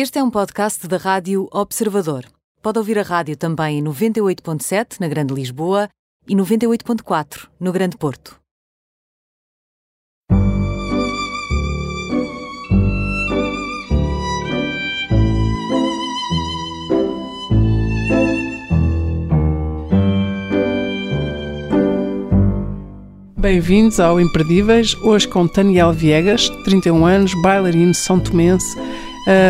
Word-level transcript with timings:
Este 0.00 0.20
é 0.20 0.22
um 0.22 0.30
podcast 0.30 0.86
da 0.86 0.96
Rádio 0.96 1.48
Observador. 1.50 2.24
Pode 2.62 2.78
ouvir 2.78 3.00
a 3.00 3.02
rádio 3.02 3.36
também 3.36 3.80
em 3.80 3.82
98.7 3.82 5.00
na 5.00 5.08
Grande 5.08 5.34
Lisboa 5.34 5.88
e 6.28 6.36
98.4 6.36 7.48
no 7.58 7.72
Grande 7.72 7.96
Porto. 7.96 8.38
Bem-vindos 23.36 23.98
ao 23.98 24.20
Imperdíveis, 24.20 24.94
hoje 25.02 25.26
com 25.26 25.46
Daniel 25.46 25.92
Viegas, 25.92 26.48
31 26.64 27.04
anos, 27.04 27.32
bailarino 27.42 27.94
são 27.94 28.20
tomense, 28.20 28.76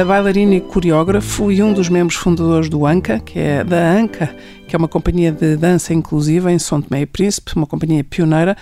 bailarino 0.06 0.54
e 0.54 0.60
coreógrafo 0.60 1.52
e 1.52 1.62
um 1.62 1.72
dos 1.72 1.88
membros 1.88 2.18
fundadores 2.18 2.68
do 2.68 2.84
ANCA, 2.84 3.20
que 3.20 3.38
é 3.38 3.62
da 3.62 3.92
ANCA, 3.92 4.34
que 4.66 4.74
é 4.74 4.78
uma 4.78 4.88
companhia 4.88 5.32
de 5.32 5.56
dança 5.56 5.95
inclusiva 5.95 6.52
em 6.52 6.59
São 6.59 6.82
Tomé 6.82 7.02
e 7.02 7.06
Príncipe, 7.06 7.56
uma 7.56 7.66
companhia 7.66 8.02
pioneira 8.02 8.56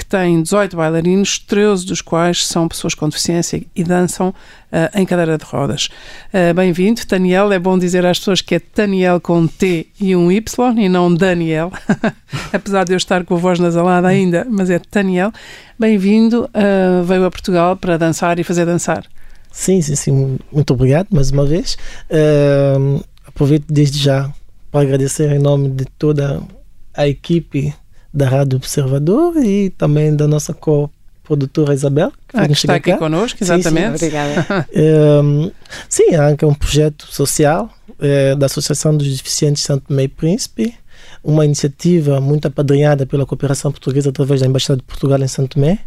que 0.00 0.04
tem 0.06 0.40
18 0.40 0.76
bailarinos, 0.76 1.38
13 1.38 1.84
dos 1.84 2.00
quais 2.00 2.46
são 2.46 2.66
pessoas 2.66 2.94
com 2.94 3.08
deficiência 3.08 3.62
e 3.76 3.84
dançam 3.84 4.30
uh, 4.30 4.98
em 4.98 5.04
cadeira 5.04 5.36
de 5.36 5.44
rodas. 5.44 5.88
Uh, 6.32 6.54
Bem-vindo, 6.54 7.02
Daniel. 7.06 7.52
É 7.52 7.58
bom 7.58 7.78
dizer 7.78 8.06
às 8.06 8.18
pessoas 8.18 8.40
que 8.40 8.54
é 8.54 8.62
Daniel 8.74 9.20
com 9.20 9.46
T 9.46 9.88
e 10.00 10.16
um 10.16 10.32
Y 10.32 10.78
e 10.78 10.88
não 10.88 11.14
Daniel, 11.14 11.70
apesar 12.50 12.84
de 12.84 12.94
eu 12.94 12.96
estar 12.96 13.24
com 13.24 13.34
a 13.34 13.38
voz 13.38 13.58
nasalada 13.58 14.08
ainda, 14.08 14.46
mas 14.48 14.70
é 14.70 14.80
Daniel. 14.90 15.30
Bem-vindo, 15.78 16.44
uh, 16.44 17.04
veio 17.04 17.26
a 17.26 17.30
Portugal 17.30 17.76
para 17.76 17.98
dançar 17.98 18.38
e 18.38 18.44
fazer 18.44 18.64
dançar. 18.64 19.04
Sim, 19.50 19.82
sim, 19.82 19.96
sim. 19.96 20.38
Muito 20.52 20.72
obrigado 20.72 21.08
mais 21.10 21.30
uma 21.30 21.44
vez. 21.44 21.76
Uh, 22.10 23.02
aproveito 23.26 23.66
desde 23.68 23.98
já 23.98 24.32
para 24.70 24.82
agradecer 24.82 25.30
em 25.32 25.38
nome 25.38 25.68
de 25.70 25.84
toda 25.98 26.42
a 26.94 27.08
equipe 27.08 27.74
da 28.12 28.28
Rádio 28.28 28.56
Observador 28.56 29.36
e 29.36 29.70
também 29.70 30.14
da 30.14 30.26
nossa 30.26 30.52
co-produtora 30.52 31.74
Isabel. 31.74 32.12
Que, 32.28 32.36
ah, 32.36 32.46
que 32.46 32.52
está 32.52 32.74
aqui 32.74 32.92
cá. 32.92 32.98
connosco, 32.98 33.42
exatamente. 33.42 33.98
Sim, 33.98 34.10
sim, 34.10 34.16
obrigada. 34.16 34.68
Um, 35.22 35.50
sim, 35.88 36.14
a 36.14 36.28
ANCA 36.28 36.46
é 36.46 36.48
um 36.48 36.54
projeto 36.54 37.06
social 37.10 37.70
é, 38.00 38.34
da 38.34 38.46
Associação 38.46 38.96
dos 38.96 39.06
Deficientes 39.16 39.62
Santo 39.62 39.92
e 39.98 40.08
Príncipe, 40.08 40.74
uma 41.22 41.44
iniciativa 41.44 42.20
muito 42.20 42.46
apadrinhada 42.48 43.06
pela 43.06 43.26
cooperação 43.26 43.70
portuguesa 43.70 44.10
através 44.10 44.40
da 44.40 44.46
Embaixada 44.46 44.78
de 44.78 44.84
Portugal 44.84 45.20
em 45.20 45.28
Santo 45.28 45.54
Tomé. 45.54 45.80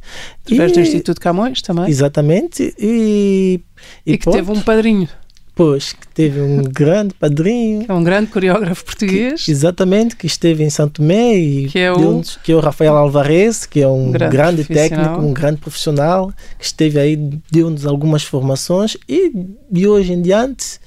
Através 0.45 0.71
e, 0.71 0.75
do 0.75 0.79
Instituto 0.81 1.21
Camões 1.21 1.61
também. 1.61 1.89
Exatamente. 1.89 2.73
E, 2.77 3.61
e, 4.05 4.13
e 4.13 4.17
que 4.17 4.29
teve 4.29 4.51
um 4.51 4.61
padrinho. 4.61 5.07
Pois, 5.55 5.93
que 5.93 6.07
teve 6.07 6.41
um 6.41 6.63
grande 6.65 7.13
padrinho. 7.13 7.85
É 7.87 7.93
um 7.93 8.03
grande 8.03 8.31
coreógrafo 8.31 8.83
português. 8.83 9.45
Que, 9.45 9.51
exatamente, 9.51 10.15
que 10.15 10.25
esteve 10.25 10.63
em 10.63 10.69
Santo 10.69 11.01
Tomé 11.01 11.35
e 11.35 11.67
que 11.67 11.79
é 11.79 11.91
o, 11.91 12.21
que 12.43 12.51
é 12.51 12.55
o 12.55 12.59
Rafael 12.59 12.95
Alvarez, 12.95 13.65
que 13.65 13.81
é 13.81 13.87
um 13.87 14.11
grande, 14.11 14.31
grande 14.31 14.63
técnico, 14.63 15.21
um 15.21 15.31
grande 15.31 15.57
profissional, 15.61 16.31
que 16.57 16.65
esteve 16.65 16.99
aí, 16.99 17.15
deu-nos 17.51 17.85
algumas 17.85 18.23
formações 18.23 18.97
e 19.07 19.31
de 19.69 19.87
hoje 19.87 20.13
em 20.13 20.21
diante, 20.21 20.79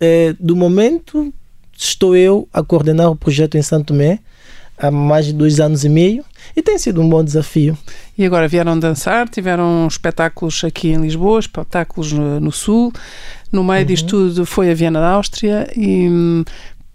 é, 0.00 0.34
do 0.40 0.56
momento, 0.56 1.32
estou 1.84 2.16
eu 2.16 2.48
a 2.52 2.62
coordenar 2.62 3.10
o 3.10 3.16
projeto 3.16 3.56
em 3.56 3.62
Santo 3.62 3.86
Tomé 3.86 4.18
há 4.78 4.90
mais 4.90 5.26
de 5.26 5.32
dois 5.32 5.60
anos 5.60 5.84
e 5.84 5.88
meio 5.88 6.24
e 6.56 6.62
tem 6.62 6.78
sido 6.78 7.00
um 7.00 7.08
bom 7.08 7.22
desafio. 7.22 7.76
E 8.16 8.24
agora 8.24 8.48
vieram 8.48 8.78
dançar, 8.78 9.28
tiveram 9.28 9.86
espetáculos 9.86 10.62
aqui 10.64 10.88
em 10.88 11.00
Lisboa, 11.00 11.40
espetáculos 11.40 12.12
no, 12.12 12.40
no 12.40 12.52
Sul. 12.52 12.92
No 13.52 13.64
meio 13.64 13.80
uhum. 13.80 13.86
disto 13.86 14.08
tudo 14.08 14.46
foi 14.46 14.70
a 14.70 14.74
Viena 14.74 15.00
da 15.00 15.10
Áustria 15.10 15.70
e 15.76 16.08
hum, 16.08 16.44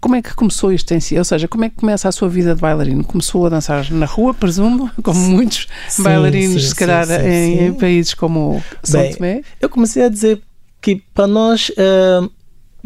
como 0.00 0.14
é 0.14 0.22
que 0.22 0.34
começou 0.34 0.72
isto 0.72 0.92
em 0.92 1.00
si? 1.00 1.18
Ou 1.18 1.24
seja, 1.24 1.48
como 1.48 1.64
é 1.64 1.68
que 1.68 1.76
começa 1.76 2.08
a 2.08 2.12
sua 2.12 2.28
vida 2.28 2.54
de 2.54 2.60
bailarino? 2.60 3.04
Começou 3.04 3.46
a 3.46 3.48
dançar 3.48 3.90
na 3.90 4.06
rua, 4.06 4.32
presumo, 4.32 4.90
como 5.02 5.18
muitos 5.18 5.66
sim, 5.88 6.02
bailarinos, 6.02 6.62
sim, 6.62 6.68
se 6.68 6.74
calhar, 6.74 7.06
sim, 7.06 7.14
em, 7.14 7.66
em, 7.66 7.74
países 7.74 8.14
como 8.14 8.62
São 8.82 9.10
Tomé? 9.12 9.42
Eu 9.60 9.68
comecei 9.68 10.04
a 10.04 10.08
dizer 10.08 10.40
que 10.80 11.02
para 11.12 11.26
nós 11.26 11.70
uh, 11.70 12.30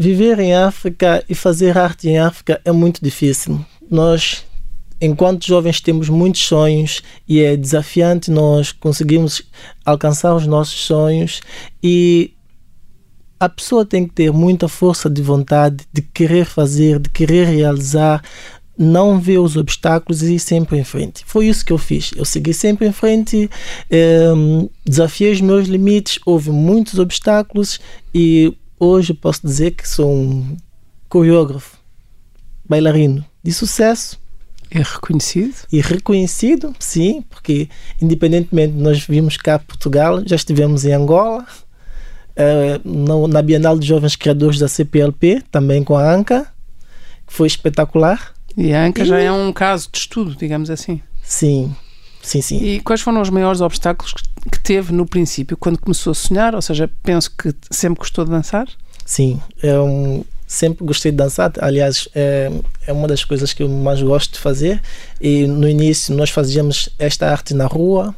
viver 0.00 0.38
em 0.38 0.54
África 0.54 1.22
e 1.28 1.34
fazer 1.34 1.76
arte 1.76 2.08
em 2.08 2.18
África 2.18 2.58
é 2.64 2.72
muito 2.72 3.04
difícil. 3.04 3.62
Nós 3.90 4.46
enquanto 4.98 5.46
jovens 5.46 5.78
temos 5.78 6.08
muitos 6.08 6.42
sonhos 6.42 7.02
e 7.28 7.40
é 7.40 7.54
desafiante 7.54 8.30
nós 8.30 8.72
conseguirmos 8.72 9.42
alcançar 9.84 10.34
os 10.34 10.46
nossos 10.46 10.80
sonhos 10.86 11.42
e 11.82 12.32
a 13.38 13.48
pessoa 13.48 13.84
tem 13.84 14.06
que 14.06 14.14
ter 14.14 14.32
muita 14.32 14.68
força 14.68 15.08
de 15.08 15.20
vontade 15.20 15.84
de 15.92 16.00
querer 16.00 16.46
fazer, 16.46 16.98
de 16.98 17.10
querer 17.10 17.46
realizar, 17.46 18.22
não 18.76 19.20
ver 19.20 19.38
os 19.38 19.56
obstáculos 19.56 20.22
e 20.22 20.34
ir 20.34 20.38
sempre 20.38 20.78
em 20.78 20.84
frente. 20.84 21.22
Foi 21.26 21.46
isso 21.46 21.64
que 21.64 21.72
eu 21.72 21.78
fiz. 21.78 22.10
Eu 22.16 22.24
segui 22.24 22.54
sempre 22.54 22.86
em 22.86 22.92
frente, 22.92 23.50
eh, 23.90 24.32
desafiei 24.84 25.32
os 25.32 25.40
meus 25.42 25.68
limites, 25.68 26.18
houve 26.24 26.50
muitos 26.50 26.98
obstáculos 26.98 27.78
e 28.14 28.54
hoje 28.80 29.12
posso 29.12 29.46
dizer 29.46 29.72
que 29.72 29.86
sou 29.86 30.10
um 30.10 30.56
coreógrafo, 31.08 31.76
bailarino 32.66 33.24
de 33.44 33.52
sucesso. 33.52 34.18
É 34.70 34.78
reconhecido? 34.78 35.54
E 35.70 35.80
reconhecido, 35.80 36.74
sim, 36.78 37.22
porque 37.28 37.68
independentemente 38.00 38.72
de 38.72 38.80
nós 38.80 39.04
vimos 39.04 39.36
cá 39.36 39.58
Portugal, 39.58 40.22
já 40.24 40.36
estivemos 40.36 40.84
em 40.84 40.92
Angola, 40.92 41.44
uh, 42.36 43.28
na 43.28 43.42
Bienal 43.42 43.78
de 43.78 43.86
Jovens 43.86 44.16
Criadores 44.16 44.58
da 44.58 44.68
CPLP, 44.68 45.42
também 45.50 45.82
com 45.82 45.96
a 45.96 46.14
ANCA, 46.14 46.46
que 47.26 47.32
foi 47.32 47.48
espetacular. 47.48 48.32
E 48.56 48.72
a 48.72 48.84
ANCA 48.84 49.02
e... 49.02 49.06
já 49.06 49.18
é 49.18 49.30
um 49.30 49.52
caso 49.52 49.88
de 49.92 49.98
estudo, 49.98 50.36
digamos 50.36 50.70
assim. 50.70 51.02
Sim, 51.20 51.74
sim, 52.22 52.40
sim. 52.40 52.62
E 52.62 52.80
quais 52.80 53.00
foram 53.00 53.20
os 53.20 53.30
maiores 53.30 53.60
obstáculos 53.60 54.12
que 54.12 54.22
teve 54.62 54.92
no 54.92 55.06
princípio, 55.06 55.56
quando 55.56 55.78
começou 55.78 56.12
a 56.12 56.14
sonhar? 56.14 56.54
Ou 56.54 56.62
seja, 56.62 56.90
penso 57.02 57.30
que 57.36 57.54
sempre 57.70 57.98
gostou 57.98 58.24
de 58.24 58.30
dançar? 58.30 58.66
Sim, 59.04 59.40
é 59.62 59.78
um, 59.78 60.24
sempre 60.46 60.84
gostei 60.84 61.12
de 61.12 61.16
dançar. 61.16 61.52
Aliás, 61.60 62.08
é, 62.14 62.50
é 62.86 62.92
uma 62.92 63.06
das 63.06 63.24
coisas 63.24 63.52
que 63.52 63.62
eu 63.62 63.68
mais 63.68 64.02
gosto 64.02 64.34
de 64.34 64.38
fazer. 64.38 64.82
E 65.20 65.46
no 65.46 65.68
início 65.68 66.14
nós 66.14 66.30
fazíamos 66.30 66.88
esta 66.98 67.30
arte 67.30 67.54
na 67.54 67.66
rua, 67.66 68.14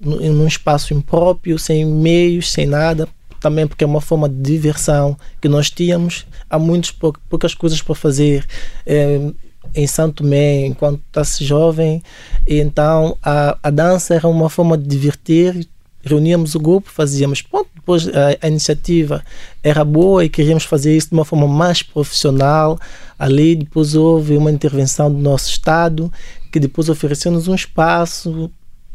num 0.00 0.46
espaço 0.46 0.92
impróprio, 0.92 1.58
sem 1.58 1.84
meios, 1.84 2.50
sem 2.50 2.66
nada, 2.66 3.08
também 3.40 3.66
porque 3.66 3.84
é 3.84 3.86
uma 3.86 4.00
forma 4.00 4.28
de 4.28 4.40
diversão 4.40 5.16
que 5.40 5.48
nós 5.48 5.70
tínhamos. 5.70 6.26
Há 6.50 6.58
muitas 6.58 6.90
poucas 6.90 7.54
coisas 7.54 7.80
para 7.80 7.94
fazer 7.94 8.46
é, 8.84 9.32
em 9.74 9.86
Santo 9.86 10.22
Tomé 10.22 10.66
enquanto 10.66 11.00
está-se 11.06 11.44
jovem. 11.44 12.02
E 12.46 12.58
então 12.58 13.16
a, 13.22 13.56
a 13.62 13.70
dança 13.70 14.14
era 14.14 14.28
uma 14.28 14.48
forma 14.48 14.76
de 14.76 14.86
divertir. 14.86 15.66
Reuníamos 16.04 16.54
o 16.54 16.60
grupo, 16.60 16.90
fazíamos. 16.90 17.42
Pronto, 17.42 17.68
depois 17.74 18.08
a, 18.08 18.36
a, 18.42 18.48
iniciativa 18.48 19.22
era 19.62 19.84
boa 19.84 20.24
e 20.24 20.28
queríamos 20.28 20.64
fazer 20.64 20.96
isso 20.96 21.08
de 21.08 21.14
uma 21.14 21.24
forma 21.24 21.46
mais 21.46 21.82
profissional. 21.82 22.78
Ali 23.18 23.54
depois 23.54 23.94
houve 23.94 24.36
uma 24.36 24.50
intervenção 24.50 25.12
do 25.12 25.18
nosso 25.18 25.48
Estado 25.48 26.12
que 26.50 26.60
depois 26.60 26.88
ofereceu-nos 26.88 27.48
um 27.48 27.54
espaço 27.54 28.50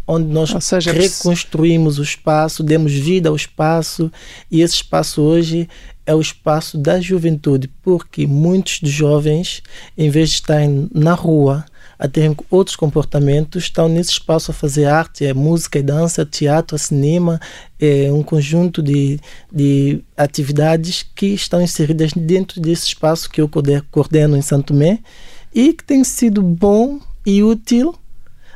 onde 0.08 0.28
nós 0.28 0.54
seja, 0.62 0.94
reconstruímos 0.94 2.00
o 2.00 2.04
espaço, 2.04 2.64
demos 2.64 2.94
vida 2.94 3.28
ao 3.28 3.36
espaço 3.36 4.10
e 4.50 4.62
esse 4.62 4.76
espaço 4.76 5.22
hoje 5.22 5.68
é 6.08 6.16
o 6.16 6.22
espaço 6.22 6.78
da 6.78 7.02
juventude, 7.02 7.68
porque 7.84 8.26
muitos 8.26 8.80
dos 8.80 8.90
jovens, 8.90 9.62
em 9.98 10.10
vez 10.10 10.30
de 10.30 10.36
estarem 10.36 10.90
na 10.94 11.14
rua 11.14 11.66
a 12.00 12.08
terem 12.08 12.36
outros 12.50 12.76
comportamentos, 12.78 13.64
estão 13.64 13.90
nesse 13.90 14.12
espaço 14.12 14.52
a 14.52 14.54
fazer 14.54 14.86
arte, 14.86 15.26
é 15.26 15.34
música, 15.34 15.80
é 15.80 15.82
dança, 15.82 16.26
teatro, 16.26 16.78
cinema, 16.78 17.42
é 17.80 18.10
um 18.12 18.24
conjunto 18.24 18.82
de, 18.82 19.20
de 19.52 20.02
atividades 20.16 21.04
que 21.14 21.28
estão 21.28 21.62
inseridas 21.62 22.14
dentro 22.14 22.62
desse 22.62 22.86
espaço 22.86 23.30
que 23.30 23.42
eu 23.42 23.50
coordeno 23.92 24.38
em 24.38 24.42
Santo 24.42 24.68
Tomé 24.68 25.00
e 25.54 25.74
que 25.74 25.84
tem 25.84 26.04
sido 26.04 26.42
bom 26.42 27.00
e 27.26 27.44
útil 27.44 27.94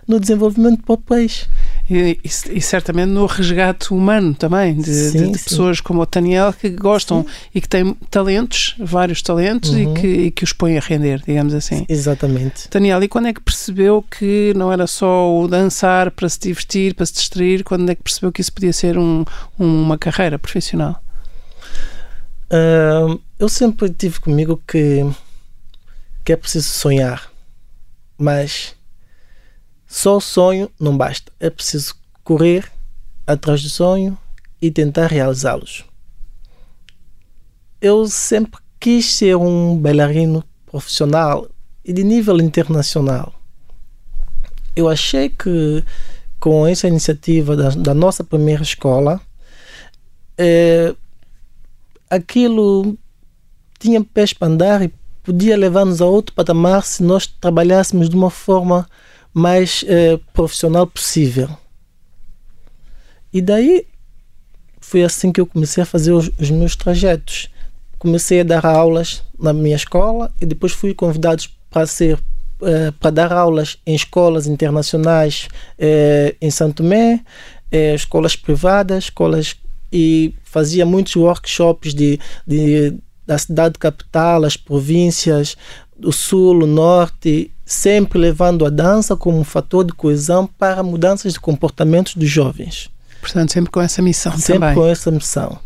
no 0.07 0.19
desenvolvimento 0.19 0.83
para 0.83 0.93
o 0.93 0.97
país. 0.97 1.49
E, 1.91 2.17
e, 2.23 2.57
e, 2.57 2.61
certamente 2.61 3.09
no 3.09 3.25
resgate 3.25 3.93
humano 3.93 4.33
também, 4.33 4.77
de, 4.77 4.93
sim, 4.93 5.25
de, 5.25 5.31
de 5.33 5.39
pessoas 5.39 5.81
como 5.81 6.01
o 6.01 6.05
Daniel 6.05 6.53
que 6.53 6.69
gostam 6.69 7.23
sim. 7.23 7.29
e 7.53 7.59
que 7.59 7.67
têm 7.67 7.93
talentos, 8.09 8.75
vários 8.79 9.21
talentos, 9.21 9.71
uhum. 9.71 9.93
e, 9.93 9.99
que, 9.99 10.07
e 10.07 10.31
que 10.31 10.45
os 10.45 10.53
põem 10.53 10.77
a 10.77 10.79
render, 10.79 11.21
digamos 11.27 11.53
assim. 11.53 11.85
Exatamente. 11.89 12.69
Daniel, 12.71 13.03
e 13.03 13.09
quando 13.09 13.27
é 13.27 13.33
que 13.33 13.41
percebeu 13.41 14.01
que 14.03 14.53
não 14.55 14.71
era 14.71 14.87
só 14.87 15.37
o 15.37 15.49
dançar 15.49 16.11
para 16.11 16.29
se 16.29 16.39
divertir, 16.39 16.95
para 16.95 17.05
se 17.05 17.11
distrair, 17.11 17.61
quando 17.65 17.89
é 17.89 17.93
que 17.93 18.03
percebeu 18.03 18.31
que 18.31 18.39
isso 18.39 18.53
podia 18.53 18.71
ser 18.71 18.97
um, 18.97 19.25
uma 19.59 19.97
carreira 19.97 20.39
profissional? 20.39 21.03
Uh, 22.45 23.19
eu 23.37 23.49
sempre 23.49 23.89
tive 23.89 24.21
comigo 24.21 24.63
que, 24.65 25.05
que 26.23 26.31
é 26.31 26.37
preciso 26.37 26.69
sonhar, 26.69 27.29
mas 28.17 28.75
só 29.91 30.15
o 30.15 30.21
sonho 30.21 30.71
não 30.79 30.95
basta. 30.97 31.33
É 31.37 31.49
preciso 31.49 31.95
correr 32.23 32.71
atrás 33.27 33.61
do 33.61 33.69
sonho 33.69 34.17
e 34.61 34.71
tentar 34.71 35.07
realizá-los. 35.07 35.83
eu 37.81 38.07
sempre 38.07 38.61
quis 38.79 39.13
ser 39.13 39.35
um 39.35 39.77
bailarino 39.77 40.43
profissional 40.65 41.45
e 41.83 41.91
de 41.91 42.05
nível 42.05 42.39
internacional. 42.39 43.33
Eu 44.75 44.87
achei 44.87 45.27
que 45.27 45.83
com 46.39 46.65
essa 46.65 46.87
iniciativa 46.87 47.57
da, 47.57 47.69
da 47.71 47.93
nossa 47.93 48.23
primeira 48.23 48.63
escola, 48.63 49.19
é, 50.37 50.95
aquilo 52.09 52.97
tinha 53.77 54.01
pés 54.01 54.31
para 54.31 54.47
andar 54.47 54.81
e 54.81 54.93
podia 55.21 55.57
levar-nos 55.57 56.01
a 56.01 56.05
outro 56.05 56.33
patamar 56.33 56.83
se 56.83 57.03
nós 57.03 57.27
trabalhássemos 57.27 58.09
de 58.09 58.15
uma 58.15 58.29
forma 58.29 58.87
mais 59.33 59.83
é, 59.87 60.17
profissional 60.33 60.85
possível. 60.85 61.49
E 63.33 63.41
daí 63.41 63.87
foi 64.79 65.03
assim 65.03 65.31
que 65.31 65.39
eu 65.39 65.45
comecei 65.45 65.83
a 65.83 65.85
fazer 65.85 66.11
os, 66.11 66.29
os 66.39 66.49
meus 66.49 66.75
trajetos. 66.75 67.49
Comecei 67.97 68.41
a 68.41 68.43
dar 68.43 68.65
aulas 68.65 69.23
na 69.39 69.53
minha 69.53 69.75
escola 69.75 70.33
e 70.41 70.45
depois 70.45 70.73
fui 70.73 70.93
convidado 70.93 71.43
para 71.69 71.85
ser 71.85 72.15
uh, 72.15 72.91
para 72.99 73.11
dar 73.11 73.31
aulas 73.31 73.77
em 73.85 73.95
escolas 73.95 74.47
internacionais 74.47 75.47
uh, 75.79 76.35
em 76.41 76.51
Santo 76.51 76.83
Tomé, 76.83 77.21
escolas 77.71 78.35
privadas, 78.35 79.05
escolas 79.05 79.55
e 79.93 80.33
fazia 80.43 80.85
muitos 80.85 81.15
workshops 81.15 81.93
de, 81.93 82.19
de 82.45 82.97
da 83.25 83.37
cidade 83.37 83.79
capital, 83.79 84.43
as 84.43 84.57
províncias 84.57 85.55
do 86.01 86.11
sul, 86.11 86.63
o 86.63 86.67
norte, 86.67 87.51
sempre 87.65 88.19
levando 88.19 88.65
a 88.65 88.69
dança 88.69 89.15
como 89.15 89.39
um 89.39 89.43
fator 89.43 89.85
de 89.85 89.93
coesão 89.93 90.47
para 90.47 90.81
mudanças 90.83 91.33
de 91.33 91.39
comportamentos 91.39 92.15
dos 92.15 92.29
jovens. 92.29 92.89
Portanto, 93.21 93.53
sempre 93.53 93.71
com 93.71 93.79
essa 93.79 94.01
missão 94.01 94.31
sempre 94.37 94.53
também. 94.53 94.75
com 94.75 94.85
essa 94.87 95.11
missão. 95.11 95.59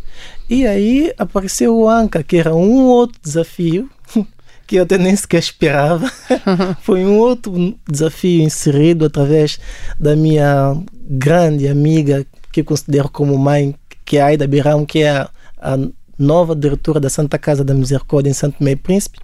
E 0.50 0.68
aí 0.68 1.14
apareceu 1.18 1.76
o 1.76 1.90
ANCA, 1.90 2.22
que 2.22 2.36
era 2.36 2.54
um 2.54 2.84
outro 2.84 3.18
desafio 3.24 3.90
que 4.68 4.76
eu 4.76 4.84
até 4.84 4.98
nem 4.98 5.16
sequer 5.16 5.40
esperava. 5.40 6.12
Foi 6.84 7.06
um 7.06 7.18
outro 7.18 7.76
desafio 7.90 8.44
inserido 8.44 9.06
através 9.06 9.58
da 9.98 10.16
minha 10.16 10.76
grande 11.10 11.68
amiga, 11.68 12.26
que 12.52 12.60
eu 12.60 12.66
considero 12.66 13.10
como 13.10 13.38
mãe, 13.38 13.74
que 14.04 14.18
é 14.18 14.22
a 14.22 14.26
Aida 14.28 14.46
Birão, 14.46 14.86
que 14.86 15.00
é 15.00 15.10
a, 15.10 15.30
a 15.60 15.78
nova 16.20 16.56
diretora 16.56 17.00
da 17.00 17.10
Santa 17.10 17.38
Casa 17.38 17.64
da 17.64 17.74
Misericórdia 17.74 18.30
em 18.30 18.34
Santo 18.34 18.64
Meio 18.64 18.78
Príncipe, 18.78 19.20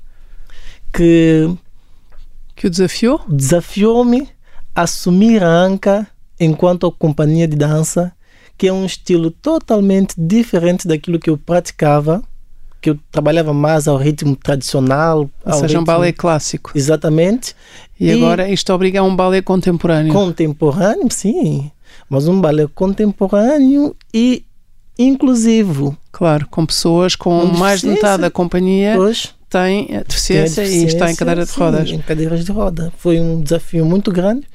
que, 0.94 1.50
que 2.56 2.68
o 2.68 2.70
desafiou? 2.70 3.22
Desafiou-me 3.28 4.28
a 4.76 4.84
assumir 4.84 5.44
a 5.44 5.50
ANCA 5.50 6.08
enquanto 6.40 6.92
companhia 6.92 7.48
de 7.48 7.56
dança 7.56 8.14
que 8.62 8.68
é 8.68 8.74
um 8.74 8.86
estilo 8.86 9.32
totalmente 9.32 10.14
diferente 10.16 10.88
daquilo 10.88 11.18
que 11.18 11.32
eu 11.32 11.36
praticava, 11.36 12.22
que 12.80 12.92
eu 12.92 13.00
trabalhava 13.12 13.56
mais 13.56 13.88
ao 13.88 13.98
ritmo 13.98 14.36
tradicional. 14.36 15.28
Ou 15.44 15.54
seja, 15.54 15.66
ritmo... 15.66 15.82
um 15.82 15.84
balé 15.84 16.12
clássico. 16.12 16.72
Exatamente. 16.76 17.56
E, 18.00 18.06
e, 18.06 18.12
agora 18.12 18.48
isto 18.48 18.72
obriga 18.72 19.00
a 19.00 19.04
um 19.04 19.16
balé 19.16 19.42
contemporâneo. 19.42 20.14
Contemporâneo, 20.14 21.08
sim. 21.10 21.72
Mas 22.08 22.28
um 22.28 22.40
balé 22.40 22.68
contemporâneo 22.68 23.96
e 24.14 24.46
inclusivo. 24.96 25.98
Claro, 26.12 26.48
com 26.48 26.64
pessoas 26.64 27.16
com 27.16 27.44
mais 27.46 27.82
de 27.82 27.88
metade 27.88 28.22
da 28.22 28.30
companhia 28.30 28.94
pois, 28.96 29.34
tem 29.52 29.88
deficiência, 30.08 30.64
tem 30.64 30.64
deficiência 30.64 30.64
e 30.64 30.86
está 30.86 31.12
em 31.12 31.16
cadeira 31.16 31.46
de 31.46 31.52
rodas. 31.52 31.90
Sim, 31.90 31.96
em 31.96 32.02
cadeiras 32.02 32.46
de 32.46 32.52
roda. 32.52 32.94
Foi 32.98 33.20
um 33.20 33.42
desafio 33.42 33.86
muito 33.86 34.12
grande 34.12 34.48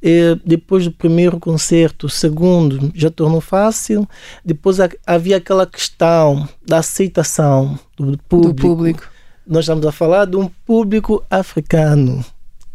e 0.00 0.38
depois 0.44 0.84
do 0.84 0.92
primeiro 0.92 1.40
concerto, 1.40 2.06
o 2.06 2.10
segundo 2.10 2.92
já 2.94 3.10
tornou 3.10 3.40
fácil. 3.40 4.08
Depois 4.44 4.78
havia 5.04 5.38
aquela 5.38 5.66
questão 5.66 6.48
da 6.64 6.78
aceitação 6.78 7.76
do 7.96 8.16
público. 8.28 8.54
Do 8.54 8.62
público. 8.62 9.02
Nós 9.44 9.64
estamos 9.64 9.84
a 9.84 9.92
falar 9.92 10.26
de 10.26 10.36
um 10.36 10.48
público 10.64 11.24
africano. 11.28 12.24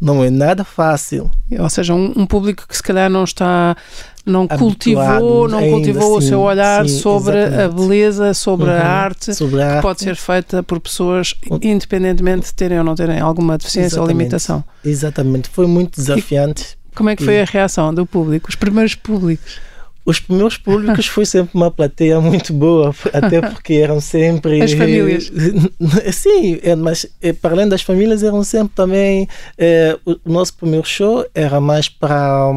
Não 0.01 0.23
é 0.23 0.31
nada 0.31 0.63
fácil. 0.63 1.29
Ou 1.59 1.69
seja, 1.69 1.93
um, 1.93 2.11
um 2.15 2.25
público 2.25 2.67
que 2.67 2.75
se 2.75 2.81
calhar 2.81 3.07
não 3.07 3.23
está, 3.23 3.77
não 4.25 4.47
Habituado 4.49 4.59
cultivou, 4.59 5.47
não 5.47 5.69
cultivou 5.69 6.17
o 6.17 6.21
seu 6.21 6.41
olhar 6.41 6.87
sim, 6.87 6.97
sobre 6.97 7.37
exatamente. 7.37 7.61
a 7.61 7.69
beleza, 7.69 8.33
sobre, 8.33 8.65
uhum, 8.65 8.75
a 8.75 8.83
arte, 8.83 9.35
sobre 9.35 9.61
a 9.61 9.65
que 9.65 9.71
arte. 9.73 9.81
pode 9.83 10.01
ser 10.01 10.15
feita 10.15 10.63
por 10.63 10.79
pessoas 10.79 11.35
independentemente 11.61 12.47
de 12.47 12.53
terem 12.55 12.79
ou 12.79 12.83
não 12.83 12.95
terem 12.95 13.19
alguma 13.19 13.57
deficiência 13.59 13.97
exatamente. 13.97 14.11
ou 14.11 14.17
limitação. 14.17 14.63
Exatamente, 14.83 15.49
foi 15.49 15.67
muito 15.67 16.01
desafiante. 16.01 16.77
E 16.91 16.95
como 16.95 17.09
é 17.09 17.15
que 17.15 17.23
foi 17.23 17.39
a 17.39 17.45
reação 17.45 17.93
do 17.93 18.05
público, 18.05 18.49
os 18.49 18.55
primeiros 18.55 18.95
públicos? 18.95 19.59
Os 20.03 20.19
primeiros 20.19 20.57
públicos 20.57 21.05
foi 21.05 21.25
sempre 21.25 21.51
uma 21.53 21.69
plateia 21.69 22.19
muito 22.19 22.51
boa, 22.53 22.93
até 23.13 23.39
porque 23.41 23.73
eram 23.75 24.01
sempre. 24.01 24.61
As 24.61 24.73
famílias. 24.73 25.31
Sim, 26.13 26.59
é, 26.63 26.75
mas 26.75 27.05
é, 27.21 27.31
para 27.31 27.53
além 27.53 27.69
das 27.69 27.81
famílias, 27.81 28.23
eram 28.23 28.43
sempre 28.43 28.73
também. 28.75 29.27
É, 29.57 29.97
o 30.05 30.17
nosso 30.25 30.55
primeiro 30.55 30.87
show 30.87 31.25
era 31.35 31.61
mais 31.61 31.87
para, 31.87 32.51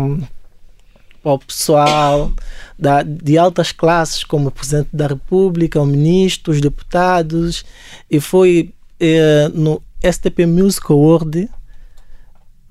para 1.22 1.32
o 1.32 1.38
pessoal 1.38 2.32
da, 2.78 3.02
de 3.02 3.36
altas 3.36 3.72
classes, 3.72 4.24
como 4.24 4.48
o 4.48 4.50
Presidente 4.50 4.88
da 4.92 5.06
República, 5.06 5.80
o 5.80 5.86
Ministro, 5.86 6.52
os 6.52 6.60
deputados, 6.60 7.64
e 8.10 8.20
foi 8.20 8.72
é, 8.98 9.50
no 9.52 9.82
STP 10.02 10.46
Music 10.46 10.90
Award 10.90 11.48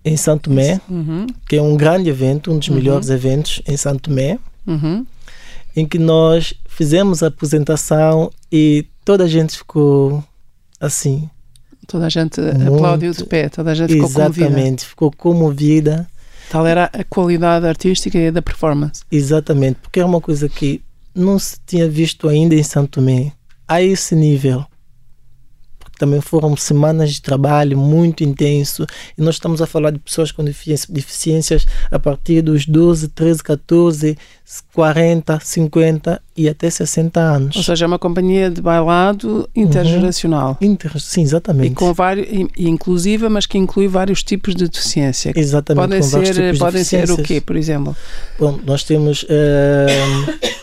em 0.05 0.17
Santo 0.17 0.49
Tomé, 0.49 0.81
uhum. 0.89 1.27
que 1.47 1.55
é 1.55 1.61
um 1.61 1.77
grande 1.77 2.09
evento, 2.09 2.51
um 2.51 2.57
dos 2.57 2.67
uhum. 2.67 2.75
melhores 2.75 3.09
eventos 3.09 3.61
em 3.67 3.77
Santo 3.77 4.09
Tomé, 4.09 4.37
uhum. 4.65 5.05
em 5.75 5.85
que 5.85 5.99
nós 5.99 6.53
fizemos 6.67 7.23
a 7.23 7.27
apresentação 7.27 8.31
e 8.51 8.85
toda 9.05 9.25
a 9.25 9.27
gente 9.27 9.57
ficou 9.57 10.23
assim. 10.79 11.29
Toda 11.87 12.05
a 12.05 12.09
gente 12.09 12.39
muito, 12.39 12.75
aplaudiu 12.75 13.11
de 13.11 13.25
pé, 13.25 13.49
toda 13.49 13.71
a 13.71 13.75
gente 13.75 13.93
ficou 13.93 14.09
comovida. 14.09 14.45
Exatamente, 14.45 14.85
ficou 14.85 15.11
comovida. 15.11 16.07
Tal 16.49 16.65
era 16.65 16.89
a 16.93 17.03
qualidade 17.03 17.65
artística 17.65 18.17
e 18.17 18.31
da 18.31 18.41
performance. 18.41 19.03
Exatamente, 19.11 19.79
porque 19.81 19.99
é 19.99 20.05
uma 20.05 20.21
coisa 20.21 20.47
que 20.47 20.81
não 21.13 21.37
se 21.37 21.57
tinha 21.65 21.87
visto 21.87 22.27
ainda 22.27 22.55
em 22.55 22.63
Santo 22.63 23.01
Tomé, 23.01 23.31
a 23.67 23.81
esse 23.81 24.15
nível 24.15 24.65
também 26.03 26.19
foram 26.19 26.57
semanas 26.57 27.11
de 27.11 27.21
trabalho 27.21 27.77
muito 27.77 28.25
intenso 28.25 28.85
e 29.17 29.21
nós 29.21 29.35
estamos 29.35 29.61
a 29.61 29.65
falar 29.65 29.89
de 29.91 29.99
pessoas 29.99 30.33
com 30.33 30.43
deficiências 30.43 31.65
a 31.89 31.97
partir 31.97 32.41
dos 32.41 32.65
12, 32.65 33.07
13, 33.07 33.41
14, 33.41 34.17
40, 34.73 35.39
50 35.39 36.21
e 36.35 36.49
até 36.49 36.69
60 36.69 37.19
anos. 37.21 37.55
Ou 37.55 37.63
seja, 37.63 37.85
é 37.85 37.87
uma 37.87 37.97
companhia 37.97 38.49
de 38.49 38.61
bailado 38.61 39.49
intergeracional. 39.55 40.57
Uhum. 40.61 40.71
Inter, 40.71 40.99
sim, 40.99 41.21
exatamente. 41.21 41.71
E 41.71 41.75
com 41.75 41.93
vários, 41.93 42.27
inclusiva, 42.57 43.29
mas 43.29 43.45
que 43.45 43.57
inclui 43.57 43.87
vários 43.87 44.21
tipos 44.23 44.53
de 44.53 44.67
deficiência. 44.67 45.31
Exatamente. 45.33 45.87
Podem 45.87 46.01
ser, 46.01 46.57
podem 46.57 46.83
ser 46.83 47.11
o 47.11 47.17
quê, 47.17 47.39
por 47.39 47.55
exemplo? 47.55 47.95
Bom, 48.37 48.59
nós 48.65 48.83
temos 48.83 49.23
uh, 49.23 49.27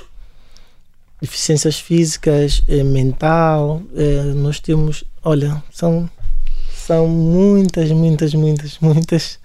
deficiências 1.21 1.79
físicas, 1.79 2.63
uh, 2.69 2.85
mental, 2.85 3.83
uh, 3.93 4.35
nós 4.35 4.61
temos 4.61 5.05
Olha, 5.23 5.63
são, 5.71 6.09
são 6.73 7.07
muitas, 7.07 7.91
muitas, 7.91 8.33
muitas, 8.33 8.79
muitas 8.79 9.39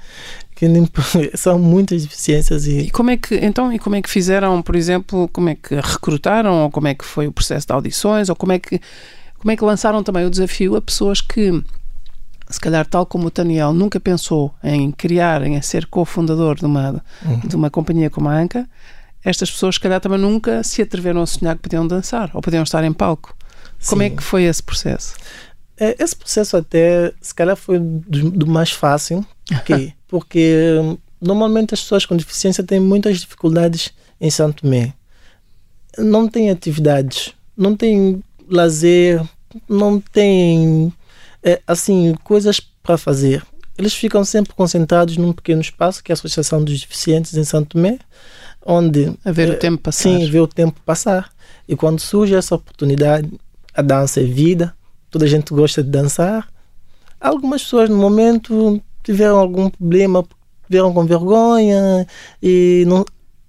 que 0.56 0.70
nem, 0.70 0.88
são 1.36 1.60
muitas 1.60 2.04
deficiências 2.04 2.66
e... 2.66 2.80
e... 2.80 2.92
como 2.92 3.12
é 3.12 3.18
que 3.18 3.36
então 3.36 3.74
e 3.74 3.78
como 3.78 3.98
é 3.98 4.02
que 4.02 4.10
fizeram 4.10 4.62
por 4.62 4.74
exemplo 4.74 5.28
como 5.34 5.50
é 5.50 5.56
que 5.56 5.76
recrutaram 5.76 6.64
ou 6.64 6.72
como 6.72 6.88
é 6.88 6.96
que 6.96 7.04
foi 7.04 7.28
o 7.28 7.32
processo 7.32 7.68
de 7.68 7.74
audições 7.74 8.30
ou 8.30 8.38
como 8.38 8.54
é 8.54 8.60
que 8.60 8.80
como 9.38 9.52
é 9.52 9.58
que 9.58 9.66
lançaram 9.66 10.02
também 10.02 10.26
o 10.26 10.30
desafio 10.30 10.78
a 10.78 10.82
pessoas 10.82 11.20
que 11.20 11.62
se 12.50 12.60
calhar 12.60 12.86
tal 12.86 13.06
como 13.06 13.28
o 13.28 13.32
Daniel 13.32 13.74
nunca 13.74 14.00
pensou 14.00 14.56
em 14.64 14.90
criar 14.94 15.44
em 15.44 15.62
ser 15.62 15.88
cofundador 15.88 16.56
de 16.56 16.66
uma 16.66 17.04
uhum. 17.26 17.40
de 17.40 17.56
uma 17.58 17.70
companhia 17.70 18.10
como 18.10 18.30
a 18.30 18.34
Anca 18.34 18.66
estas 19.26 19.52
pessoas 19.52 19.76
se 19.76 19.82
calhar 19.82 20.00
também 20.00 20.20
nunca 20.20 20.64
se 20.64 20.82
atreveram 20.82 21.22
a 21.22 21.26
sonhar 21.26 21.56
que 21.56 21.64
podiam 21.64 21.86
dançar 21.86 22.32
ou 22.34 22.42
podiam 22.42 22.64
estar 22.64 22.84
em 22.84 22.94
palco 22.94 23.36
como 23.88 24.04
é 24.04 24.10
que 24.10 24.24
foi 24.24 24.44
esse 24.44 24.64
processo 24.64 25.16
é, 25.78 25.96
esse 26.02 26.16
processo 26.16 26.56
até, 26.56 27.14
se 27.22 27.34
calhar, 27.34 27.56
foi 27.56 27.80
do, 27.80 28.32
do 28.32 28.48
mais 28.48 28.72
fácil. 28.72 29.26
Porque, 29.46 29.94
porque 30.08 30.80
hum, 30.82 30.98
normalmente 31.20 31.74
as 31.74 31.82
pessoas 31.82 32.06
com 32.06 32.16
deficiência 32.16 32.64
têm 32.64 32.80
muitas 32.80 33.20
dificuldades 33.20 33.94
em 34.20 34.30
Santo 34.30 34.64
Tomé. 34.64 34.94
Não 35.98 36.28
tem 36.28 36.50
atividades, 36.50 37.34
não 37.56 37.76
tem 37.76 38.24
lazer, 38.50 39.22
não 39.68 40.00
tem 40.00 40.94
é, 41.44 41.62
assim 41.68 42.16
coisas 42.24 42.60
para 42.60 42.98
fazer. 42.98 43.46
Eles 43.78 43.94
ficam 43.94 44.24
sempre 44.24 44.54
concentrados 44.54 45.18
num 45.18 45.34
pequeno 45.34 45.60
espaço 45.60 46.02
que 46.02 46.12
é 46.12 46.14
a 46.14 46.16
Associação 46.16 46.64
dos 46.64 46.80
Deficientes 46.80 47.34
em 47.34 47.44
Santo 47.44 47.70
Tomé, 47.72 48.00
onde 48.66 49.14
a 49.24 49.32
ver 49.32 49.52
o 49.52 49.60
tempo 49.60 49.84
passar. 49.84 50.10
Sim, 50.10 50.30
ver 50.30 50.42
o 50.42 50.48
tempo 50.48 50.82
passar. 50.84 51.32
E 51.68 51.76
quando 51.76 52.00
surge 52.00 52.36
essa 52.36 52.56
oportunidade, 52.56 53.32
a 53.74 53.82
dança 53.82 54.20
é 54.20 54.24
vida 54.24 54.76
toda 55.16 55.24
a 55.24 55.30
gente 55.30 55.54
gosta 55.54 55.82
de 55.82 55.90
dançar. 55.90 56.46
Algumas 57.22 57.64
pessoas 57.64 57.90
no 57.90 57.96
momento 57.96 58.82
tiveram 59.02 59.40
algum 59.40 59.70
problema, 59.70 60.26
tiveram 60.68 60.94
com 60.94 61.06
vergonha 61.06 62.06
e 62.44 62.84
não 62.86 63.06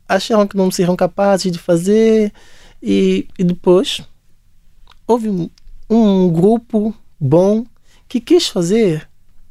acharam 0.08 0.46
que 0.46 0.56
não 0.56 0.70
seriam 0.70 0.94
capazes 0.94 1.50
de 1.50 1.58
fazer 1.58 2.32
e, 2.80 3.26
e 3.36 3.42
depois 3.42 4.00
houve 5.08 5.50
um 5.90 6.28
grupo 6.28 6.94
bom 7.18 7.66
que 8.08 8.20
quis 8.20 8.46
fazer. 8.46 9.08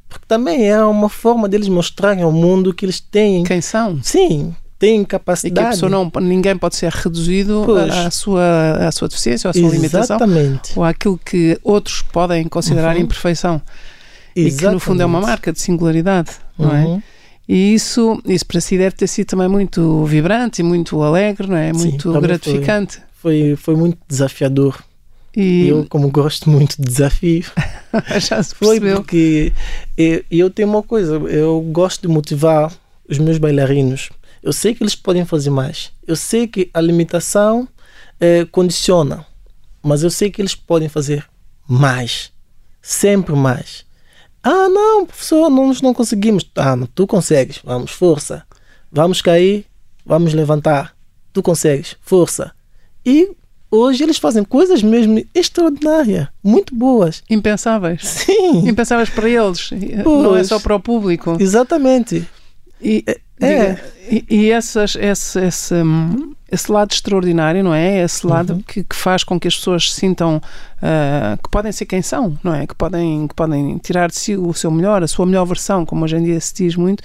Porque 0.08 0.26
também 0.26 0.70
é 0.70 0.82
uma 0.86 1.10
forma 1.10 1.50
deles 1.50 1.68
mostrarem 1.68 2.24
ao 2.24 2.32
mundo 2.32 2.74
que 2.74 2.86
eles 2.86 3.02
têm. 3.02 3.44
Quem 3.44 3.60
são? 3.60 4.02
Sim, 4.02 4.56
têm 4.78 5.02
E 5.02 5.06
capacidade. 5.06 5.70
pessoa 5.72 5.90
não, 5.90 6.12
ninguém 6.22 6.58
pode 6.58 6.76
ser 6.76 6.92
reduzido 6.92 7.66
à 8.06 8.12
sua, 8.12 8.88
à 8.88 8.92
sua 8.92 9.08
deficiência 9.08 9.48
ou 9.48 9.52
à 9.52 9.54
sua 9.54 9.70
limitação 9.70 10.18
Exatamente. 10.18 10.72
ou 10.76 10.84
àquilo 10.84 11.18
que 11.24 11.58
outros 11.64 12.02
podem 12.02 12.44
considerar 12.48 12.96
Uhum. 12.96 13.02
imperfeição. 13.04 13.62
E 14.36 14.52
que 14.52 14.68
no 14.68 14.80
fundo 14.80 15.02
é 15.02 15.06
uma 15.06 15.20
Exatamente. 15.20 15.30
marca 15.32 15.54
de 15.54 15.62
singularidade, 15.62 16.32
não 16.60 16.76
é? 16.76 16.84
Uhum. 16.86 17.02
E 17.48 17.74
isso, 17.74 18.22
isso 18.26 18.46
para 18.46 18.60
si 18.60 18.78
deve 18.78 18.96
ter 18.96 19.08
sido 19.08 19.28
também 19.28 19.48
muito 19.48 20.04
vibrante 20.06 20.60
e 20.60 20.64
muito 20.64 21.02
alegre, 21.04 21.48
não 21.48 21.56
é? 21.56 21.72
Sim, 21.74 21.90
Muito 21.90 22.12
mim 22.12 22.20
gratificante. 22.22 23.00
Foi, 23.22 23.56
foi 23.56 23.76
muito 23.76 23.98
desafiador. 24.10 24.84
E 25.38 25.68
Eu, 25.68 25.86
como 25.88 26.10
gosto 26.10 26.50
muito 26.50 26.76
de 26.82 26.84
desafio, 26.90 27.46
já 28.20 28.42
se 28.42 28.56
foi 28.56 28.80
porque 28.80 29.54
eu, 29.98 30.24
eu 30.32 30.50
tenho 30.50 30.68
uma 30.70 30.82
coisa, 30.82 31.16
eu 31.16 31.62
gosto 31.72 32.02
de 32.02 32.08
motivar 32.08 32.72
os 33.08 33.18
meus 33.20 33.38
bailarinos. 33.38 34.10
Eu 34.46 34.54
sei 34.54 34.76
que 34.76 34.84
eles 34.84 34.94
podem 34.96 35.26
fazer 35.26 35.50
mais. 35.50 35.92
Eu 36.06 36.16
sei 36.16 36.46
que 36.48 36.70
a 36.72 36.80
limitação 36.80 37.68
eh, 38.20 38.46
condiciona, 38.52 39.26
mas 39.82 40.04
eu 40.04 40.12
sei 40.12 40.30
que 40.30 40.40
eles 40.40 40.54
podem 40.54 40.88
fazer 40.88 41.26
mais. 41.68 42.32
Sempre 42.80 43.34
mais. 43.36 43.84
Ah, 44.44 44.70
não, 44.70 45.08
professor, 45.08 45.50
nós 45.50 45.82
não 45.82 45.96
conseguimos. 45.96 46.48
Ah, 46.56 46.76
não, 46.76 46.86
tu 46.86 47.08
consegues. 47.08 47.60
Vamos, 47.64 47.90
força. 47.90 48.44
Vamos 48.92 49.20
cair, 49.20 49.66
vamos 50.06 50.36
levantar. 50.36 50.96
Tu 51.34 51.42
consegues, 51.42 51.96
força. 52.00 52.52
E 53.04 53.32
hoje 53.72 54.04
eles 54.04 54.20
fazem 54.20 54.44
coisas 54.44 54.84
mesmo 54.84 55.26
extraordinárias, 55.34 56.28
muito 56.44 56.76
boas. 56.76 57.24
Impensáveis. 57.28 58.02
Sim, 58.08 58.70
Impensáveis 58.70 59.10
para 59.10 59.28
eles, 59.28 59.72
não 59.72 59.80
é 59.80 60.04
Pois. 60.04 60.48
só 60.48 60.60
para 60.60 60.76
o 60.76 60.80
público. 60.80 61.36
exatamente. 61.40 62.28
E, 62.80 63.04
É. 63.42 63.78
e, 64.10 64.26
e 64.30 64.52
essas, 64.52 64.96
esse, 64.96 65.40
esse, 65.46 65.74
hum, 65.74 66.34
esse 66.50 66.72
lado 66.72 66.92
extraordinário, 66.94 67.64
não 67.64 67.74
é? 67.74 68.02
Esse 68.04 68.26
lado 68.26 68.54
Uhum. 68.54 68.62
que, 68.62 68.84
que 68.84 68.96
faz 68.96 69.24
com 69.26 69.38
que 69.40 69.48
as 69.48 69.56
pessoas 69.58 69.92
sintam 69.94 70.42
ah, 70.82 71.38
que 71.44 71.50
podem 71.50 71.72
ser 71.72 71.86
quem 71.86 72.02
são, 72.02 72.38
não 72.44 72.54
é? 72.54 72.66
Que 72.66 72.74
podem, 72.76 73.28
que 73.28 73.36
podem 73.36 73.78
tirar 73.80 74.08
de 74.10 74.16
si 74.16 74.38
o 74.38 74.54
seu 74.54 74.72
melhor, 74.72 75.04
a 75.04 75.08
sua 75.08 75.26
melhor 75.26 75.46
versão, 75.46 75.86
como 75.86 76.06
hoje 76.06 76.16
em 76.16 76.24
dia 76.24 76.40
se 76.40 76.54
diz 76.54 76.76
muito. 76.76 77.04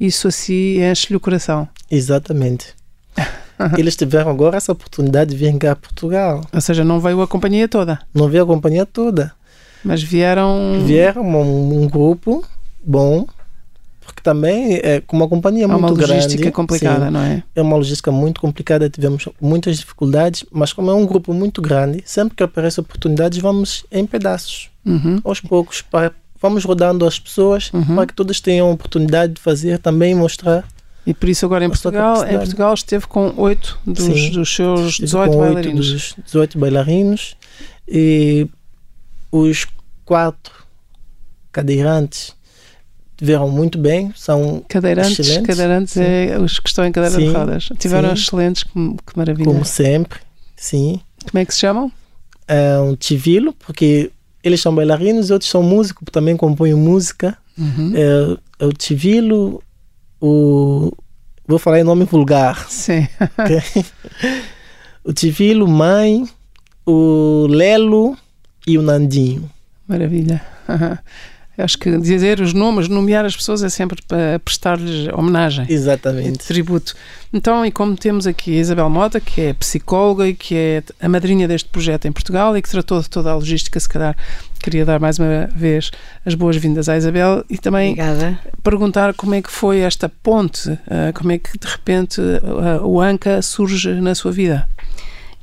Isso 0.00 0.26
assim 0.28 0.82
enche-lhe 0.82 1.16
o 1.16 1.20
coração. 1.20 1.68
Exatamente. 1.90 2.74
Eles 3.76 3.96
tiveram 3.96 4.30
agora 4.30 4.56
essa 4.56 4.72
oportunidade 4.72 5.30
de 5.30 5.36
vir 5.36 5.56
cá 5.58 5.72
a 5.72 5.76
Portugal. 5.76 6.44
Ou 6.52 6.60
seja, 6.60 6.84
não 6.84 7.00
veio 7.00 7.20
a 7.22 7.26
companhia 7.28 7.68
toda, 7.68 7.98
Não 8.14 8.28
veio 8.28 8.44
a 8.44 8.46
companhia 8.46 8.86
toda. 8.86 9.32
mas 9.84 10.02
vieram. 10.02 10.80
Vieram 10.84 11.22
um, 11.24 11.82
um 11.82 11.88
grupo 11.88 12.44
bom, 12.84 13.26
porque 14.08 14.22
também 14.22 14.76
é 14.82 15.02
uma 15.12 15.28
companhia 15.28 15.64
É 15.64 15.66
uma 15.66 15.78
muito 15.78 16.00
logística 16.00 16.36
grande. 16.40 16.50
complicada, 16.52 17.04
sim, 17.06 17.10
não 17.12 17.20
é? 17.20 17.42
é 17.54 17.60
uma 17.60 17.76
logística 17.76 18.10
muito 18.10 18.40
complicada, 18.40 18.88
tivemos 18.88 19.28
muitas 19.38 19.76
dificuldades, 19.78 20.46
mas 20.50 20.72
como 20.72 20.90
é 20.90 20.94
um 20.94 21.04
grupo 21.04 21.34
muito 21.34 21.60
grande, 21.60 22.02
sempre 22.06 22.34
que 22.34 22.42
aparecem 22.42 22.80
oportunidades, 22.80 23.38
vamos 23.38 23.84
em 23.92 24.06
pedaços, 24.06 24.70
Uhum. 24.86 25.20
aos 25.22 25.40
poucos, 25.42 25.82
para, 25.82 26.10
vamos 26.40 26.64
rodando 26.64 27.04
as 27.06 27.18
pessoas 27.20 27.70
Uhum. 27.74 27.96
para 27.96 28.06
que 28.06 28.14
todas 28.14 28.40
tenham 28.40 28.68
a 28.68 28.72
oportunidade 28.72 29.34
de 29.34 29.40
fazer, 29.42 29.78
também 29.78 30.14
mostrar. 30.14 30.66
E 31.06 31.12
por 31.12 31.28
isso 31.28 31.44
agora 31.44 31.64
em 31.64 31.68
Portugal, 31.68 32.26
em. 32.26 32.38
Portugal 32.38 32.72
esteve 32.72 33.06
com 33.06 33.32
oito 33.36 33.78
dos, 33.86 34.04
Sim. 34.04 34.30
dos 34.32 34.54
seus 34.54 34.80
Estive 34.92 35.04
18 35.06 35.30
com 35.32 35.38
oito 35.40 35.52
bailarinos. 35.54 35.90
dos 35.92 36.14
18 36.24 36.58
bailarinos 36.58 37.36
e 37.86 38.48
os 39.30 39.66
quatro 40.06 40.52
cadeirantes 41.52 42.34
tiveram 43.18 43.50
muito 43.50 43.76
bem, 43.76 44.12
são 44.16 44.64
Cadeirantes, 44.68 45.18
Excelentes. 45.18 45.46
cadeirantes 45.46 45.96
é 45.96 46.38
os 46.38 46.60
que 46.60 46.68
estão 46.68 46.86
em 46.86 46.92
cadeira 46.92 47.18
de 47.18 47.26
Sim, 47.26 47.32
rodas. 47.32 47.68
Tiveram 47.78 48.16
sim. 48.16 48.22
excelentes, 48.22 48.62
que, 48.62 48.70
que 48.72 49.16
maravilha. 49.16 49.44
como 49.44 49.64
sempre, 49.64 50.20
sim. 50.56 51.00
Como 51.28 51.42
é 51.42 51.44
que 51.44 51.52
se 51.52 51.60
chamam? 51.60 51.90
É 52.46 52.78
um 52.78 52.94
tivilo, 52.94 53.52
porque 53.52 54.12
eles 54.42 54.60
são 54.60 54.72
bailarinos, 54.72 55.32
outros 55.32 55.50
são 55.50 55.62
músicos, 55.64 56.04
também 56.12 56.36
compõem 56.36 56.74
música. 56.74 57.36
Uhum. 57.58 57.92
É, 57.94 58.64
é 58.64 58.66
o 58.66 58.72
tivilo, 58.72 59.60
o 60.20 60.92
vou 61.46 61.58
falar 61.58 61.80
em 61.80 61.84
nome 61.84 62.04
vulgar. 62.04 62.70
Sim. 62.70 63.08
o 65.02 65.12
tivilo, 65.12 65.66
mãe, 65.66 66.28
o 66.86 67.48
Lelo 67.50 68.16
e 68.64 68.78
o 68.78 68.82
Nandinho. 68.82 69.50
Maravilha. 69.88 70.40
Acho 71.58 71.76
que 71.76 71.98
dizer 71.98 72.40
os 72.40 72.52
nomes, 72.52 72.88
nomear 72.88 73.24
as 73.24 73.34
pessoas 73.34 73.64
é 73.64 73.68
sempre 73.68 74.00
para 74.06 74.38
prestar-lhes 74.38 75.12
homenagem. 75.12 75.66
Exatamente. 75.68 76.46
tributo. 76.46 76.94
Então, 77.32 77.66
e 77.66 77.72
como 77.72 77.96
temos 77.96 78.28
aqui 78.28 78.56
a 78.56 78.60
Isabel 78.60 78.88
Mota, 78.88 79.20
que 79.20 79.40
é 79.40 79.52
psicóloga 79.52 80.28
e 80.28 80.34
que 80.34 80.54
é 80.54 80.82
a 81.00 81.08
madrinha 81.08 81.48
deste 81.48 81.68
projeto 81.68 82.06
em 82.06 82.12
Portugal 82.12 82.56
e 82.56 82.62
que 82.62 82.70
tratou 82.70 83.00
de 83.00 83.10
toda 83.10 83.32
a 83.32 83.34
logística, 83.34 83.78
se 83.80 83.88
calhar 83.88 84.16
queria 84.62 84.84
dar 84.84 85.00
mais 85.00 85.18
uma 85.18 85.48
vez 85.54 85.90
as 86.24 86.34
boas-vindas 86.34 86.88
à 86.88 86.96
Isabel 86.96 87.44
e 87.50 87.58
também 87.58 87.92
Obrigada. 87.92 88.38
perguntar 88.62 89.14
como 89.14 89.34
é 89.34 89.42
que 89.42 89.50
foi 89.50 89.80
esta 89.80 90.08
ponte, 90.08 90.70
ah, 90.88 91.12
como 91.12 91.32
é 91.32 91.38
que 91.38 91.58
de 91.58 91.66
repente 91.66 92.20
ah, 92.20 92.86
o 92.86 93.00
ANCA 93.00 93.42
surge 93.42 93.94
na 94.00 94.14
sua 94.14 94.30
vida. 94.30 94.68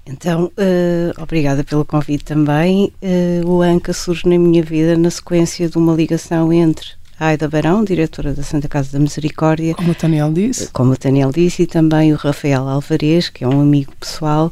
Então, 0.05 0.51
eh, 0.55 1.12
obrigada 1.17 1.63
pelo 1.63 1.83
convite 1.83 2.24
também. 2.24 2.93
Eh, 3.01 3.41
o 3.43 3.62
ANCA 3.62 3.91
surge 3.91 4.27
na 4.29 4.38
minha 4.38 4.62
vida 4.62 4.95
na 4.95 5.09
sequência 5.09 5.67
de 5.67 5.77
uma 5.77 5.93
ligação 5.93 6.53
entre 6.53 6.89
a 7.19 7.27
Aida 7.27 7.47
Barão, 7.47 7.83
diretora 7.83 8.33
da 8.33 8.43
Santa 8.43 8.67
Casa 8.67 8.91
da 8.91 9.00
Misericórdia, 9.00 9.74
Como 9.74 9.91
o 9.91 9.95
Daniel 10.00 10.31
disse, 10.31 10.69
como 10.69 10.93
o 10.93 10.97
Daniel 10.97 11.31
disse, 11.31 11.63
e 11.63 11.67
também 11.67 12.13
o 12.13 12.17
Rafael 12.17 12.67
Alvarez, 12.67 13.29
que 13.29 13.43
é 13.43 13.47
um 13.47 13.62
amigo 13.62 13.93
pessoal, 14.00 14.51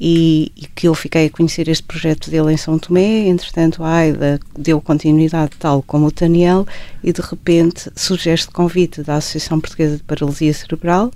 e, 0.00 0.50
e 0.56 0.66
que 0.66 0.88
eu 0.88 0.94
fiquei 0.94 1.26
a 1.26 1.30
conhecer 1.30 1.68
este 1.68 1.84
projeto 1.84 2.28
dele 2.28 2.52
em 2.52 2.56
São 2.56 2.76
Tomé. 2.76 3.28
Entretanto, 3.28 3.84
a 3.84 3.94
Aida 3.98 4.40
deu 4.58 4.80
continuidade, 4.80 5.52
tal 5.60 5.80
como 5.82 6.08
o 6.08 6.12
Daniel, 6.12 6.66
e 7.04 7.12
de 7.12 7.20
repente 7.20 7.88
surge 7.94 8.30
este 8.30 8.50
convite 8.50 9.02
da 9.02 9.16
Associação 9.16 9.60
Portuguesa 9.60 9.98
de 9.98 10.02
Paralisia 10.02 10.52
Cerebral 10.52 11.12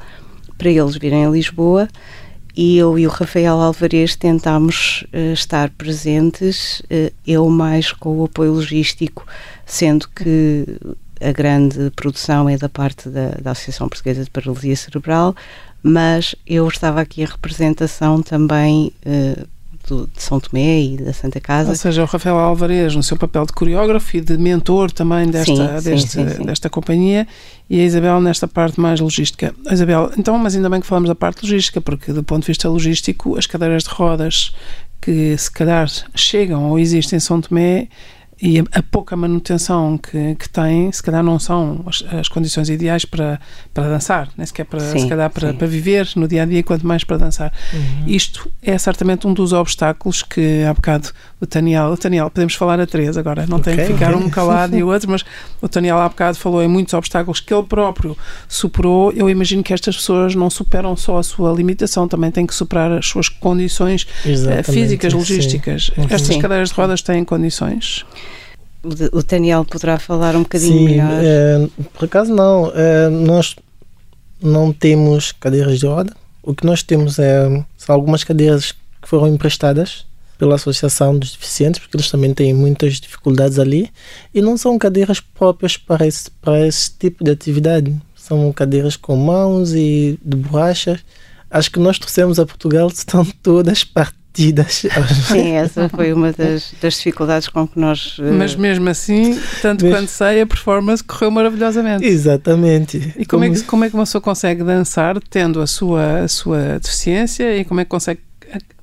para 0.57 0.71
eles 0.71 0.97
virem 0.97 1.27
a 1.27 1.31
Lisboa. 1.31 1.89
E 2.57 2.79
eu 2.79 2.99
e 2.99 3.07
o 3.07 3.11
Rafael 3.11 3.61
Alvarez 3.61 4.17
tentámos 4.17 5.05
eh, 5.13 5.35
estar 5.35 5.69
presentes, 5.69 6.81
eh, 6.89 7.13
eu 7.27 7.51
mais 7.51 7.93
com 7.93 8.17
o 8.19 8.25
apoio 8.25 8.55
logístico, 8.55 9.27
sendo 9.67 10.09
que 10.09 10.65
a 11.21 11.33
grande 11.33 11.91
produção 11.95 12.49
é 12.49 12.57
da 12.57 12.69
parte 12.71 13.11
da, 13.11 13.33
da 13.43 13.51
Associação 13.51 13.91
Portuguesa 13.91 14.25
de 14.25 14.31
Paralisia 14.31 14.75
Cerebral, 14.75 15.37
mas 15.83 16.35
eu 16.47 16.67
estava 16.67 17.03
aqui 17.03 17.21
em 17.21 17.27
representação 17.27 18.23
também 18.23 18.91
eh, 19.05 19.45
do- 19.89 20.07
de 20.07 20.23
São 20.23 20.39
Tomé 20.41 20.81
e 20.83 20.97
da 20.97 21.13
Santa 21.13 21.41
Casa. 21.41 21.71
ou 21.71 21.77
seja, 21.77 22.03
o 22.03 22.07
Rafael 22.07 22.37
Alvarez 22.39 22.95
no 22.95 23.03
seu 23.03 23.17
papel 23.17 23.47
de 23.47 23.53
coreógrafo 23.53 24.17
e 24.17 24.21
de 24.21 24.37
mentor 24.37 24.91
também 24.91 25.29
desta, 25.29 25.81
Sim, 25.81 25.91
deste- 25.91 26.09
sim, 26.11 26.29
sim. 26.29 26.45
desta 26.45 26.69
companhia 26.69 27.27
e 27.71 27.81
a 27.81 27.85
Isabel 27.85 28.21
nesta 28.21 28.47
parte 28.49 28.81
mais 28.81 29.01
logística. 29.01 29.55
Isabel, 29.71 30.11
então, 30.19 30.37
mas 30.39 30.55
ainda 30.57 30.69
bem 30.69 30.81
que 30.81 30.87
falamos 30.87 31.09
da 31.09 31.15
parte 31.15 31.43
logística, 31.43 31.81
porque 31.81 32.13
do 32.13 32.23
ponto 32.23 32.43
de 32.43 32.49
vista 32.49 32.69
logístico, 32.69 33.37
as 33.39 33.47
cadeiras 33.47 33.85
de 33.85 33.91
rodas 33.91 34.53
que 35.01 35.37
se 35.39 35.51
calhar 35.51 35.89
chegam 36.15 36.71
ou 36.71 36.79
existem 36.79 37.17
em 37.19 37.21
São 37.21 37.41
Tomé 37.41 37.89
e 38.41 38.59
a, 38.59 38.83
pouca 38.83 39.17
manutenção 39.17 39.97
que, 39.97 40.35
que 40.35 40.49
têm, 40.49 40.93
se 40.93 41.03
calhar 41.03 41.23
não 41.23 41.39
são 41.39 41.83
as, 41.87 42.05
as 42.13 42.29
condições 42.29 42.69
ideais 42.69 43.07
para, 43.07 43.41
para 43.73 43.89
dançar, 43.89 44.29
nem 44.37 44.47
sequer 44.47 44.65
para, 44.65 44.81
Sim, 44.81 44.99
se 44.99 45.09
calhar 45.09 45.31
para, 45.31 45.55
para 45.55 45.67
viver 45.67 46.07
no 46.17 46.29
dia 46.29 46.43
a 46.43 46.47
dia, 46.47 46.63
quanto 46.63 46.87
mais 46.87 47.03
para 47.03 47.17
dançar. 47.17 47.51
Uhum. 47.73 48.05
Isto 48.07 48.51
é 48.63 48.77
certamente 48.77 49.27
um 49.27 49.33
dos 49.33 49.55
obstáculos 49.55 50.23
que 50.23 50.63
há 50.65 50.75
bocado 50.75 51.09
o 51.41 51.47
Daniel, 51.47 51.93
o 51.93 51.97
Daniel, 51.97 52.31
podemos 52.31 52.55
falar 52.55 52.79
a 52.79 52.87
três 52.87 53.17
agora, 53.17 53.47
não 53.47 53.59
tem 53.59 53.73
Ok, 53.73 53.87
que 53.87 53.93
ficar 53.95 54.15
ok. 54.15 54.27
um 54.27 54.29
calado 54.29 54.77
e 54.77 54.83
o 54.83 54.89
outro, 54.89 55.11
mas 55.11 55.25
o 55.63 55.69
Daniel 55.69 55.99
há 55.99 56.09
bocado 56.09 56.37
falou 56.37 56.63
em 56.63 56.69
muitos 56.69 56.93
obstáculos 56.93 57.41
que 57.41 57.55
ele 57.55 57.65
próprio 57.65 58.17
superou. 58.47 59.13
Eu 59.13 59.31
imagino 59.31 59.63
que 59.63 59.73
estas 59.73 59.97
pessoas 59.97 60.35
não 60.35 60.51
superam 60.51 60.95
só 60.95 61.19
a 61.19 61.23
sua 61.23 61.53
limitação, 61.53 62.07
também 62.07 62.31
têm 62.31 62.47
que 62.47 62.55
superar 62.55 62.93
as 62.93 63.07
suas 63.07 63.31
condições 63.31 64.07
eh, 64.27 64.31
Exatamente, 64.31 64.73
físicas, 64.73 65.13
logísticas. 65.15 65.91
Uhum. 65.97 66.05
Estas 66.05 66.35
Sim. 66.35 66.39
cadeiras 66.39 66.69
de 66.69 66.75
rodas 66.75 67.01
têm 67.01 67.25
condições? 67.25 68.05
O, 69.13 69.23
Daniel 69.23 69.65
poderá 69.65 69.99
falar 69.99 70.37
um 70.37 70.43
bocadinho 70.43 70.79
Sim, 70.79 70.85
melhor. 70.85 71.21
eh, 71.23 71.69
por 71.93 72.05
acaso 72.05 72.35
não. 72.35 72.73
eh, 72.75 73.09
nós 73.09 73.57
não 74.41 74.73
temos 74.73 75.33
cadeiras 75.33 75.79
de 75.79 75.87
roda. 75.87 76.15
O 76.43 76.55
que 76.55 76.65
nós 76.65 76.83
temos 76.83 77.19
é, 77.19 77.65
são 77.77 77.95
algumas 77.95 78.23
cadeiras 78.23 78.73
que 78.73 79.09
foram 79.09 79.29
emprestadas 79.29 80.07
pela 80.39 80.55
Associação 80.57 81.19
dos 81.19 81.33
Deficientes, 81.33 81.81
porque 81.81 81.97
eles 81.97 82.11
também 82.11 82.33
têm 82.33 82.53
muitas 82.55 83.01
dificuldades 83.01 83.59
ali, 83.59 83.91
e 84.35 84.43
não 84.43 84.57
são 84.57 84.79
cadeiras 84.79 85.19
próprias 85.19 85.77
para 85.77 86.07
esse, 86.07 86.31
para 86.31 86.67
esse 86.67 86.91
tipo 86.91 87.25
de 87.25 87.31
atividade. 87.31 87.95
São 88.15 88.53
cadeiras 88.53 88.97
com 88.97 89.17
mãos 89.17 89.73
e 89.73 90.19
de 90.23 90.37
borracha. 90.37 91.01
As 91.51 91.69
que 91.69 91.79
nós 91.79 91.99
trouxemos 91.99 92.39
a 92.39 92.47
Portugal 92.47 92.89
estão 92.95 93.25
todas 93.43 93.83
repetidas. 94.37 94.83
Sim, 95.29 95.53
essa 95.53 95.89
foi 95.89 96.13
uma 96.13 96.33
das, 96.33 96.75
das 96.81 96.95
dificuldades 96.95 97.49
com 97.49 97.67
que 97.67 97.79
nós. 97.79 98.19
Uh... 98.19 98.33
Mas 98.33 98.55
mesmo 98.55 98.89
assim, 98.89 99.39
tanto 99.63 99.85
Mas... 99.85 99.95
quanto 99.95 100.09
sei, 100.09 100.43
a 100.43 100.47
performance 100.47 101.03
correu 101.03 101.31
maravilhosamente. 101.31 102.05
Exatamente. 102.05 103.15
E 103.17 103.25
como, 103.25 103.43
como... 103.43 103.45
É, 103.45 103.51
que, 103.51 103.63
como 103.63 103.85
é 103.85 103.89
que 103.89 103.95
uma 103.95 104.05
pessoa 104.05 104.21
consegue 104.21 104.63
dançar 104.63 105.19
tendo 105.31 105.61
a 105.61 105.67
sua, 105.67 106.21
a 106.21 106.29
sua 106.29 106.79
deficiência 106.79 107.57
e 107.57 107.65
como 107.65 107.81
é 107.81 107.85
que 107.85 107.91
consegue 107.91 108.21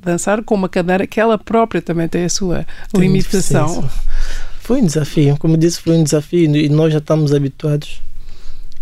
dançar 0.01 0.43
com 0.43 0.55
uma 0.55 0.67
cadeira 0.67 1.07
que 1.07 1.19
ela 1.19 1.38
própria 1.38 1.81
também 1.81 2.07
tem 2.07 2.25
a 2.25 2.29
sua 2.29 2.65
tem 2.91 3.01
limitação? 3.01 3.88
Foi 4.60 4.81
um 4.81 4.86
desafio, 4.86 5.36
como 5.38 5.57
disse, 5.57 5.81
foi 5.81 5.98
um 5.98 6.03
desafio 6.03 6.55
e 6.55 6.69
nós 6.69 6.93
já 6.93 7.00
estamos 7.00 7.33
habituados, 7.33 8.01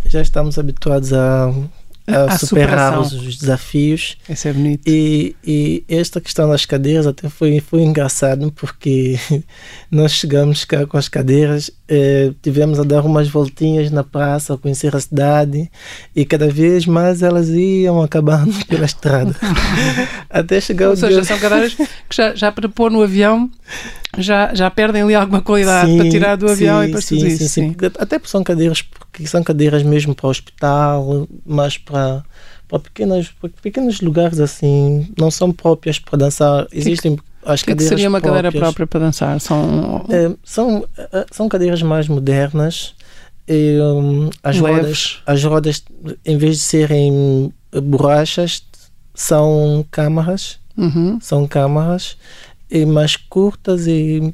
já 0.05 0.21
estamos 0.21 0.59
habituados 0.59 1.11
a 1.11 1.51
a, 2.07 2.33
a 2.33 2.37
superar 2.37 2.99
os, 2.99 3.13
os, 3.13 3.37
desafios. 3.37 4.17
Isso 4.27 4.47
é 4.47 4.53
bonito. 4.53 4.81
E, 4.87 5.35
e, 5.43 5.83
esta 5.87 6.19
questão 6.19 6.49
das 6.49 6.65
cadeiras 6.65 7.07
até 7.07 7.29
foi, 7.29 7.59
foi 7.59 7.81
engraçado 7.81 8.51
porque 8.51 9.19
nós 9.89 10.11
chegamos 10.11 10.65
cá 10.65 10.85
com 10.85 10.97
as 10.97 11.07
cadeiras, 11.07 11.71
eh, 11.87 12.31
tivemos 12.41 12.79
a 12.79 12.83
dar 12.83 13.05
umas 13.05 13.27
voltinhas 13.27 13.91
na 13.91 14.03
praça, 14.03 14.53
a 14.53 14.57
conhecer 14.57 14.95
a 14.95 14.99
cidade 14.99 15.69
e 16.15 16.25
cada 16.25 16.49
vez 16.49 16.85
mais 16.85 17.21
elas 17.21 17.49
iam 17.49 18.01
acabando 18.01 18.53
pela 18.65 18.85
estrada. 18.85 19.35
até 20.29 20.59
chegar 20.59 20.89
Ou 20.89 20.95
seja, 20.95 21.21
dia... 21.21 21.23
são 21.23 21.39
cadeiras 21.39 21.73
que 21.73 22.15
já, 22.15 22.35
já 22.35 22.51
para 22.51 22.67
pôr 22.67 22.91
no 22.91 23.01
avião 23.01 23.49
já, 24.17 24.53
já 24.53 24.69
perdem 24.69 25.03
ali 25.03 25.15
alguma 25.15 25.41
qualidade 25.41 25.91
sim, 25.91 25.97
para 25.97 26.09
tirar 26.09 26.35
do 26.35 26.49
avião 26.49 26.81
sim, 26.81 26.87
e 26.87 26.91
para 26.91 27.01
sim, 27.01 27.15
tudo 27.15 27.27
isso. 27.27 27.37
Sim, 27.47 27.47
sim. 27.47 27.75
Até 27.97 28.19
porque 28.19 28.31
são 28.31 28.43
cadeiras, 28.43 28.81
porque 28.81 29.25
são 29.25 29.43
cadeiras 29.43 29.83
mesmo 29.83 30.13
para 30.13 30.27
o 30.27 30.29
hospital, 30.29 31.27
mas 31.45 31.77
para, 31.77 32.23
para, 32.67 32.79
pequenas, 32.79 33.29
para 33.29 33.49
pequenos 33.61 34.01
lugares 34.01 34.39
assim, 34.39 35.07
não 35.17 35.31
são 35.31 35.51
próprias 35.51 35.97
para 35.97 36.17
dançar. 36.17 36.67
Existem 36.71 37.15
que, 37.15 37.23
as 37.45 37.61
que 37.61 37.67
cadeiras. 37.67 37.89
Que 37.89 37.95
seria 37.95 38.09
uma 38.09 38.19
próprias. 38.19 38.43
cadeira 38.43 38.65
própria 38.65 38.87
para 38.87 38.99
dançar? 38.99 39.39
São, 39.39 40.05
é, 40.09 40.31
são, 40.43 40.85
é, 40.97 41.25
são 41.31 41.47
cadeiras 41.47 41.81
mais 41.81 42.07
modernas. 42.07 42.93
E, 43.47 43.79
um, 43.81 44.29
as, 44.43 44.57
rodas, 44.59 45.19
as 45.25 45.43
rodas, 45.43 45.83
em 46.25 46.37
vez 46.37 46.57
de 46.57 46.63
serem 46.63 47.53
borrachas, 47.83 48.63
são 49.13 49.85
câmaras. 49.89 50.59
Uhum. 50.77 51.19
São 51.21 51.47
câmaras 51.47 52.17
e 52.71 52.85
mais 52.85 53.17
curtas 53.17 53.85
e 53.85 54.33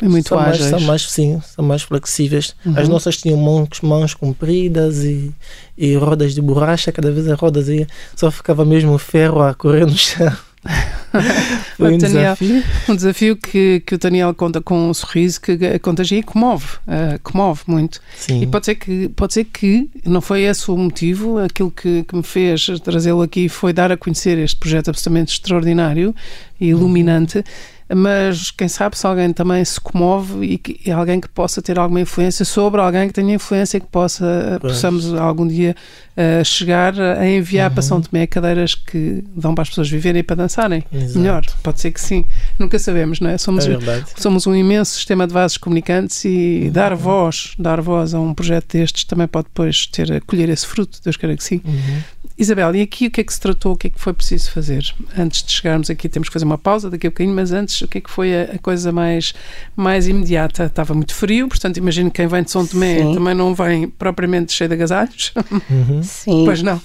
é 0.00 0.08
muito 0.08 0.30
são 0.30 0.38
ágeis. 0.38 0.60
mais, 0.60 0.70
são 0.70 0.80
mais 0.80 1.10
sim 1.10 1.40
são 1.42 1.64
mais 1.64 1.82
flexíveis 1.82 2.56
uhum. 2.64 2.78
as 2.78 2.88
nossas 2.88 3.18
tinham 3.18 3.36
mãos, 3.36 3.82
mãos 3.82 4.14
compridas 4.14 5.04
e, 5.04 5.30
e 5.76 5.94
rodas 5.94 6.34
de 6.34 6.40
borracha 6.40 6.90
cada 6.90 7.12
vez 7.12 7.28
as 7.28 7.38
rodas 7.38 7.68
ia, 7.68 7.86
só 8.14 8.30
ficava 8.30 8.64
mesmo 8.64 8.96
ferro 8.96 9.42
a 9.42 9.54
correr 9.54 9.84
no 9.84 9.96
chão 9.96 10.32
Foi 11.76 11.94
um 11.94 11.98
Daniel, 11.98 12.36
desafio. 12.38 12.64
Um 12.88 12.96
desafio 12.96 13.36
que, 13.36 13.82
que 13.86 13.94
o 13.94 13.98
Daniel 13.98 14.34
conta 14.34 14.60
com 14.60 14.90
um 14.90 14.94
sorriso 14.94 15.40
que 15.40 15.78
contagia 15.78 16.18
e 16.18 16.22
comove, 16.22 16.66
uh, 16.86 17.18
comove 17.22 17.62
muito. 17.66 18.00
Sim. 18.16 18.42
E 18.42 18.46
pode 18.46 18.66
ser, 18.66 18.74
que, 18.74 19.08
pode 19.10 19.34
ser 19.34 19.44
que 19.44 19.88
não 20.04 20.20
foi 20.20 20.42
esse 20.42 20.70
o 20.70 20.76
motivo, 20.76 21.38
aquilo 21.38 21.70
que, 21.70 22.04
que 22.04 22.16
me 22.16 22.22
fez 22.22 22.66
trazê-lo 22.82 23.22
aqui 23.22 23.48
foi 23.48 23.72
dar 23.72 23.90
a 23.90 23.96
conhecer 23.96 24.38
este 24.38 24.56
projeto 24.56 24.88
absolutamente 24.88 25.32
extraordinário 25.32 26.14
e 26.60 26.68
iluminante. 26.68 27.38
Uhum 27.38 27.75
mas 27.94 28.50
quem 28.50 28.66
sabe 28.66 28.98
se 28.98 29.06
alguém 29.06 29.32
também 29.32 29.64
se 29.64 29.80
comove 29.80 30.44
e, 30.44 30.58
que, 30.58 30.80
e 30.84 30.90
alguém 30.90 31.20
que 31.20 31.28
possa 31.28 31.62
ter 31.62 31.78
alguma 31.78 32.00
influência 32.00 32.44
sobre 32.44 32.80
alguém 32.80 33.06
que 33.06 33.14
tenha 33.14 33.34
influência 33.34 33.78
que 33.78 33.86
possa 33.86 34.58
pois. 34.60 34.72
possamos 34.72 35.14
algum 35.14 35.46
dia 35.46 35.76
uh, 36.16 36.44
chegar 36.44 36.98
a 37.00 37.28
enviar 37.28 37.68
uhum. 37.68 37.74
para 37.74 37.82
São 37.82 38.00
Tomé 38.00 38.26
cadeiras 38.26 38.74
que 38.74 39.22
dão 39.36 39.54
para 39.54 39.62
as 39.62 39.68
pessoas 39.68 39.88
viverem 39.88 40.20
e 40.20 40.22
para 40.24 40.36
dançarem 40.36 40.82
Exato. 40.92 41.18
melhor. 41.18 41.44
Pode 41.62 41.80
ser 41.80 41.92
que 41.92 42.00
sim. 42.00 42.24
Nunca 42.58 42.76
sabemos, 42.78 43.20
não 43.20 43.30
é? 43.30 43.38
Somos, 43.38 43.66
é 43.66 43.78
somos 44.16 44.48
um 44.48 44.54
imenso 44.54 44.92
sistema 44.94 45.24
de 45.26 45.32
vasos 45.32 45.56
comunicantes 45.56 46.24
e 46.24 46.62
uhum. 46.64 46.72
dar 46.72 46.94
voz, 46.96 47.54
dar 47.56 47.80
voz 47.80 48.14
a 48.14 48.18
um 48.20 48.34
projeto 48.34 48.72
destes 48.72 49.04
também 49.04 49.28
pode 49.28 49.46
depois 49.46 49.86
ter, 49.86 50.20
colher 50.22 50.48
esse 50.48 50.66
fruto, 50.66 50.98
Deus 51.04 51.16
queira 51.16 51.36
que 51.36 51.44
sim. 51.44 51.60
Uhum. 51.64 52.00
Isabel, 52.38 52.74
e 52.76 52.82
aqui 52.82 53.06
o 53.06 53.10
que 53.10 53.22
é 53.22 53.24
que 53.24 53.32
se 53.32 53.40
tratou, 53.40 53.72
o 53.72 53.76
que 53.76 53.86
é 53.86 53.90
que 53.90 53.98
foi 54.00 54.12
preciso 54.12 54.50
fazer? 54.50 54.94
Antes 55.16 55.42
de 55.42 55.52
chegarmos 55.52 55.88
aqui, 55.88 56.06
temos 56.08 56.28
que 56.28 56.32
fazer 56.32 56.44
uma 56.44 56.58
pausa 56.58 56.90
daqui 56.90 57.06
a 57.06 57.10
bocadinho, 57.10 57.34
mas 57.34 57.50
antes, 57.50 57.80
o 57.80 57.88
que 57.88 57.98
é 57.98 58.00
que 58.00 58.10
foi 58.10 58.34
a, 58.34 58.42
a 58.54 58.58
coisa 58.58 58.92
mais, 58.92 59.32
mais 59.74 60.06
imediata? 60.06 60.64
Estava 60.64 60.92
muito 60.92 61.14
frio, 61.14 61.48
portanto, 61.48 61.78
imagino 61.78 62.10
que 62.10 62.16
quem 62.16 62.26
vem 62.26 62.42
de 62.42 62.50
São 62.50 62.66
Tomé 62.66 62.98
Sim. 62.98 63.14
também 63.14 63.34
não 63.34 63.54
vem 63.54 63.88
propriamente 63.88 64.52
cheio 64.52 64.68
de 64.68 64.74
agasalhos. 64.74 65.32
Uhum. 65.70 66.02
Sim. 66.02 66.44
Pois 66.44 66.62
não. 66.62 66.80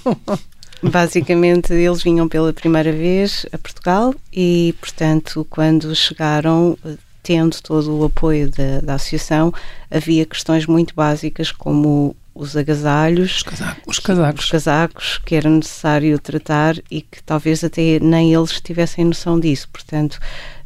Basicamente, 0.82 1.72
eles 1.72 2.02
vinham 2.02 2.28
pela 2.28 2.52
primeira 2.52 2.90
vez 2.90 3.46
a 3.52 3.58
Portugal 3.58 4.14
e, 4.32 4.74
portanto, 4.80 5.46
quando 5.48 5.94
chegaram, 5.94 6.76
tendo 7.22 7.60
todo 7.62 7.96
o 7.98 8.04
apoio 8.04 8.50
da, 8.50 8.80
da 8.80 8.94
associação, 8.94 9.52
havia 9.90 10.26
questões 10.26 10.66
muito 10.66 10.94
básicas 10.94 11.52
como 11.52 12.16
os 12.34 12.56
agasalhos, 12.56 13.36
os 13.36 13.42
casacos. 13.42 13.82
os 13.86 13.98
casacos. 13.98 14.44
os 14.44 14.50
casacos 14.50 15.20
que 15.24 15.34
era 15.34 15.48
necessário 15.48 16.18
tratar 16.18 16.76
e 16.90 17.02
que 17.02 17.22
talvez 17.22 17.62
até 17.62 17.98
nem 18.00 18.32
eles 18.32 18.60
tivessem 18.60 19.04
noção 19.04 19.38
disso. 19.38 19.68
Portanto, 19.72 20.18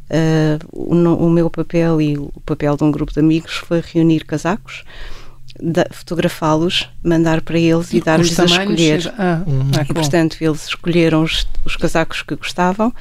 uh, 0.09 0.59
o, 0.71 0.95
o, 0.95 1.29
meu 1.29 1.49
papel 1.49 2.01
e 2.01 2.17
o 2.17 2.31
papel 2.45 2.77
de 2.77 2.83
um 2.83 2.91
grupo 2.91 3.13
de 3.13 3.19
amigos 3.19 3.55
foi 3.55 3.81
reunir 3.81 4.25
casacos, 4.25 4.83
fotografá-los, 5.91 6.89
mandar 7.03 7.41
para 7.41 7.59
eles 7.59 7.91
e, 7.91 7.97
e 7.97 8.01
dar-lhes 8.01 8.39
a 8.39 8.45
escolher. 8.45 9.13
Ah, 9.17 9.41
uhum. 9.45 9.71
e, 9.89 9.93
portanto, 9.93 10.37
eles 10.39 10.67
escolheram 10.67 11.23
os, 11.23 11.47
os 11.65 11.75
casacos 11.75 12.21
que 12.21 12.35
gostavam 12.35 12.93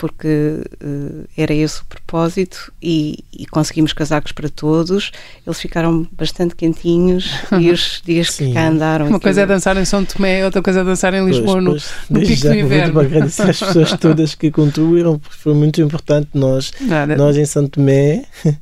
porque 0.00 0.62
uh, 0.82 1.28
era 1.36 1.52
esse 1.52 1.82
o 1.82 1.84
propósito 1.84 2.72
e, 2.82 3.22
e, 3.30 3.44
conseguimos 3.44 3.92
casacos 3.92 4.32
para 4.32 4.48
todos. 4.48 5.12
Eles 5.46 5.60
ficaram 5.60 6.08
bastante 6.10 6.56
quentinhos 6.56 7.30
e 7.60 7.70
os 7.70 8.00
dias 8.02 8.32
Sim. 8.32 8.46
que 8.48 8.54
cá 8.54 8.68
andaram. 8.68 9.08
Uma 9.08 9.20
coisa 9.20 9.42
é 9.42 9.46
dançar 9.46 9.76
em 9.76 9.84
São 9.84 10.02
Tomé, 10.02 10.42
outra 10.42 10.62
coisa 10.62 10.80
é 10.80 10.84
dançar 10.84 11.12
em 11.12 11.22
Lisboa 11.22 11.62
pois, 11.62 11.64
pois, 11.66 12.08
no, 12.08 12.18
no 12.18 12.26
pico 12.26 12.48
do 12.48 12.54
inverno. 12.54 12.94
Muito 12.94 13.06
agradecer 13.08 13.50
às 13.50 13.58
pessoas 13.58 13.92
todas 14.00 14.34
que 14.34 14.50
contribuíram, 14.50 15.18
porque 15.18 15.36
foi 15.36 15.52
muito 15.52 15.82
importante. 15.82 16.30
Nós, 16.32 16.72
Nada. 16.80 17.14
nós 17.14 17.36
em 17.36 17.44
São 17.44 17.68
Tomé, 17.68 18.24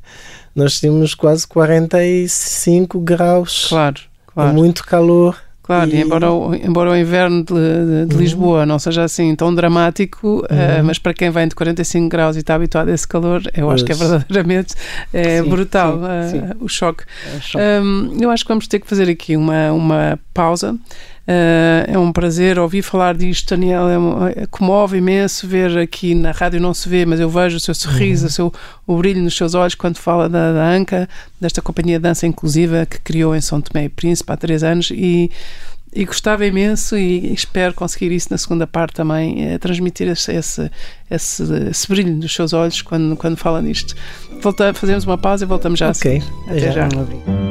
nós 0.53 0.77
tínhamos 0.77 1.15
quase 1.15 1.47
45 1.47 2.99
graus. 2.99 3.67
Claro, 3.69 4.01
claro. 4.27 4.53
Muito 4.53 4.83
calor 4.83 5.37
Claro, 5.69 5.91
e... 5.91 6.01
embora, 6.01 6.31
o, 6.31 6.55
embora 6.55 6.89
o 6.89 6.97
inverno 6.97 7.43
de, 7.43 7.53
de, 7.53 8.05
de 8.07 8.15
uhum. 8.15 8.21
Lisboa 8.21 8.65
não 8.65 8.79
seja 8.79 9.03
assim 9.03 9.35
tão 9.35 9.53
dramático, 9.53 10.27
uhum. 10.27 10.41
uh, 10.41 10.83
mas 10.83 10.97
para 10.97 11.13
quem 11.13 11.29
vem 11.29 11.47
de 11.47 11.53
45 11.53 12.09
graus 12.09 12.35
e 12.35 12.39
está 12.39 12.55
habituado 12.55 12.89
a 12.89 12.91
esse 12.91 13.07
calor, 13.07 13.43
eu 13.55 13.67
pois. 13.67 13.75
acho 13.75 13.85
que 13.85 13.91
é 13.91 13.95
verdadeiramente 13.95 14.73
é 15.13 15.43
sim, 15.43 15.47
brutal 15.47 15.99
sim, 15.99 16.39
uh, 16.39 16.47
sim. 16.47 16.55
o 16.59 16.67
choque. 16.67 17.03
É 17.35 17.39
choque. 17.39 17.63
Um, 17.63 18.17
eu 18.19 18.31
acho 18.31 18.43
que 18.43 18.47
vamos 18.47 18.67
ter 18.67 18.79
que 18.79 18.87
fazer 18.87 19.07
aqui 19.11 19.37
uma, 19.37 19.71
uma 19.71 20.19
pausa. 20.33 20.75
Uh, 21.29 21.85
é 21.85 21.99
um 21.99 22.11
prazer 22.11 22.57
ouvir 22.57 22.81
falar 22.81 23.15
disto, 23.15 23.49
Daniel. 23.51 23.87
É, 23.87 24.41
é, 24.41 24.47
comove 24.47 24.97
imenso 24.97 25.47
ver 25.47 25.77
aqui 25.77 26.15
na 26.15 26.31
rádio, 26.31 26.59
não 26.59 26.73
se 26.73 26.89
vê, 26.89 27.05
mas 27.05 27.19
eu 27.19 27.29
vejo 27.29 27.57
o 27.57 27.59
seu 27.59 27.75
sorriso, 27.75 28.23
uhum. 28.23 28.27
o, 28.27 28.31
seu, 28.31 28.53
o 28.87 28.97
brilho 28.97 29.21
nos 29.21 29.37
seus 29.37 29.53
olhos 29.53 29.75
quando 29.75 29.97
fala 29.97 30.27
da, 30.27 30.51
da 30.51 30.67
ANCA, 30.67 31.07
desta 31.39 31.61
companhia 31.61 31.99
de 31.99 32.03
dança 32.03 32.25
inclusiva 32.25 32.83
que 32.83 32.99
criou 33.01 33.35
em 33.35 33.41
São 33.41 33.61
Tomé 33.61 33.85
e 33.85 33.89
Príncipe 33.89 34.31
há 34.31 34.37
três 34.37 34.63
anos. 34.63 34.89
E, 34.91 35.29
e 35.93 36.03
gostava 36.03 36.43
imenso 36.47 36.97
e 36.97 37.31
espero 37.31 37.75
conseguir 37.75 38.11
isso 38.11 38.29
na 38.31 38.37
segunda 38.37 38.65
parte 38.65 38.95
também, 38.95 39.51
é, 39.51 39.59
transmitir 39.59 40.07
esse, 40.07 40.31
esse, 40.31 40.71
esse, 41.11 41.43
esse, 41.69 41.87
brilho 41.87 42.15
nos 42.15 42.33
seus 42.33 42.53
olhos 42.53 42.81
quando, 42.81 43.15
quando 43.15 43.37
fala 43.37 43.61
nisto. 43.61 43.95
Volta, 44.41 44.73
fazemos 44.73 45.05
uma 45.05 45.17
pausa 45.17 45.45
e 45.45 45.47
voltamos 45.47 45.77
já 45.77 45.91
Ok, 45.91 46.23
a 46.47 46.51
Até 46.51 46.71
já. 46.71 46.71
já. 46.71 47.48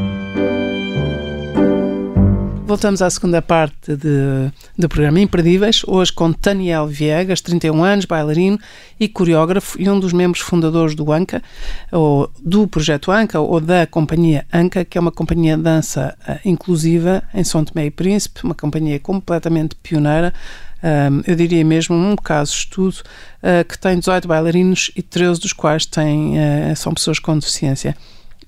Voltamos 2.68 3.00
à 3.00 3.08
segunda 3.08 3.40
parte 3.40 3.96
de, 3.96 4.52
do 4.76 4.90
programa 4.90 5.18
Imperdíveis, 5.18 5.80
hoje 5.86 6.12
com 6.12 6.30
Daniel 6.38 6.86
Viegas, 6.86 7.40
31 7.40 7.82
anos, 7.82 8.04
bailarino 8.04 8.58
e 9.00 9.08
coreógrafo 9.08 9.80
e 9.80 9.88
um 9.88 9.98
dos 9.98 10.12
membros 10.12 10.42
fundadores 10.42 10.94
do 10.94 11.10
ANCA, 11.10 11.42
ou 11.90 12.30
do 12.44 12.68
projeto 12.68 13.10
ANCA, 13.10 13.40
ou 13.40 13.58
da 13.58 13.86
companhia 13.86 14.44
ANCA, 14.52 14.84
que 14.84 14.98
é 14.98 15.00
uma 15.00 15.10
companhia 15.10 15.56
de 15.56 15.62
dança 15.62 16.14
uh, 16.28 16.46
inclusiva 16.46 17.22
em 17.32 17.42
São 17.42 17.64
Tomé 17.64 17.86
e 17.86 17.90
Príncipe, 17.90 18.44
uma 18.44 18.54
companhia 18.54 19.00
completamente 19.00 19.74
pioneira, 19.76 20.34
um, 20.82 21.22
eu 21.26 21.34
diria 21.34 21.64
mesmo 21.64 21.96
um 21.96 22.14
caso 22.16 22.52
estudo 22.52 22.96
uh, 23.42 23.66
que 23.66 23.78
tem 23.78 23.98
18 23.98 24.28
bailarinos 24.28 24.90
e 24.94 25.00
13 25.00 25.40
dos 25.40 25.54
quais 25.54 25.86
têm, 25.86 26.34
uh, 26.36 26.76
são 26.76 26.92
pessoas 26.92 27.18
com 27.18 27.38
deficiência 27.38 27.96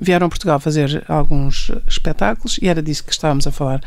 vieram 0.00 0.26
a 0.26 0.30
Portugal 0.30 0.58
fazer 0.58 1.04
alguns 1.06 1.70
espetáculos 1.86 2.58
e 2.60 2.68
era 2.68 2.82
disso 2.82 3.04
que 3.04 3.12
estávamos 3.12 3.46
a 3.46 3.52
falar. 3.52 3.80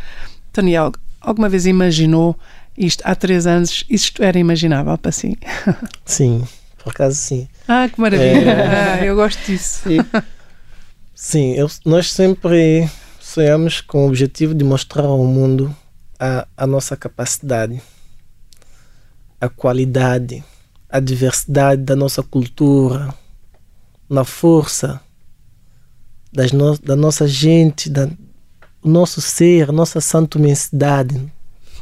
Daniel, 0.53 0.91
alguma 1.19 1.49
vez 1.49 1.65
imaginou 1.65 2.37
isto 2.77 3.01
há 3.05 3.15
três 3.15 3.47
anos? 3.47 3.83
Isto 3.89 4.23
era 4.23 4.37
imaginável 4.37 4.97
para 4.97 5.11
si? 5.11 5.37
Sim, 6.05 6.47
por 6.83 6.91
acaso 6.91 7.15
sim. 7.15 7.47
Ah, 7.67 7.87
que 7.87 7.99
maravilha! 7.99 8.51
É... 8.51 9.01
Ah, 9.01 9.05
eu 9.05 9.15
gosto 9.15 9.39
disso. 9.45 9.81
Sim, 9.87 9.99
sim 11.15 11.53
eu, 11.53 11.69
nós 11.85 12.11
sempre 12.11 12.89
sonhamos 13.19 13.81
com 13.81 14.03
o 14.03 14.07
objetivo 14.07 14.53
de 14.53 14.63
mostrar 14.63 15.05
ao 15.05 15.23
mundo 15.23 15.75
a, 16.19 16.47
a 16.57 16.67
nossa 16.67 16.97
capacidade, 16.97 17.81
a 19.39 19.49
qualidade, 19.49 20.43
a 20.89 20.99
diversidade 20.99 21.81
da 21.83 21.95
nossa 21.95 22.21
cultura, 22.21 23.13
na 24.09 24.23
força 24.23 25.01
das 26.33 26.51
no, 26.51 26.77
da 26.79 26.95
nossa 26.95 27.27
gente, 27.27 27.89
da, 27.89 28.09
o 28.81 28.89
nosso 28.89 29.21
ser, 29.21 29.69
a 29.69 29.71
nossa 29.71 30.01
santomensidade. 30.01 31.21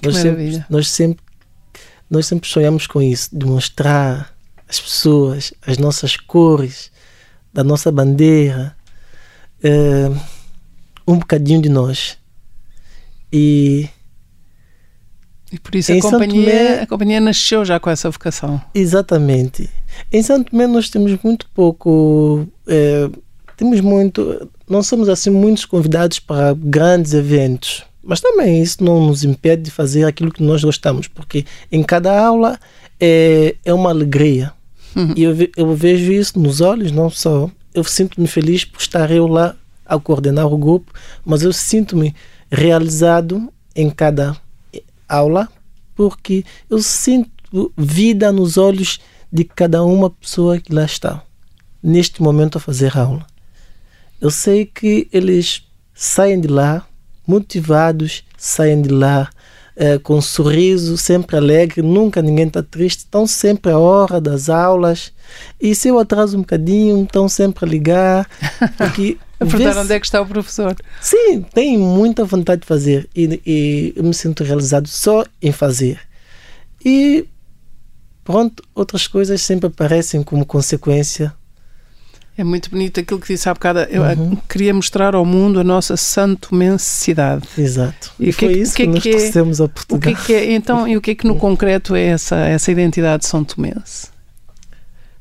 Nós 0.04 0.18
sempre, 0.18 0.66
nós 0.70 0.88
sempre, 0.90 1.24
nós 2.10 2.26
sempre 2.26 2.50
sonhamos 2.50 2.88
com 2.88 3.02
isso, 3.02 3.30
de 3.32 3.46
mostrar 3.46 4.36
às 4.68 4.80
pessoas 4.80 5.54
as 5.66 5.78
nossas 5.78 6.18
cores, 6.18 6.92
da 7.54 7.64
nossa 7.64 7.92
bandeira, 7.92 8.76
é, 9.64 10.10
um 11.08 11.18
bocadinho 11.18 11.62
de 11.62 11.70
nós. 11.70 12.18
E 13.32 13.90
e 15.52 15.60
por 15.60 15.76
isso 15.76 15.92
a 15.92 16.00
companhia, 16.00 16.46
Tomé, 16.46 16.82
a 16.82 16.88
companhia 16.88 17.20
nasceu 17.20 17.66
já 17.66 17.78
com 17.78 17.90
essa 17.90 18.10
vocação. 18.10 18.62
Exatamente. 18.74 19.70
Em 20.10 20.24
Santo 20.24 20.50
Tomé 20.50 20.66
nós 20.66 20.90
temos 20.90 21.14
muito 21.22 21.46
pouco, 21.54 22.48
é, 22.66 23.10
temos 23.58 23.82
muito, 23.82 24.50
não 24.70 24.82
somos 24.82 25.10
assim 25.10 25.30
muitos 25.30 25.66
convidados 25.66 26.20
para 26.20 26.54
grandes 26.54 27.14
eventos, 27.14 27.84
mas 28.04 28.20
também 28.20 28.62
isso 28.62 28.84
não 28.84 29.08
nos 29.08 29.24
impede 29.24 29.64
de 29.64 29.72
fazer 29.72 30.06
aquilo 30.06 30.32
que 30.32 30.44
nós 30.44 30.64
gostamos, 30.64 31.08
porque 31.08 31.46
em 31.72 31.84
cada 31.84 32.20
aula 32.20 32.60
é, 33.00 33.56
é 33.64 33.74
uma 33.74 33.90
alegria. 33.90 34.54
Uhum. 34.96 35.14
E 35.16 35.24
eu, 35.24 35.36
eu 35.56 35.76
vejo 35.76 36.12
isso 36.12 36.40
nos 36.40 36.62
olhos, 36.62 36.92
não 36.92 37.10
só. 37.10 37.50
Eu 37.74 37.84
sinto-me 37.84 38.28
feliz 38.28 38.66
por 38.66 38.82
estar 38.82 39.10
eu 39.12 39.28
lá 39.28 39.56
a 39.86 40.00
coordenar 40.00 40.48
o 40.48 40.58
grupo, 40.58 40.92
mas 41.24 41.44
eu 41.44 41.54
sinto-me 41.54 42.14
realizado 42.52 43.52
em 43.76 43.90
cada 43.90 44.36
aula 45.08 45.48
porque 45.96 46.44
eu 46.70 46.82
sinto 46.82 47.72
vida 47.78 48.32
nos 48.32 48.58
olhos 48.58 49.00
de 49.32 49.44
cada 49.44 49.84
uma 49.84 50.10
pessoa 50.10 50.60
que 50.60 50.74
lá 50.74 50.84
está, 50.84 51.24
neste 51.82 52.22
momento 52.22 52.58
a 52.58 52.62
fazer 52.62 52.98
aula. 52.98 53.26
Eu 54.22 54.30
sei 54.30 54.66
que 54.66 55.08
eles 55.12 55.68
saem 55.94 56.40
de 56.40 56.48
lá 56.48 56.88
motivados, 57.26 58.24
saem 58.38 58.82
de 58.82 58.90
lá 58.90 59.30
é, 59.76 59.98
com 59.98 60.18
um 60.18 60.22
sorriso, 60.22 60.96
sempre 60.98 61.36
alegre, 61.36 61.82
nunca 61.82 62.22
ninguém 62.22 62.48
está 62.48 62.62
triste, 62.62 63.00
estão 63.00 63.26
sempre 63.26 63.72
à 63.72 63.80
hora 63.80 64.22
das 64.22 64.48
aulas. 64.48 65.12
E 65.60 65.74
se 65.74 65.88
eu 65.88 65.98
atraso 65.98 66.38
um 66.38 66.42
bocadinho, 66.42 67.04
estão 67.04 67.28
sempre 67.28 67.66
a 67.66 67.68
ligar. 67.68 68.30
Porque 68.78 69.18
a 69.40 69.46
perguntar 69.46 69.82
onde 69.82 69.94
é 69.94 70.00
que 70.00 70.06
está 70.06 70.22
o 70.22 70.26
professor. 70.26 70.76
Sim, 71.02 71.42
tem 71.42 71.78
muita 71.80 72.24
vontade 72.24 72.62
de 72.62 72.68
fazer 72.68 73.10
e, 73.16 73.42
e 73.44 73.94
eu 73.96 74.04
me 74.04 74.14
sinto 74.14 74.44
realizado 74.44 74.88
só 74.88 75.26
em 75.42 75.52
fazer. 75.52 76.00
E 76.86 77.26
pronto, 78.24 78.62
outras 78.76 79.08
coisas 79.08 79.42
sempre 79.42 79.68
aparecem 79.68 80.22
como 80.22 80.46
consequência. 80.46 81.34
É 82.38 82.44
muito 82.44 82.70
bonito 82.72 83.00
aquilo 83.00 83.20
que 83.20 83.28
disse 83.28 83.48
há 83.50 83.54
bocado. 83.54 83.80
Eu 83.82 84.04
uhum. 84.04 84.36
queria 84.48 84.74
mostrar 84.74 85.15
ao 85.15 85.26
mundo 85.26 85.60
a 85.60 85.63
nossa 85.63 85.98
santomensidade. 85.98 87.48
Exato. 87.58 88.13
E, 88.20 88.30
e 88.30 88.32
foi 88.32 88.54
que, 88.54 88.60
isso 88.60 88.76
que, 88.76 88.84
que, 88.84 88.89
nós 88.89 89.04
trouxemos 89.04 89.62
a 89.62 89.67
Portugal. 89.67 90.13
O 90.13 90.15
que, 90.15 90.34
é, 90.34 90.54
então, 90.54 90.88
e 90.88 90.96
o 90.96 91.02
que 91.02 91.12
é 91.12 91.15
que 91.15 91.28
no 91.28 91.36
concreto 91.36 91.94
é 91.96 92.04
essa, 92.04 92.38
essa 92.38 92.72
identidade 92.72 93.26
são 93.26 93.44
tomense? 93.44 94.08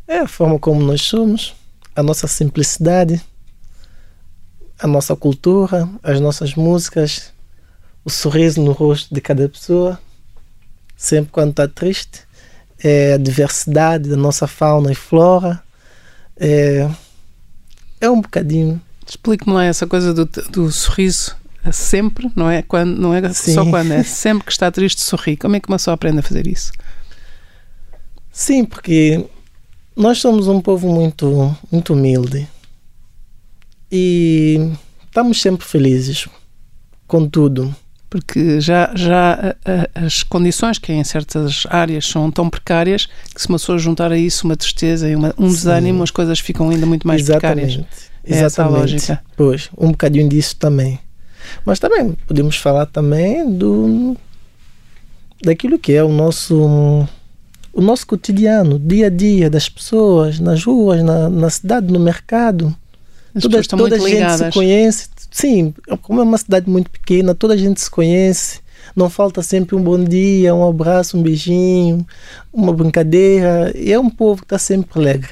É 0.06 0.18
a 0.20 0.28
forma 0.28 0.58
como 0.58 0.80
nós 0.82 1.02
somos, 1.02 1.54
a 1.94 2.02
nossa 2.02 2.26
simplicidade, 2.26 3.20
a 4.78 4.86
nossa 4.86 5.14
cultura, 5.14 5.88
as 6.02 6.20
nossas 6.20 6.54
músicas, 6.54 7.32
o 8.04 8.10
sorriso 8.10 8.62
no 8.62 8.72
rosto 8.72 9.14
de 9.14 9.20
cada 9.20 9.48
pessoa, 9.48 10.00
sempre 10.96 11.30
quando 11.30 11.50
está 11.50 11.68
triste, 11.68 12.22
é 12.82 13.14
a 13.14 13.18
diversidade 13.18 14.08
da 14.08 14.16
nossa 14.16 14.46
fauna 14.46 14.90
e 14.90 14.94
flora. 14.94 15.62
É, 16.40 16.90
é 18.00 18.10
um 18.10 18.20
bocadinho. 18.20 18.80
Explique-me 19.06 19.52
lá 19.52 19.64
essa 19.64 19.86
coisa 19.86 20.14
do, 20.14 20.24
do 20.24 20.72
sorriso 20.72 21.36
é 21.62 21.72
sempre, 21.72 22.30
não 22.34 22.48
é? 22.48 22.62
Quando, 22.62 22.98
não 22.98 23.14
é 23.14 23.32
Sim. 23.32 23.52
só 23.52 23.64
quando, 23.68 23.92
é 23.92 24.02
sempre 24.04 24.44
que 24.44 24.52
está 24.52 24.70
triste 24.70 25.02
sorrir. 25.02 25.36
Como 25.36 25.56
é 25.56 25.60
que 25.60 25.68
uma 25.68 25.76
pessoa 25.76 25.94
aprende 25.94 26.20
a 26.20 26.22
fazer 26.22 26.46
isso? 26.46 26.72
Sim, 28.32 28.64
porque 28.64 29.26
nós 29.94 30.18
somos 30.18 30.48
um 30.48 30.60
povo 30.60 30.88
muito, 30.88 31.54
muito 31.70 31.92
humilde 31.92 32.48
e 33.92 34.72
estamos 35.04 35.40
sempre 35.40 35.66
felizes 35.66 36.26
com 37.06 37.28
tudo. 37.28 37.74
Porque 38.10 38.60
já, 38.60 38.90
já 38.96 39.54
as 39.94 40.24
condições 40.24 40.78
que 40.78 40.92
em 40.92 41.04
certas 41.04 41.62
áreas 41.70 42.04
são 42.04 42.28
tão 42.28 42.50
precárias 42.50 43.06
que 43.32 43.40
se 43.40 43.48
uma 43.48 43.56
pessoa 43.56 43.78
juntar 43.78 44.10
a 44.10 44.18
isso 44.18 44.44
uma 44.44 44.56
tristeza 44.56 45.08
e 45.08 45.14
uma, 45.14 45.32
um 45.38 45.46
desânimo, 45.46 46.02
as 46.02 46.10
coisas 46.10 46.40
ficam 46.40 46.68
ainda 46.68 46.84
muito 46.84 47.06
mais 47.06 47.20
Exatamente. 47.20 47.78
precárias. 47.78 48.10
É 48.24 48.32
Exatamente. 48.32 48.44
essa 48.44 48.64
a 48.64 48.68
lógica. 48.68 49.22
Pois, 49.36 49.70
um 49.78 49.92
bocadinho 49.92 50.28
disso 50.28 50.56
também. 50.56 50.98
Mas 51.64 51.78
também 51.78 52.16
podemos 52.26 52.56
falar 52.56 52.86
também 52.86 53.48
do 53.48 54.16
daquilo 55.42 55.78
que 55.78 55.92
é 55.92 56.02
o 56.02 56.12
nosso 56.12 57.08
o 57.72 57.80
nosso 57.80 58.06
cotidiano, 58.06 58.78
dia 58.78 59.06
a 59.06 59.10
dia 59.10 59.48
das 59.48 59.68
pessoas, 59.68 60.40
nas 60.40 60.64
ruas, 60.64 61.02
na, 61.02 61.30
na 61.30 61.48
cidade, 61.48 61.92
no 61.92 62.00
mercado. 62.00 62.74
As 63.34 63.42
toda 63.44 63.62
toda 63.62 63.94
a 63.94 63.98
gente 63.98 64.10
ligadas. 64.10 64.46
se 64.46 64.52
conhece. 64.52 65.08
Sim, 65.30 65.72
como 66.02 66.20
é 66.20 66.24
uma 66.24 66.38
cidade 66.38 66.68
muito 66.68 66.90
pequena, 66.90 67.34
toda 67.34 67.54
a 67.54 67.56
gente 67.56 67.80
se 67.80 67.90
conhece. 67.90 68.60
Não 68.96 69.08
falta 69.08 69.42
sempre 69.42 69.76
um 69.76 69.82
bom 69.82 70.02
dia, 70.02 70.54
um 70.54 70.66
abraço, 70.66 71.16
um 71.16 71.22
beijinho, 71.22 72.04
uma 72.52 72.72
brincadeira. 72.72 73.72
E 73.76 73.92
é 73.92 73.98
um 73.98 74.10
povo 74.10 74.40
que 74.40 74.46
está 74.46 74.58
sempre 74.58 74.98
alegre. 74.98 75.30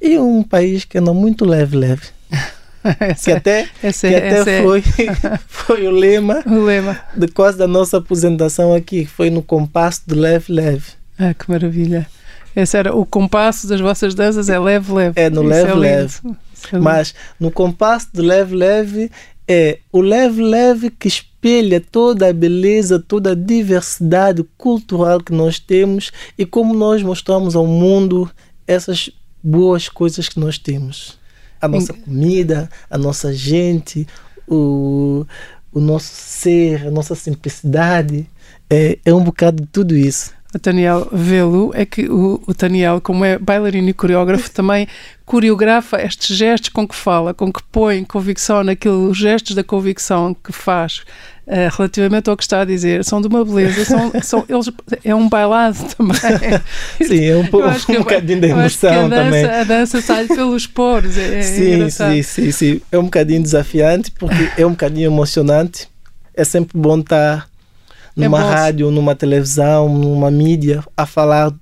E 0.00 0.18
um 0.18 0.42
país 0.42 0.84
que 0.84 0.96
anda 0.96 1.12
muito 1.12 1.44
leve, 1.44 1.76
leve. 1.76 2.02
que 3.22 3.32
até, 3.32 3.68
que 3.80 3.86
até 3.86 4.62
foi, 4.62 4.82
foi 5.46 5.86
o 5.86 5.90
lema, 5.90 6.42
o 6.46 6.64
lema 6.64 6.98
de 7.16 7.28
quase 7.28 7.58
da 7.58 7.66
nossa 7.66 7.98
aposentação 7.98 8.72
aqui, 8.72 9.04
foi 9.04 9.30
no 9.30 9.42
compasso 9.42 10.02
de 10.06 10.14
leve, 10.14 10.52
leve. 10.52 10.92
Ah, 11.18 11.34
que 11.34 11.50
maravilha. 11.50 12.06
Esse 12.54 12.76
era 12.76 12.94
o 12.94 13.04
compasso 13.04 13.66
das 13.68 13.80
vossas 13.80 14.14
danças, 14.14 14.48
é 14.48 14.58
leve, 14.58 14.92
leve. 14.92 15.20
É 15.20 15.28
no 15.28 15.42
Isso 15.42 15.50
leve, 15.50 15.70
é 15.70 15.74
leve. 15.74 16.14
É 16.72 16.78
Mas 16.78 17.14
no 17.38 17.50
compasso 17.50 18.08
do 18.12 18.22
leve, 18.22 18.54
leve 18.54 19.10
é 19.46 19.78
o 19.90 20.00
leve, 20.00 20.42
leve 20.42 20.90
que 20.90 21.08
espelha 21.08 21.80
toda 21.80 22.28
a 22.28 22.32
beleza, 22.32 22.98
toda 22.98 23.32
a 23.32 23.34
diversidade 23.34 24.44
cultural 24.58 25.20
que 25.20 25.32
nós 25.32 25.58
temos 25.58 26.12
e 26.36 26.44
como 26.44 26.74
nós 26.74 27.02
mostramos 27.02 27.56
ao 27.56 27.66
mundo 27.66 28.30
essas 28.66 29.10
boas 29.42 29.88
coisas 29.88 30.28
que 30.28 30.38
nós 30.38 30.58
temos. 30.58 31.18
A 31.60 31.66
nossa 31.66 31.92
comida, 31.92 32.68
a 32.90 32.98
nossa 32.98 33.32
gente, 33.32 34.06
o, 34.46 35.26
o 35.72 35.80
nosso 35.80 36.12
ser, 36.12 36.86
a 36.86 36.90
nossa 36.90 37.14
simplicidade. 37.14 38.28
É, 38.70 38.98
é 39.02 39.14
um 39.14 39.24
bocado 39.24 39.62
de 39.62 39.68
tudo 39.68 39.96
isso 39.96 40.37
a 40.54 40.58
Daniel 40.58 41.06
vê-lo 41.12 41.72
é 41.74 41.84
que 41.84 42.08
o, 42.08 42.42
o 42.46 42.54
Daniel, 42.54 43.00
como 43.02 43.24
é 43.24 43.38
bailarino 43.38 43.90
e 43.90 43.92
coreógrafo, 43.92 44.50
também 44.50 44.88
coreografa 45.26 46.00
estes 46.00 46.34
gestos 46.34 46.70
com 46.70 46.88
que 46.88 46.94
fala, 46.94 47.34
com 47.34 47.52
que 47.52 47.62
põe 47.70 48.02
convicção 48.02 48.64
naqueles 48.64 49.14
gestos 49.14 49.54
da 49.54 49.62
convicção 49.62 50.34
que 50.34 50.50
faz 50.50 51.02
uh, 51.46 51.76
relativamente 51.76 52.30
ao 52.30 52.36
que 52.36 52.42
está 52.42 52.62
a 52.62 52.64
dizer. 52.64 53.04
São 53.04 53.20
de 53.20 53.28
uma 53.28 53.44
beleza, 53.44 53.84
são, 53.84 54.10
são, 54.22 54.44
eles, 54.48 54.70
é 55.04 55.14
um 55.14 55.28
bailado 55.28 55.78
também. 55.94 56.16
sim, 57.06 57.26
é 57.26 57.36
um, 57.36 57.46
pouco, 57.46 57.68
um 57.68 57.98
bocadinho 57.98 58.40
de 58.40 58.46
emoção 58.46 59.04
a 59.04 59.08
dança, 59.08 59.24
também. 59.24 59.44
A 59.44 59.64
dança 59.64 60.00
sai 60.00 60.26
pelos 60.26 60.66
poros. 60.66 61.18
É, 61.18 61.40
é 61.40 61.42
sim, 61.42 61.90
sim, 61.90 62.22
sim, 62.22 62.52
sim. 62.52 62.80
É 62.90 62.98
um 62.98 63.04
bocadinho 63.04 63.42
desafiante 63.42 64.10
porque 64.12 64.50
é 64.56 64.66
um 64.66 64.70
bocadinho 64.70 65.10
emocionante. 65.10 65.90
É 66.34 66.42
sempre 66.42 66.78
bom 66.78 67.00
estar 67.00 67.46
numa 68.18 68.40
é 68.40 68.42
rádio, 68.42 68.90
numa 68.90 69.14
televisão, 69.14 69.88
numa 69.88 70.30
mídia, 70.30 70.82
a 70.96 71.06
falar 71.06 71.52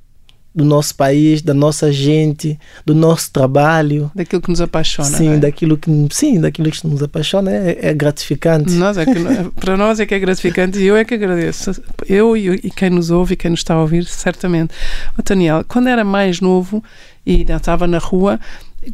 do 0.56 0.64
nosso 0.64 0.94
país, 0.94 1.42
da 1.42 1.52
nossa 1.52 1.92
gente, 1.92 2.58
do 2.84 2.94
nosso 2.94 3.30
trabalho. 3.30 4.10
Daquilo 4.14 4.40
que 4.40 4.48
nos 4.48 4.62
apaixona. 4.62 5.10
Sim, 5.10 5.34
é? 5.34 5.36
daquilo 5.36 5.76
que, 5.76 5.90
sim, 6.10 6.40
daquilo 6.40 6.70
que 6.70 6.86
nos 6.86 7.02
apaixona 7.02 7.50
é, 7.50 7.90
é 7.90 7.94
gratificante. 7.94 8.72
Nós 8.72 8.96
é 8.96 9.04
que, 9.04 9.12
para 9.60 9.76
nós 9.76 10.00
é 10.00 10.06
que 10.06 10.14
é 10.14 10.18
gratificante 10.18 10.78
e 10.78 10.86
eu 10.86 10.96
é 10.96 11.04
que 11.04 11.12
agradeço. 11.12 11.72
Eu 12.08 12.34
e, 12.34 12.48
e 12.54 12.70
quem 12.70 12.88
nos 12.88 13.10
ouve 13.10 13.34
e 13.34 13.36
quem 13.36 13.50
nos 13.50 13.60
está 13.60 13.74
a 13.74 13.82
ouvir, 13.82 14.06
certamente. 14.06 14.72
O 15.18 15.22
Daniel, 15.22 15.62
quando 15.68 15.88
era 15.88 16.02
mais 16.02 16.40
novo 16.40 16.82
e 17.26 17.42
estava 17.42 17.86
na 17.86 17.98
rua, 17.98 18.40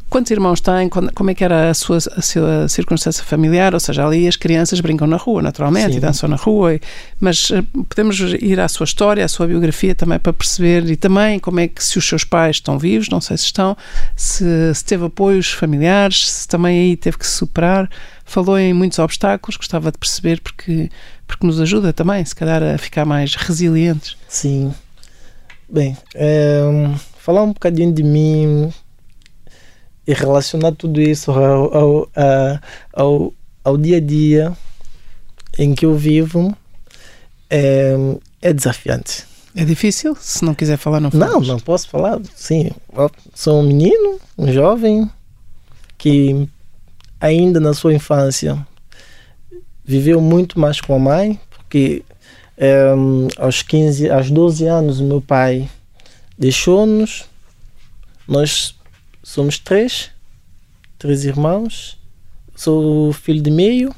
Quantos 0.09 0.31
irmãos 0.31 0.61
tem? 0.61 0.88
Como 0.88 1.31
é 1.31 1.35
que 1.35 1.44
era 1.44 1.70
a 1.70 1.74
sua, 1.74 1.96
a 1.96 2.22
sua 2.22 2.68
circunstância 2.68 3.22
familiar? 3.24 3.74
Ou 3.74 3.81
seja, 3.81 4.07
ali 4.07 4.26
as 4.26 4.37
crianças 4.37 4.81
brincam 4.81 5.07
na 5.07 5.16
rua, 5.16 5.42
naturalmente, 5.42 5.92
Sim. 5.92 5.98
e 5.98 6.00
dançam 6.00 6.28
na 6.28 6.37
rua. 6.37 6.78
Mas 7.20 7.50
eh, 7.50 7.62
podemos 7.88 8.18
ir 8.20 8.61
à 8.61 8.68
sua 8.68 8.85
história, 8.85 9.24
à 9.24 9.28
sua 9.28 9.46
biografia 9.46 9.94
também 9.94 10.18
para 10.18 10.33
perceber 10.33 10.88
e 10.90 10.96
também 10.96 11.38
como 11.38 11.61
é 11.61 11.68
que 11.68 11.85
se 11.85 11.98
os 11.98 12.07
seus 12.09 12.24
pais 12.24 12.57
estão 12.57 12.78
vivos, 12.78 13.09
não 13.09 13.20
sei 13.20 13.37
se 13.37 13.44
estão, 13.44 13.76
se, 14.16 14.74
se 14.74 14.85
teve 14.85 15.05
apoios 15.05 15.50
familiares, 15.52 16.31
se 16.31 16.48
também 16.48 16.81
aí 16.81 16.96
teve 16.96 17.18
que 17.18 17.26
superar. 17.26 17.88
Falou 18.24 18.59
em 18.59 18.72
muitos 18.72 18.98
obstáculos, 18.98 19.57
gostava 19.57 19.92
de 19.92 19.98
perceber 19.98 20.40
porque, 20.40 20.90
porque 21.26 21.46
nos 21.46 21.61
ajuda 21.61 21.92
também, 21.92 22.24
se 22.24 22.35
calhar, 22.35 22.62
a 22.62 22.78
ficar 22.78 23.05
mais 23.05 23.35
resilientes. 23.35 24.16
Sim. 24.28 24.72
Bem, 25.68 25.96
é, 26.14 26.62
falar 27.18 27.42
um 27.42 27.52
bocadinho 27.52 27.92
de 27.92 28.02
mim 28.02 28.72
e 30.07 30.12
relacionar 30.12 30.73
tudo 30.73 31.01
isso 31.01 31.31
ao, 31.31 31.75
ao, 31.77 32.09
ao, 32.93 33.33
ao 33.65 33.79
dia 33.79 33.99
a 33.99 34.01
dia 34.01 34.53
em 35.59 35.75
que 35.75 35.87
eu 35.87 35.95
vivo 35.95 36.57
é, 37.49 37.95
é 38.41 38.53
desafiante. 38.53 39.25
É 39.55 39.65
difícil? 39.65 40.17
Se 40.19 40.45
não 40.45 40.55
quiser 40.55 40.79
falar, 40.79 40.99
não 40.99 41.11
Não, 41.12 41.41
não 41.41 41.59
posso 41.59 41.88
falar. 41.88 42.19
Sim, 42.35 42.71
sou 43.35 43.61
um 43.61 43.62
menino, 43.62 44.19
um 44.37 44.51
jovem 44.51 45.11
que 45.99 46.49
ainda 47.21 47.61
na 47.61 47.75
sua 47.75 47.95
infância 47.95 48.67
viveu 49.85 50.21
muito 50.21 50.59
mais 50.59 50.81
com 50.81 50.95
a 50.95 50.99
mãe, 50.99 51.38
porque 51.51 52.03
é, 52.57 52.93
aos 53.37 53.62
15, 53.62 54.11
aos 54.11 54.31
12 54.31 54.67
anos 54.67 55.01
meu 55.01 55.21
pai 55.21 55.69
deixou-nos. 56.38 57.27
Nós 58.27 58.75
somos 59.23 59.59
três, 59.59 60.11
três 60.99 61.25
irmãos. 61.25 61.99
Sou 62.55 63.09
o 63.09 63.13
filho 63.13 63.43
de 63.43 63.51
meio 63.51 63.95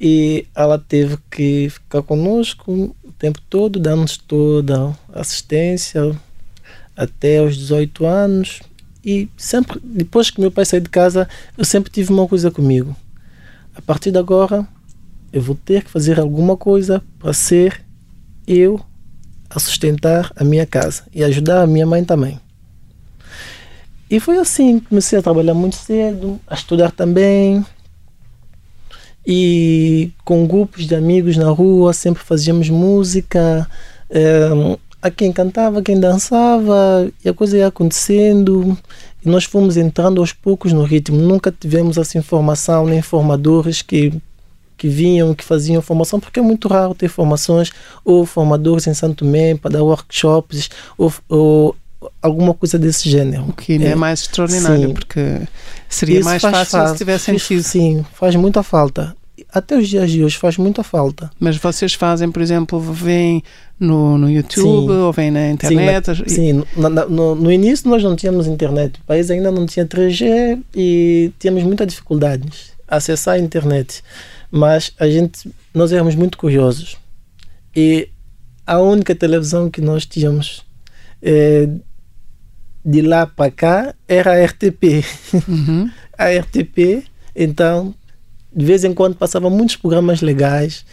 e 0.00 0.46
ela 0.54 0.78
teve 0.78 1.18
que 1.30 1.68
ficar 1.70 2.02
conosco 2.02 2.94
o 3.02 3.12
tempo 3.12 3.40
todo, 3.50 3.80
dando-nos 3.80 4.16
toda 4.16 4.96
assistência 5.12 6.14
até 6.96 7.38
aos 7.38 7.56
18 7.56 8.06
anos. 8.06 8.60
E 9.04 9.28
sempre, 9.36 9.80
depois 9.82 10.30
que 10.30 10.40
meu 10.40 10.50
pai 10.50 10.64
saiu 10.64 10.82
de 10.82 10.88
casa, 10.88 11.28
eu 11.56 11.64
sempre 11.64 11.90
tive 11.90 12.12
uma 12.12 12.28
coisa 12.28 12.50
comigo. 12.50 12.94
A 13.74 13.82
partir 13.82 14.10
de 14.10 14.18
agora, 14.18 14.66
eu 15.32 15.42
vou 15.42 15.56
ter 15.56 15.84
que 15.84 15.90
fazer 15.90 16.20
alguma 16.20 16.56
coisa 16.56 17.02
para 17.18 17.32
ser 17.32 17.84
eu 18.46 18.80
a 19.50 19.58
sustentar 19.58 20.32
a 20.36 20.44
minha 20.44 20.66
casa 20.66 21.04
e 21.12 21.24
ajudar 21.24 21.62
a 21.62 21.66
minha 21.66 21.86
mãe 21.86 22.04
também. 22.04 22.40
E 24.10 24.18
foi 24.18 24.38
assim, 24.38 24.78
comecei 24.78 25.18
a 25.18 25.22
trabalhar 25.22 25.54
muito 25.54 25.76
cedo, 25.76 26.40
a 26.46 26.54
estudar 26.54 26.90
também, 26.90 27.64
e 29.26 30.10
com 30.24 30.46
grupos 30.46 30.86
de 30.86 30.94
amigos 30.94 31.36
na 31.36 31.50
rua 31.50 31.92
sempre 31.92 32.22
fazíamos 32.22 32.70
música. 32.70 33.68
É, 34.08 34.48
a 35.00 35.10
quem 35.10 35.32
cantava, 35.32 35.82
quem 35.82 35.98
dançava, 35.98 37.08
e 37.24 37.28
a 37.28 37.34
coisa 37.34 37.56
ia 37.58 37.66
acontecendo. 37.68 38.76
E 39.24 39.28
nós 39.28 39.44
fomos 39.44 39.76
entrando 39.76 40.20
aos 40.20 40.32
poucos 40.32 40.72
no 40.72 40.82
ritmo. 40.82 41.18
Nunca 41.18 41.52
tivemos 41.52 41.98
assim 41.98 42.20
formação, 42.22 42.86
nem 42.86 43.02
formadores 43.02 43.82
que, 43.82 44.12
que 44.76 44.88
vinham, 44.88 45.34
que 45.34 45.44
faziam 45.44 45.82
formação, 45.82 46.18
porque 46.18 46.40
é 46.40 46.42
muito 46.42 46.66
raro 46.66 46.94
ter 46.94 47.08
formações 47.08 47.70
ou 48.04 48.26
formadores 48.26 48.86
em 48.86 48.94
Santo 48.94 49.24
Tomé 49.24 49.54
para 49.54 49.72
dar 49.72 49.82
workshops 49.82 50.70
ou, 50.96 51.12
ou 51.28 51.76
alguma 52.22 52.54
coisa 52.54 52.78
desse 52.78 53.08
gênero. 53.08 53.44
O 53.48 53.52
que 53.52 53.74
é, 53.74 53.88
é 53.88 53.94
mais 53.94 54.20
extraordinário, 54.22 54.88
sim. 54.88 54.94
porque 54.94 55.40
seria 55.88 56.20
Isso 56.20 56.28
mais 56.28 56.42
fácil 56.42 56.88
se 56.88 56.96
tivessem 56.96 57.38
sido. 57.38 57.62
Sim, 57.62 58.04
faz 58.14 58.34
muita 58.36 58.62
falta 58.62 59.16
até 59.52 59.76
os 59.76 59.88
dias 59.88 60.10
de 60.10 60.24
hoje 60.24 60.36
faz 60.36 60.56
muita 60.56 60.82
falta. 60.82 61.30
Mas 61.38 61.56
vocês 61.56 61.94
fazem, 61.94 62.30
por 62.30 62.42
exemplo, 62.42 62.80
vêm 62.80 63.42
no, 63.78 64.18
no 64.18 64.30
YouTube 64.30 64.88
sim. 64.88 64.98
ou 64.98 65.12
vêm 65.12 65.30
na 65.30 65.50
internet? 65.50 66.16
Sim, 66.16 66.24
sim. 66.28 66.64
No, 66.76 66.88
no, 66.88 67.34
no, 67.34 67.52
início 67.52 67.88
nós 67.88 68.02
não 68.02 68.16
tínhamos 68.16 68.46
internet, 68.46 69.00
o 69.00 69.04
país 69.04 69.30
ainda 69.30 69.50
não 69.50 69.66
tinha 69.66 69.86
3G 69.86 70.60
e 70.74 71.32
tínhamos 71.38 71.62
muita 71.62 71.86
dificuldade 71.86 72.48
acessar 72.86 73.34
a 73.34 73.38
internet. 73.38 74.02
Mas 74.50 74.92
a 74.98 75.08
gente, 75.08 75.50
nós 75.74 75.92
éramos 75.92 76.14
muito 76.14 76.38
curiosos 76.38 76.96
e 77.74 78.08
a 78.66 78.80
única 78.80 79.14
televisão 79.14 79.70
que 79.70 79.80
nós 79.80 80.04
tínhamos 80.04 80.64
é, 81.22 81.68
de 82.84 83.02
lá 83.02 83.26
para 83.26 83.50
cá 83.50 83.94
era 84.06 84.32
a 84.32 84.44
RTP. 84.44 85.04
Uhum. 85.48 85.90
a 86.16 86.30
RTP, 86.30 87.04
então 87.34 87.94
de 88.54 88.64
vez 88.64 88.82
em 88.82 88.92
quando 88.92 89.14
passava 89.14 89.48
muitos 89.48 89.76
programas 89.76 90.20
legais 90.20 90.84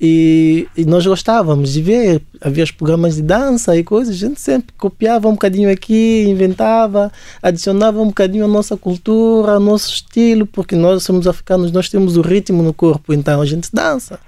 e, 0.00 0.68
e, 0.76 0.84
nós 0.84 1.04
gostávamos 1.04 1.72
de 1.72 1.82
ver. 1.82 2.22
Havia 2.40 2.62
os 2.62 2.70
programas 2.70 3.16
de 3.16 3.22
dança 3.22 3.76
e 3.76 3.82
coisas, 3.82 4.14
a 4.14 4.18
gente 4.18 4.40
sempre 4.40 4.72
copiava 4.78 5.26
um 5.26 5.32
bocadinho 5.32 5.70
aqui, 5.70 6.24
inventava, 6.28 7.10
adicionava 7.42 8.00
um 8.00 8.06
bocadinho 8.06 8.44
a 8.44 8.48
nossa 8.48 8.76
cultura, 8.76 9.54
ao 9.54 9.60
nosso 9.60 9.92
estilo, 9.92 10.46
porque 10.46 10.76
nós 10.76 11.02
somos 11.02 11.26
africanos, 11.26 11.72
nós 11.72 11.88
temos 11.88 12.16
o 12.16 12.20
ritmo 12.20 12.62
no 12.62 12.72
corpo, 12.72 13.12
então 13.12 13.40
a 13.40 13.46
gente 13.46 13.70
dança. 13.72 14.20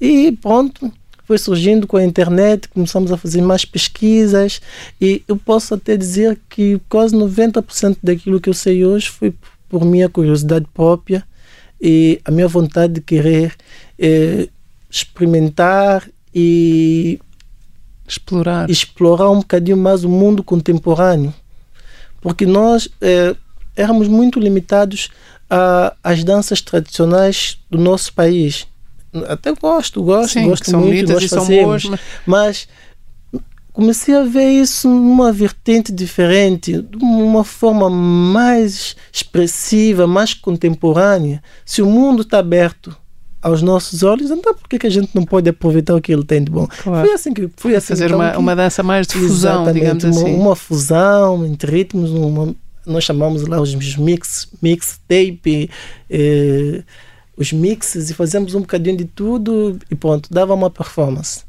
E 0.00 0.30
pronto, 0.40 0.92
foi 1.28 1.36
surgindo 1.36 1.86
com 1.86 1.98
a 1.98 2.02
internet, 2.02 2.68
começamos 2.68 3.12
a 3.12 3.16
fazer 3.18 3.42
mais 3.42 3.62
pesquisas 3.62 4.62
e 4.98 5.22
eu 5.28 5.36
posso 5.36 5.74
até 5.74 5.94
dizer 5.94 6.40
que 6.48 6.80
quase 6.88 7.14
90% 7.14 7.98
daquilo 8.02 8.40
que 8.40 8.48
eu 8.48 8.54
sei 8.54 8.82
hoje 8.82 9.10
foi 9.10 9.34
por 9.68 9.84
minha 9.84 10.08
curiosidade 10.08 10.64
própria 10.72 11.22
e 11.78 12.18
a 12.24 12.30
minha 12.30 12.48
vontade 12.48 12.94
de 12.94 13.00
querer 13.02 13.54
é, 13.98 14.48
experimentar 14.88 16.08
e 16.34 17.20
explorar. 18.06 18.70
explorar 18.70 19.28
um 19.28 19.40
bocadinho 19.40 19.76
mais 19.76 20.04
o 20.04 20.08
mundo 20.08 20.42
contemporâneo. 20.42 21.34
Porque 22.22 22.46
nós 22.46 22.88
é, 23.02 23.36
éramos 23.76 24.08
muito 24.08 24.40
limitados 24.40 25.10
às 26.02 26.24
danças 26.24 26.62
tradicionais 26.62 27.58
do 27.70 27.76
nosso 27.76 28.14
país. 28.14 28.66
Até 29.28 29.52
gosto, 29.52 30.02
gosto, 30.02 30.34
Sim, 30.34 30.48
gosto 30.48 30.76
muito, 30.76 31.12
gosto 31.12 31.20
de 31.20 31.28
fazer, 31.28 31.66
mas... 31.66 31.90
mas 32.26 32.68
comecei 33.78 34.12
a 34.12 34.24
ver 34.24 34.50
isso 34.50 34.88
numa 34.88 35.32
vertente 35.32 35.92
diferente, 35.92 36.82
de 36.82 36.96
uma 37.00 37.44
forma 37.44 37.88
mais 37.88 38.96
expressiva, 39.12 40.04
mais 40.04 40.34
contemporânea. 40.34 41.40
Se 41.64 41.80
o 41.80 41.86
mundo 41.86 42.22
está 42.22 42.40
aberto 42.40 42.96
aos 43.40 43.62
nossos 43.62 44.02
olhos, 44.02 44.32
então 44.32 44.52
por 44.52 44.68
que, 44.68 44.80
que 44.80 44.86
a 44.88 44.90
gente 44.90 45.10
não 45.14 45.24
pode 45.24 45.48
aproveitar 45.48 45.94
o 45.94 46.00
que 46.00 46.12
ele 46.12 46.24
tem 46.24 46.42
de 46.42 46.50
bom? 46.50 46.66
Claro. 46.82 47.06
Foi 47.06 47.14
assim 47.14 47.32
que 47.32 47.48
foi 47.56 47.76
assim 47.76 47.88
fazer 47.88 48.06
então, 48.06 48.18
uma, 48.18 48.32
que, 48.32 48.38
uma 48.38 48.56
dança 48.56 48.82
mais 48.82 49.06
de 49.06 49.14
fusão, 49.14 49.72
digamos 49.72 50.02
uma, 50.02 50.10
assim. 50.10 50.34
Uma 50.34 50.56
fusão 50.56 51.46
entre 51.46 51.70
ritmos, 51.70 52.10
uma, 52.10 52.54
nós 52.84 53.04
chamamos 53.04 53.46
lá 53.46 53.60
os 53.60 53.74
mix, 53.96 54.48
mix 54.60 54.98
tape, 55.06 55.70
eh, 56.10 56.82
os 57.38 57.52
mixes 57.52 58.10
e 58.10 58.14
fazemos 58.14 58.54
um 58.54 58.60
bocadinho 58.60 58.96
de 58.96 59.04
tudo 59.04 59.78
e 59.88 59.94
pronto, 59.94 60.28
dava 60.30 60.52
uma 60.52 60.68
performance. 60.68 61.42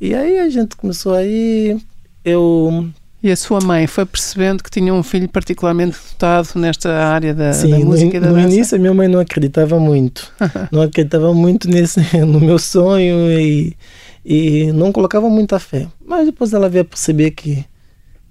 E 0.00 0.12
aí 0.12 0.38
a 0.38 0.48
gente 0.48 0.76
começou 0.76 1.14
aí, 1.14 1.78
eu... 2.24 2.88
E 3.22 3.30
a 3.30 3.36
sua 3.36 3.60
mãe 3.60 3.86
foi 3.86 4.06
percebendo 4.06 4.64
que 4.64 4.70
tinha 4.70 4.92
um 4.92 5.02
filho 5.02 5.28
particularmente 5.28 5.96
dotado 6.12 6.48
nesta 6.56 6.90
área 6.90 7.34
da, 7.34 7.52
Sim, 7.52 7.70
da 7.70 7.78
música 7.80 8.12
no, 8.12 8.16
e 8.16 8.20
da 8.20 8.28
no 8.28 8.34
dança? 8.34 8.48
no 8.48 8.54
início 8.54 8.76
a 8.76 8.80
minha 8.80 8.94
mãe 8.94 9.08
não 9.08 9.20
acreditava 9.20 9.78
muito. 9.78 10.32
não 10.72 10.82
acreditava 10.82 11.32
muito 11.34 11.68
nesse, 11.68 12.00
no 12.24 12.40
meu 12.40 12.58
sonho 12.58 13.30
e, 13.38 13.76
e 14.24 14.72
não 14.72 14.90
colocava 14.90 15.28
muita 15.28 15.58
fé. 15.58 15.86
Mas 16.04 16.26
depois 16.26 16.54
ela 16.54 16.68
veio 16.68 16.82
a 16.82 16.86
perceber 16.86 17.32
que 17.32 17.64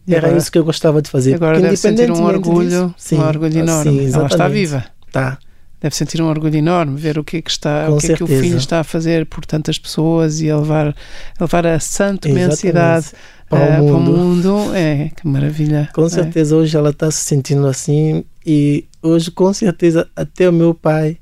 era 0.07 0.25
agora, 0.25 0.37
isso 0.39 0.51
que 0.51 0.57
eu 0.57 0.65
gostava 0.65 1.03
de 1.03 1.09
fazer. 1.09 1.35
Agora 1.35 1.61
deve 1.61 1.77
sentir 1.77 2.11
um 2.11 2.23
orgulho, 2.23 2.87
disso, 2.87 2.95
sim, 2.97 3.19
um 3.19 3.27
orgulho 3.27 3.59
enorme. 3.59 4.07
Sim, 4.07 4.15
ela 4.15 4.25
está 4.25 4.47
viva. 4.47 4.85
Está 5.05 5.37
deve 5.79 5.95
sentir 5.95 6.21
um 6.21 6.27
orgulho 6.27 6.57
enorme 6.57 6.99
ver 6.99 7.17
o 7.17 7.23
que 7.23 7.37
é 7.37 7.41
que 7.41 7.49
está, 7.49 7.85
Com 7.87 7.93
o 7.93 7.97
que 7.97 8.07
certeza. 8.07 8.23
é 8.23 8.27
que 8.27 8.39
o 8.39 8.41
filho 8.43 8.57
está 8.57 8.81
a 8.81 8.83
fazer 8.83 9.25
por 9.25 9.45
tantas 9.45 9.79
pessoas 9.79 10.41
e 10.41 10.49
a 10.49 10.57
levar, 10.57 10.87
a 10.87 11.43
levar 11.43 11.65
a 11.65 11.79
santo 11.79 12.27
imensidade 12.27 13.11
para, 13.47 13.81
uh, 13.81 13.85
o 13.85 13.99
mundo. 13.99 14.11
para 14.11 14.11
o 14.11 14.17
mundo. 14.17 14.75
É, 14.75 15.09
que 15.15 15.27
maravilha. 15.27 15.89
Com 15.93 16.05
é. 16.05 16.09
certeza 16.09 16.55
hoje 16.55 16.75
ela 16.75 16.89
está 16.89 17.09
se 17.09 17.23
sentindo 17.23 17.65
assim 17.65 18.23
e 18.45 18.85
hoje 19.01 19.31
com 19.31 19.53
certeza 19.53 20.09
até 20.15 20.49
o 20.49 20.53
meu 20.53 20.73
pai 20.73 21.17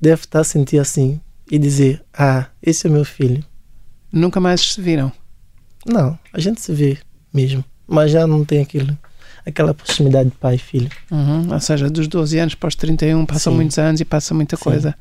deve 0.00 0.22
estar 0.22 0.40
a 0.40 0.44
sentir 0.44 0.78
assim 0.78 1.20
e 1.50 1.58
dizer, 1.58 2.02
ah, 2.12 2.46
esse 2.62 2.86
é 2.86 2.90
meu 2.90 3.04
filho. 3.04 3.42
Nunca 4.12 4.40
mais 4.40 4.60
se 4.60 4.80
viram? 4.80 5.10
Não, 5.86 6.18
a 6.32 6.40
gente 6.40 6.60
se 6.60 6.72
vê 6.72 6.98
mesmo, 7.32 7.64
mas 7.86 8.10
já 8.10 8.26
não 8.26 8.44
tem 8.44 8.60
aquilo 8.60 8.96
aquela 9.46 9.74
proximidade 9.74 10.30
de 10.30 10.36
pai 10.36 10.56
e 10.56 10.58
filho. 10.58 10.90
Uhum. 11.10 11.52
Ou 11.52 11.60
seja, 11.60 11.90
dos 11.90 12.08
12 12.08 12.38
anos 12.38 12.54
para 12.54 12.68
os 12.68 12.74
31 12.74 13.26
passam 13.26 13.52
Sim. 13.52 13.56
muitos 13.56 13.78
anos 13.78 14.00
e 14.00 14.04
passa 14.04 14.34
muita 14.34 14.56
Sim. 14.56 14.64
coisa. 14.64 14.94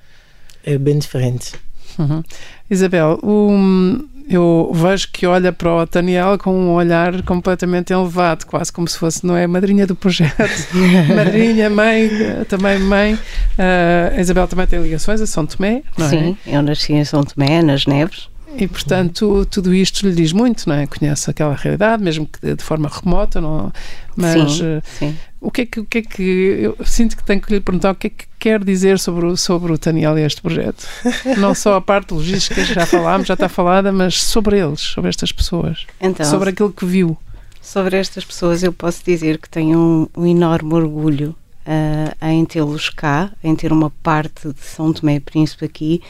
É 0.63 0.77
bem 0.77 0.97
diferente. 0.97 1.53
Uhum. 1.97 2.23
Isabel, 2.69 3.19
um, 3.23 4.08
eu 4.29 4.71
vejo 4.73 5.10
que 5.12 5.25
olha 5.25 5.51
para 5.51 5.69
o 5.69 5.86
Daniel 5.86 6.38
com 6.38 6.53
um 6.53 6.71
olhar 6.73 7.21
completamente 7.23 7.91
elevado, 7.91 8.45
quase 8.45 8.71
como 8.71 8.88
se 8.88 8.97
fosse, 8.97 9.25
não 9.25 9.36
é? 9.36 9.45
Madrinha 9.45 9.86
do 9.86 9.95
projeto. 9.95 10.38
Madrinha, 11.15 11.69
mãe, 11.69 12.10
também 12.47 12.79
mãe. 12.79 13.13
Uh, 13.13 14.17
a 14.17 14.21
Isabel 14.21 14.47
também 14.47 14.65
tem 14.65 14.82
ligações 14.82 15.21
a 15.21 15.27
São 15.27 15.45
Tomé, 15.45 15.84
não 15.97 16.10
Sim, 16.10 16.17
é? 16.17 16.21
Sim, 16.21 16.38
eu 16.47 16.62
nasci 16.62 16.93
em 16.93 17.06
São 17.06 17.23
Tomé, 17.23 17.62
nas 17.62 17.86
Neves. 17.86 18.29
E, 18.58 18.68
portanto, 18.68 19.46
tudo 19.50 19.74
isto 19.74 20.08
lhe 20.08 20.13
diz 20.13 20.32
muito, 20.32 20.68
não 20.68 20.76
é? 20.76 20.86
Conhece 20.86 21.30
aquela 21.30 21.56
realidade, 21.56 22.04
mesmo 22.04 22.28
que 22.28 22.56
de 22.56 22.63
forma 22.63 22.89
remota, 22.89 23.42
não, 23.42 23.72
mas 24.16 24.54
sim, 24.54 24.66
eh, 24.66 24.82
sim. 25.00 25.18
o 25.42 25.50
que 25.50 25.62
é 25.62 25.66
que, 25.66 25.80
o 25.80 25.86
que, 25.86 25.98
é 25.98 26.02
que 26.02 26.22
eu 26.22 26.78
sinto 26.86 27.18
que 27.18 27.24
tenho 27.24 27.42
que 27.42 27.52
lhe 27.54 27.60
perguntar 27.60 27.92
o 27.92 27.96
que 27.96 28.08
é 28.08 28.10
que 28.10 28.26
quer 28.39 28.63
dizer 28.63 29.00
sobre 29.00 29.26
o, 29.26 29.36
sobre 29.36 29.72
o 29.72 29.78
Daniel 29.78 30.18
e 30.18 30.22
este 30.22 30.42
projeto? 30.42 30.86
Não 31.38 31.56
só 31.56 31.76
a 31.76 31.82
parte 31.82 32.13
logística 32.13 32.63
que 32.63 32.74
já 32.74 32.86
falámos, 32.86 33.28
já 33.28 33.34
está 33.34 33.50
falada, 33.50 33.92
mas 33.92 34.22
sobre 34.22 34.60
eles, 34.60 34.82
sobre 34.82 35.10
estas 35.10 35.32
pessoas, 35.32 35.86
Então, 36.00 36.26
sobre 36.26 36.52
aquilo 36.52 36.72
que 36.72 36.86
viu. 36.86 37.18
sobre 37.62 37.98
estas 37.98 38.24
pessoas 38.24 38.62
eu 38.62 38.72
posso 38.72 39.04
dizer 39.04 39.38
que 39.39 39.50
tenho 39.50 39.80
um, 40.16 40.22
um 40.22 40.28
enorme 40.28 40.74
orgulho 40.74 41.36
ah, 41.66 42.32
em 42.32 42.46
tê-los 42.46 42.89
cá, 42.89 43.32
em 43.44 43.56
ter 43.56 43.72
uma 43.72 43.89
parte 43.89 44.50
de 44.50 44.62
São 44.62 44.92
Tomé 44.92 45.16
e 45.16 45.20
Príncipe 45.20 45.66
aqui 45.66 46.02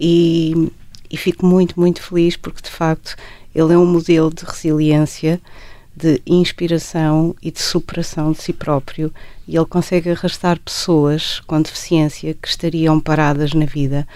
e, 0.00 0.70
e 1.10 1.16
fico 1.16 1.44
muito, 1.46 1.78
muito 1.78 2.02
feliz 2.02 2.36
porque 2.36 2.62
de 2.62 2.70
facto 2.70 3.16
ele 3.54 3.72
é 3.72 3.78
um 3.78 3.86
modelo 3.86 4.32
de 4.32 4.44
resiliência, 4.44 5.40
de 5.94 6.20
inspiração 6.26 7.34
e 7.42 7.50
de 7.50 7.60
superação 7.60 8.32
de 8.32 8.42
si 8.42 8.52
próprio 8.52 9.12
e 9.48 9.56
ele 9.56 9.64
consegue 9.66 10.10
arrastar 10.10 10.58
pessoas 10.60 11.40
com 11.46 11.60
deficiência 11.62 12.34
que 12.34 12.48
estariam 12.48 13.00
paradas 13.00 13.54
na 13.54 13.64
vida 13.64 14.06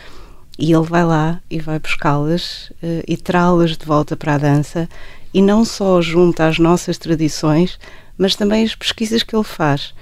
e 0.58 0.72
ele 0.72 0.84
vai 0.84 1.04
lá 1.04 1.40
e 1.50 1.58
vai 1.58 1.78
buscá-las 1.78 2.70
eh, 2.82 3.02
e 3.08 3.16
trá-las 3.16 3.78
de 3.78 3.86
volta 3.86 4.14
para 4.14 4.34
a 4.34 4.38
dança 4.38 4.88
e 5.32 5.40
não 5.40 5.64
só 5.64 6.02
junto 6.02 6.42
às 6.42 6.58
nossas 6.58 6.98
tradições, 6.98 7.78
mas 8.18 8.34
também 8.36 8.64
as 8.64 8.74
pesquisas 8.74 9.22
que 9.22 9.34
ele 9.34 9.44
faz. 9.44 9.94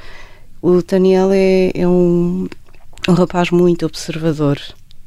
O 0.61 0.83
Daniel 0.83 1.31
é, 1.33 1.70
é 1.74 1.87
um, 1.87 2.48
um 3.09 3.12
rapaz 3.12 3.51
muito 3.53 3.87
observador. 3.87 4.59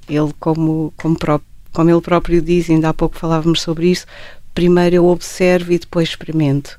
Ele, 0.08 0.32
como, 0.39 0.94
como, 0.96 1.17
pró- 1.17 1.41
como 1.73 1.89
ele 1.89 2.01
próprio 2.01 2.41
diz, 2.41 2.69
ainda 2.69 2.89
há 2.89 2.93
pouco 2.93 3.17
falávamos 3.17 3.62
sobre 3.62 3.88
isso, 3.88 4.05
primeiro 4.53 4.95
eu 4.95 5.05
observo 5.05 5.71
e 5.71 5.79
depois 5.79 6.10
experimento. 6.10 6.77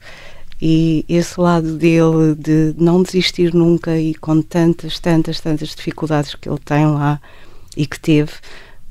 E 0.60 1.04
esse 1.08 1.40
lado 1.40 1.74
dele 1.76 2.36
de 2.38 2.74
não 2.78 3.02
desistir 3.02 3.52
nunca 3.52 3.98
e 3.98 4.14
com 4.14 4.40
tantas, 4.40 5.00
tantas, 5.00 5.40
tantas 5.40 5.70
dificuldades 5.70 6.34
que 6.36 6.48
ele 6.48 6.58
tem 6.64 6.86
lá 6.86 7.20
e 7.76 7.84
que 7.84 7.98
teve, 7.98 8.32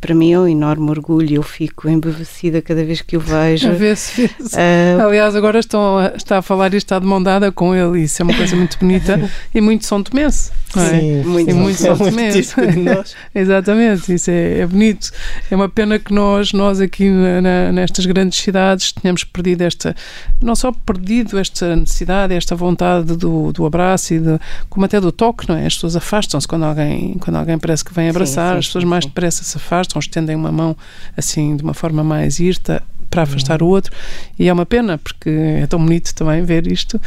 para 0.01 0.13
mim 0.15 0.33
é 0.33 0.39
um 0.39 0.47
enorme 0.47 0.89
orgulho. 0.89 1.35
Eu 1.35 1.43
fico 1.43 1.87
embevecida 1.87 2.61
cada 2.61 2.83
vez 2.83 3.01
que 3.01 3.15
o 3.15 3.19
vejo. 3.19 3.69
A 3.69 3.73
ver 3.73 3.95
se. 3.95 4.29
Ah, 4.57 5.05
Aliás, 5.05 5.35
agora 5.35 5.59
estão 5.59 5.97
a, 5.99 6.07
está 6.15 6.39
a 6.39 6.41
falar 6.41 6.73
e 6.73 6.77
está 6.77 6.99
de 6.99 7.05
mão 7.05 7.21
dada 7.21 7.51
com 7.51 7.73
ele, 7.75 8.01
isso 8.01 8.21
é 8.21 8.23
uma 8.23 8.33
coisa 8.33 8.55
muito 8.55 8.77
bonita 8.79 9.29
e 9.53 9.61
muito 9.61 9.85
São 9.85 10.01
Tomense. 10.03 10.51
é? 10.75 10.89
Sim, 10.99 11.23
Muito 11.23 11.49
E 11.51 11.53
muito 11.53 11.75
é 11.75 11.95
São 11.95 11.97
Tomense. 11.97 12.53
Exatamente, 13.35 14.13
isso 14.13 14.31
é, 14.31 14.59
é 14.59 14.65
bonito. 14.67 15.11
É 15.49 15.55
uma 15.55 15.69
pena 15.69 15.99
que 15.99 16.13
nós, 16.13 16.53
nós 16.53 16.79
aqui 16.79 17.09
na- 17.09 17.41
na- 17.41 17.71
nestas 17.71 18.05
grandes 18.05 18.39
cidades 18.39 18.91
tenhamos 18.91 19.23
perdido 19.23 19.61
esta, 19.63 19.95
não 20.41 20.55
só 20.55 20.71
perdido 20.71 21.37
esta 21.37 21.75
necessidade, 21.75 22.33
esta 22.33 22.55
vontade 22.55 23.15
do, 23.17 23.51
do 23.51 23.65
abraço 23.65 24.13
e 24.13 24.19
de, 24.19 24.39
como 24.69 24.85
até 24.85 24.99
do 24.99 25.11
toque, 25.11 25.47
não 25.49 25.55
é? 25.55 25.65
As 25.65 25.73
pessoas 25.75 25.95
afastam-se 25.95 26.47
quando 26.47 26.63
alguém, 26.65 27.15
quando 27.19 27.35
alguém 27.37 27.57
parece 27.57 27.83
que 27.83 27.93
vem 27.93 28.09
abraçar, 28.09 28.53
sim, 28.53 28.59
as 28.59 28.65
pessoas 28.67 28.83
sim, 28.83 28.89
mais 28.89 29.03
sim. 29.03 29.09
depressa 29.09 29.43
se 29.43 29.57
afastam, 29.57 29.90
estendem 29.99 30.35
uma 30.35 30.51
mão 30.51 30.75
assim 31.17 31.55
de 31.55 31.63
uma 31.63 31.73
forma 31.73 32.03
mais 32.03 32.39
irta 32.39 32.81
para 33.09 33.23
Uhum. 33.23 33.27
afastar 33.29 33.61
o 33.61 33.67
outro 33.67 33.91
e 34.39 34.47
é 34.47 34.53
uma 34.53 34.65
pena 34.65 34.97
porque 34.97 35.29
é 35.29 35.67
tão 35.67 35.79
bonito 35.83 36.15
também 36.15 36.45
ver 36.45 36.65
isto. 36.71 36.99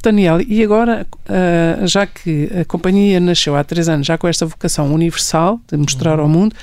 Daniel, 0.00 0.40
e 0.40 0.62
agora, 0.62 1.04
ah, 1.28 1.84
já 1.84 2.06
que 2.06 2.48
a 2.60 2.64
companhia 2.64 3.18
nasceu 3.18 3.56
há 3.56 3.64
três 3.64 3.88
anos 3.88 4.06
já 4.06 4.16
com 4.16 4.28
esta 4.28 4.46
vocação 4.46 4.92
universal 4.94 5.60
de 5.68 5.76
mostrar 5.76 6.18
Uhum. 6.18 6.22
ao 6.22 6.28
mundo, 6.28 6.54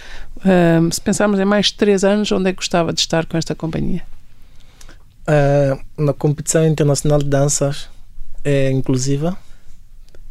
ah, 0.46 0.80
se 0.92 1.02
pensarmos 1.02 1.40
em 1.42 1.46
mais 1.46 1.72
três 1.72 2.06
anos, 2.06 2.32
onde 2.32 2.50
é 2.50 2.54
que 2.54 2.58
gostava 2.58 2.94
de 2.94 3.02
estar 3.02 3.26
com 3.26 3.38
esta 3.38 3.54
companhia? 3.54 4.02
Ah, 5.28 5.78
na 5.98 6.14
competição 6.14 6.66
internacional 6.66 7.20
de 7.20 7.26
danças 7.26 7.90
é 8.46 8.72
inclusiva. 8.72 9.38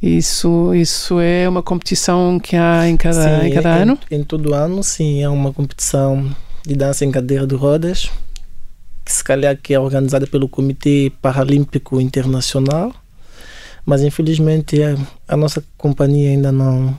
Isso, 0.00 0.72
isso 0.74 1.18
é 1.18 1.48
uma 1.48 1.62
competição 1.62 2.38
que 2.38 2.54
há 2.54 2.88
em 2.88 2.96
cada, 2.96 3.46
em 3.46 3.52
cada 3.52 3.74
ano? 3.74 3.98
Em, 4.10 4.22
todo 4.22 4.54
ano, 4.54 4.82
sim, 4.84 5.22
é 5.22 5.28
uma 5.28 5.52
competição 5.52 6.30
de 6.64 6.74
dança 6.76 7.04
em 7.04 7.10
cadeira 7.10 7.46
de 7.46 7.56
rodas, 7.56 8.08
que 9.04 9.12
se 9.12 9.24
calhar 9.24 9.56
que 9.60 9.74
é 9.74 9.80
organizada 9.80 10.26
pelo 10.26 10.48
Comitê 10.48 11.10
Paralímpico 11.20 12.00
Internacional, 12.00 12.94
mas 13.84 14.02
infelizmente 14.02 14.80
a, 14.82 14.96
a 15.26 15.36
nossa 15.36 15.64
companhia 15.76 16.30
ainda 16.30 16.52
não, 16.52 16.96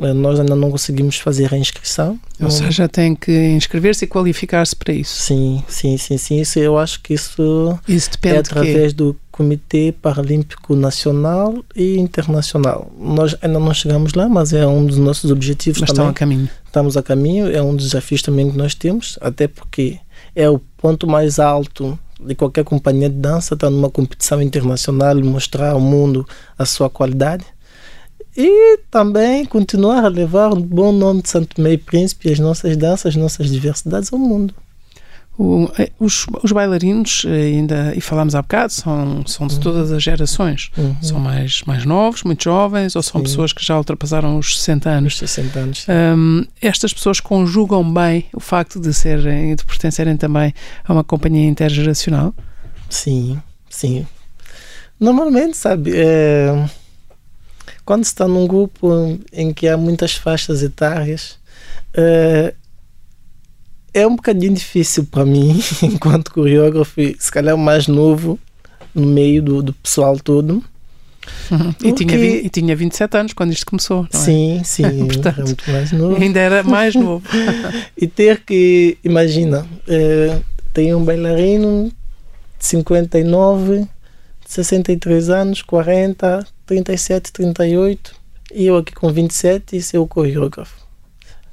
eh, 0.00 0.12
nós 0.12 0.40
ainda 0.40 0.56
não 0.56 0.70
conseguimos 0.72 1.16
fazer 1.18 1.54
a 1.54 1.58
inscrição. 1.58 2.12
Ou 2.40 2.44
Não- 2.46 2.50
seja, 2.50 2.88
tem 2.88 3.14
que 3.14 3.30
inscrever-se 3.50 4.06
e 4.06 4.08
qualificar-se 4.08 4.74
para 4.74 4.92
isso. 4.92 5.20
Sim, 5.22 5.62
sim, 5.68 5.96
sim, 5.98 6.16
sim. 6.18 6.40
Isso 6.40 6.58
eu 6.58 6.76
acho 6.78 7.00
que 7.02 7.14
isso 7.14 7.78
Isso 7.86 8.08
é 8.08 8.12
depende 8.12 8.42
de 8.42 8.48
quê? 8.48 8.50
através 8.58 8.92
do 8.94 9.14
Comitê 9.40 9.90
Paralímpico 10.02 10.76
Nacional 10.76 11.64
e 11.74 11.96
Internacional. 11.96 12.92
Nós 12.98 13.34
ainda 13.40 13.58
não 13.58 13.72
chegamos 13.72 14.12
lá, 14.12 14.28
mas 14.28 14.52
é 14.52 14.66
um 14.66 14.84
dos 14.84 14.98
nossos 14.98 15.30
objetivos 15.30 15.80
Mas 15.80 15.88
estão 15.88 16.04
também. 16.04 16.10
a 16.10 16.14
caminho. 16.14 16.50
Estamos 16.66 16.94
a 16.94 17.02
caminho, 17.02 17.50
é 17.50 17.62
um 17.62 17.74
dos 17.74 17.86
desafios 17.86 18.20
também 18.20 18.50
que 18.50 18.58
nós 18.58 18.74
temos, 18.74 19.18
até 19.18 19.48
porque 19.48 19.98
é 20.36 20.50
o 20.50 20.58
ponto 20.76 21.06
mais 21.06 21.38
alto 21.38 21.98
de 22.20 22.34
qualquer 22.34 22.64
companhia 22.64 23.08
de 23.08 23.16
dança, 23.16 23.54
estar 23.54 23.70
numa 23.70 23.88
competição 23.88 24.42
internacional 24.42 25.18
e 25.18 25.22
mostrar 25.22 25.70
ao 25.70 25.80
mundo 25.80 26.28
a 26.58 26.66
sua 26.66 26.90
qualidade. 26.90 27.46
E 28.36 28.78
também 28.90 29.46
continuar 29.46 30.04
a 30.04 30.08
levar 30.08 30.52
o 30.52 30.56
bom 30.56 30.92
nome 30.92 31.22
de 31.22 31.30
Santo 31.30 31.58
Meio 31.58 31.78
Príncipe, 31.78 32.30
as 32.30 32.38
nossas 32.38 32.76
danças, 32.76 33.06
as 33.06 33.16
nossas 33.16 33.50
diversidades 33.50 34.12
ao 34.12 34.18
mundo. 34.18 34.52
O- 35.38 35.70
eh, 35.78 35.90
os, 35.98 36.26
os 36.42 36.52
bailarinos, 36.52 37.22
eh, 37.26 37.30
ainda, 37.30 37.94
e 37.96 38.00
falámos 38.00 38.34
há 38.34 38.42
bocado, 38.42 38.72
são, 38.74 39.26
são 39.26 39.46
de 39.46 39.58
todas 39.58 39.90
as 39.90 40.02
gerações. 40.02 40.70
Uhum. 40.76 40.94
São 41.00 41.18
mais, 41.18 41.62
mais 41.66 41.84
novos, 41.86 42.22
muito 42.24 42.44
jovens, 42.44 42.94
ou 42.94 43.02
são 43.02 43.20
Sim. 43.20 43.22
pessoas 43.24 43.52
que 43.52 43.64
já 43.64 43.78
ultrapassaram 43.78 44.36
os 44.38 44.58
60 44.58 44.90
Nos 44.90 44.96
anos. 44.98 45.18
60 45.18 45.58
anos. 45.58 45.86
Hum, 45.88 46.44
estas 46.60 46.92
pessoas 46.92 47.20
conjugam 47.20 47.82
bem 47.90 48.26
o 48.34 48.40
facto 48.40 48.78
de 48.78 48.92
serem, 48.92 49.54
de 49.56 49.64
pertencerem 49.64 50.16
também 50.16 50.52
a 50.84 50.92
uma 50.92 51.02
companhia 51.04 51.48
intergeracional. 51.48 52.34
Sim, 52.90 53.40
sim. 53.70 54.06
Normalmente, 54.98 55.56
sabe, 55.56 55.92
é, 55.94 56.68
quando 57.86 58.04
se 58.04 58.10
está 58.10 58.28
num 58.28 58.46
grupo 58.46 59.18
em 59.32 59.54
que 59.54 59.66
há 59.68 59.76
muitas 59.78 60.12
faixas 60.14 60.62
etárias, 60.62 61.38
é, 61.94 62.52
é 63.92 64.06
um 64.06 64.16
bocadinho 64.16 64.54
difícil 64.54 65.04
para 65.04 65.24
mim, 65.24 65.60
enquanto 65.82 66.32
coreógrafo, 66.32 67.00
se 67.18 67.30
calhar 67.30 67.56
mais 67.56 67.86
novo 67.86 68.38
no 68.94 69.06
meio 69.06 69.42
do, 69.42 69.62
do 69.62 69.72
pessoal 69.72 70.18
todo. 70.18 70.62
E, 71.82 71.92
tinha, 71.92 72.16
e 72.16 72.48
tinha 72.48 72.74
27 72.74 73.16
anos 73.16 73.32
quando 73.32 73.52
isto 73.52 73.66
começou, 73.66 74.06
não 74.12 74.20
é? 74.20 74.24
Sim, 74.24 74.62
sim, 74.64 74.82
Portanto, 75.06 75.40
é 75.40 75.44
muito 75.44 75.70
mais 75.70 75.92
novo. 75.92 76.22
Ainda 76.22 76.40
era 76.40 76.62
mais 76.62 76.94
novo. 76.94 77.22
E 77.96 78.06
ter 78.06 78.40
que, 78.40 78.96
imagina, 79.04 79.66
é, 79.86 80.40
tem 80.72 80.94
um 80.94 81.04
bailarino 81.04 81.92
de 82.58 82.66
59, 82.66 83.86
63 84.46 85.28
anos, 85.28 85.62
40, 85.62 86.46
37, 86.66 87.32
38, 87.32 88.14
e 88.52 88.66
eu 88.66 88.76
aqui 88.76 88.94
com 88.94 89.12
27 89.12 89.76
e 89.76 89.82
ser 89.82 89.98
o 89.98 90.06
coreógrafo. 90.06 90.76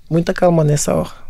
Muita 0.09 0.33
calma 0.33 0.63
nessa 0.63 0.95
hora. 0.95 1.26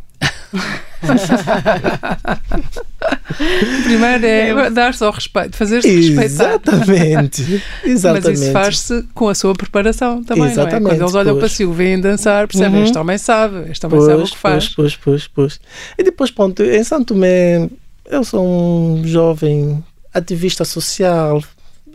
Primeiro 3.84 4.26
é 4.26 4.70
dar-se 4.70 5.04
ao 5.04 5.12
respeito, 5.12 5.56
fazer-se 5.56 5.88
respeitar. 5.88 6.56
Exatamente. 6.56 7.64
Exatamente. 7.86 8.28
Mas 8.30 8.42
isso 8.42 8.52
faz-se 8.52 9.04
com 9.14 9.30
a 9.30 9.36
sua 9.36 9.54
preparação 9.54 10.24
também, 10.24 10.44
não 10.44 10.50
é? 10.50 10.52
Exatamente, 10.54 10.90
Quando 10.96 11.02
eles 11.02 11.16
olham 11.16 11.34
pois. 11.36 11.40
para 11.40 11.50
si, 11.56 11.66
o 11.66 11.72
veem 11.74 12.00
dançar, 12.00 12.48
percebem, 12.48 12.80
Uhum. 12.80 12.86
este 12.86 12.98
homem 12.98 13.18
sabe, 13.18 13.70
este 13.72 13.86
homem 13.86 14.00
sabe 14.02 14.14
o 14.14 14.18
Pois, 14.18 14.30
que 14.32 14.38
faz. 14.38 14.70
pois, 14.70 14.96
pois, 14.96 15.28
pois, 15.28 15.28
pois. 15.28 15.60
E 15.98 16.04
depois, 16.04 16.32
pronto, 16.32 16.64
em 16.64 16.84
Santo 16.84 17.14
Tomé, 17.14 17.70
eu 18.10 18.24
sou 18.24 18.46
um 18.46 19.04
jovem 19.06 19.84
ativista 20.14 20.66
social, 20.66 21.44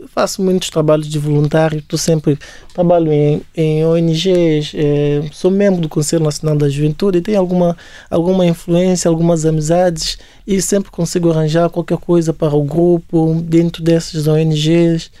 faço 0.07 0.41
muitos 0.41 0.69
trabalhos 0.69 1.07
de 1.07 1.17
voluntário, 1.19 1.79
estou 1.79 1.97
sempre 1.97 2.37
trabalho 2.73 3.11
em, 3.11 3.41
em 3.55 3.85
ONGs, 3.85 4.71
eh, 4.75 5.21
sou 5.31 5.51
membro 5.51 5.81
do 5.81 5.89
Conselho 5.89 6.23
Nacional 6.23 6.57
da 6.57 6.69
Juventude 6.69 7.21
tenho 7.21 7.39
alguma, 7.39 7.77
alguma 8.09 8.45
influência, 8.45 9.09
algumas 9.09 9.45
amizades 9.45 10.17
e 10.45 10.61
sempre 10.61 10.91
consigo 10.91 11.31
arranjar 11.31 11.69
qualquer 11.69 11.97
coisa 11.97 12.33
para 12.33 12.55
o 12.55 12.63
grupo 12.63 13.41
dentro 13.43 13.83
dessas 13.83 14.27
ONGs. 14.27 15.11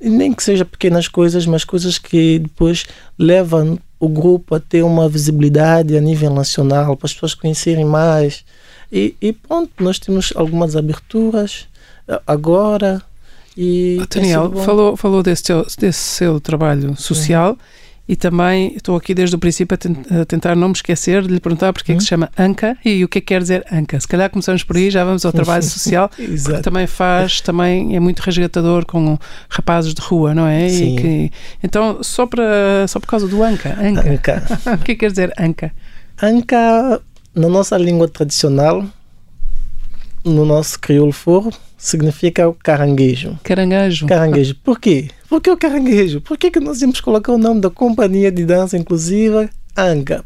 Nem 0.00 0.32
que 0.32 0.42
seja 0.42 0.64
pequenas 0.64 1.06
coisas, 1.06 1.46
mas 1.46 1.64
coisas 1.64 1.96
que 1.96 2.40
depois 2.40 2.84
levam 3.16 3.78
o 4.00 4.08
grupo 4.08 4.56
a 4.56 4.60
ter 4.60 4.82
uma 4.82 5.08
visibilidade 5.08 5.96
a 5.96 6.00
nível 6.00 6.34
nacional, 6.34 6.96
para 6.96 7.06
as 7.06 7.12
pessoas 7.14 7.34
conhecerem 7.34 7.84
mais. 7.84 8.44
E, 8.90 9.14
e 9.22 9.32
pronto, 9.32 9.70
nós 9.78 10.00
temos 10.00 10.32
algumas 10.34 10.74
aberturas 10.74 11.68
eh, 12.08 12.20
agora. 12.26 13.00
E 13.56 13.98
Oh, 14.00 14.06
tem 14.06 14.22
Daniel, 14.22 14.52
falou, 14.64 14.96
falou 14.96 15.22
desse, 15.22 15.42
teu- 15.44 15.66
desse 15.78 15.98
seu 15.98 16.40
trabalho 16.40 16.96
social 16.96 17.56
E 18.08 18.16
também 18.16 18.74
estou 18.74 18.96
aqui 18.96 19.14
desde 19.14 19.36
o 19.36 19.38
princípio 19.38 19.76
a, 19.76 20.24
tentar 20.24 20.56
não 20.56 20.68
me 20.68 20.74
esquecer 20.74 21.22
de 21.22 21.28
lhe 21.28 21.38
perguntar 21.40 21.72
porque 21.72 21.92
é 21.92 21.94
que 21.94 22.00
se 22.02 22.08
chama 22.08 22.30
ANCA 22.36 22.76
e 22.84 23.04
o 23.04 23.08
que 23.08 23.18
é 23.18 23.20
que 23.20 23.26
quer 23.28 23.40
dizer 23.40 23.64
ANCA. 23.70 24.00
Se 24.00 24.08
calhar 24.08 24.28
começamos 24.28 24.64
por 24.64 24.76
aí, 24.76 24.90
já 24.90 25.04
vamos 25.04 25.24
ao 25.24 25.32
trabalho 25.32 25.62
social, 25.62 26.08
que 26.16 26.62
também 26.62 26.86
faz, 26.86 27.40
também 27.40 27.94
é 27.94 28.00
muito 28.00 28.20
resgatador 28.20 28.84
com 28.86 29.16
rapazes 29.48 29.94
de 29.94 30.00
rua, 30.02 30.34
não 30.34 30.46
é? 30.46 30.68
Sim. 30.68 30.96
Que, 30.96 31.30
então, 31.62 32.02
só, 32.02 32.26
para, 32.26 32.86
só 32.88 32.98
por 32.98 33.06
causa 33.06 33.28
do 33.28 33.42
ANCA. 33.42 33.76
ANCA. 33.80 34.10
Anca. 34.10 34.42
o 34.74 34.78
que 34.78 34.92
é 34.92 34.94
que 34.94 34.96
quer 34.96 35.10
dizer 35.10 35.32
ANCA? 35.38 35.72
Anca, 36.20 37.00
na 37.34 37.48
nossa 37.48 37.78
língua 37.78 38.08
tradicional, 38.08 38.84
no 40.24 40.44
nosso 40.44 40.78
crioulo 40.78 41.12
foro, 41.12 41.50
significa 41.76 42.48
o 42.48 42.54
caranguejo. 42.54 43.38
Caranguejo. 43.42 44.06
Caranguejo. 44.06 44.54
Por 44.56 44.78
quê? 44.78 45.10
Por 45.28 45.40
que 45.40 45.50
o 45.50 45.56
caranguejo? 45.56 46.20
Por 46.20 46.38
que, 46.38 46.50
que 46.50 46.60
nós 46.60 46.80
íamos 46.80 47.00
colocar 47.00 47.32
o 47.32 47.38
nome 47.38 47.60
da 47.60 47.70
companhia 47.70 48.30
de 48.30 48.44
dança 48.44 48.76
inclusiva 48.76 49.50
Anca? 49.76 50.24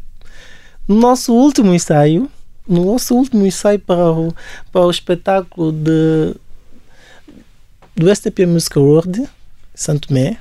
No 0.87 0.95
nosso 0.95 1.33
último 1.33 1.73
ensaio, 1.73 2.29
no 2.67 2.85
nosso 2.85 3.15
último 3.15 3.45
ensaio 3.45 3.79
para 3.79 4.11
o, 4.11 4.33
para 4.71 4.85
o 4.85 4.91
espetáculo 4.91 5.71
de, 5.71 6.35
do 7.95 8.13
STP 8.13 8.45
Music 8.45 8.77
World, 8.77 9.27
Santo 9.73 10.13
Mé, 10.13 10.37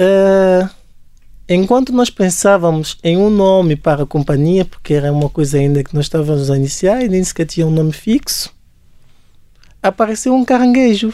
uh, 0.00 0.68
enquanto 1.48 1.92
nós 1.92 2.10
pensávamos 2.10 2.98
em 3.02 3.16
um 3.16 3.30
nome 3.30 3.76
para 3.76 4.04
a 4.04 4.06
companhia, 4.06 4.64
porque 4.64 4.94
era 4.94 5.12
uma 5.12 5.28
coisa 5.28 5.58
ainda 5.58 5.82
que 5.82 5.94
nós 5.94 6.06
estávamos 6.06 6.50
a 6.50 6.56
iniciar 6.56 7.02
e 7.02 7.08
nem 7.08 7.22
sequer 7.22 7.46
tinha 7.46 7.66
um 7.66 7.70
nome 7.70 7.92
fixo, 7.92 8.52
apareceu 9.82 10.34
um 10.34 10.44
caranguejo. 10.44 11.12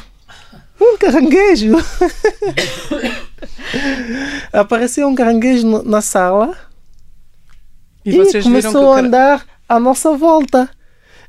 Um 0.80 0.96
caranguejo! 0.96 1.76
apareceu 4.52 5.08
um 5.08 5.14
caranguejo 5.14 5.82
na 5.82 6.00
sala 6.00 6.56
e, 8.04 8.16
e 8.16 8.42
começou 8.42 8.92
a 8.92 9.00
andar 9.00 9.46
à 9.68 9.80
nossa 9.80 10.16
volta. 10.16 10.70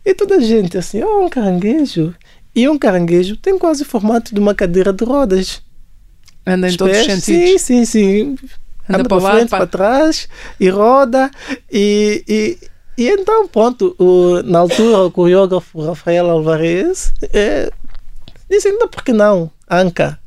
E 0.06 0.14
toda 0.14 0.36
a 0.36 0.39
gente 0.39 0.78
assim, 0.78 1.04
oh, 1.04 1.26
um 1.26 1.30
caranguejo. 1.30 2.16
E 2.56 2.68
um 2.68 2.78
caranguejo 2.78 3.38
tem 3.38 3.58
quase 3.58 3.84
o 3.84 3.86
formato 3.86 4.34
de 4.34 4.39
uma 4.39 4.56
cadeira 4.56 4.93
de 4.93 5.04
rodas. 5.04 5.62
Anda 6.45 6.70
em 6.70 6.78
todos 6.78 6.97
os 6.97 7.06
sentidos. 7.06 7.24
Sim, 7.24 7.58
sim, 7.58 7.86
sim. 7.86 8.36
Anda, 8.90 9.02
Anda 9.02 9.10
para, 9.10 9.22
frente, 9.22 9.50
para... 9.50 9.68
trás 9.68 10.28
e 10.60 10.68
roda. 10.68 11.30
E, 11.72 12.24
e, 12.28 12.58
e 12.98 13.08
então, 13.08 13.48
pronto, 13.48 13.96
o, 14.00 14.42
na 14.44 14.60
altura 14.60 15.04
o 15.04 15.12
coreógrafo 15.12 15.86
Rafael 15.86 16.28
Alvarez 16.28 17.14
é, 17.32 17.72
disse, 18.50 18.68
ainda 18.68 18.88
por 18.88 19.04
que 19.04 19.14
não? 19.14 19.52
Anca. 19.70 20.20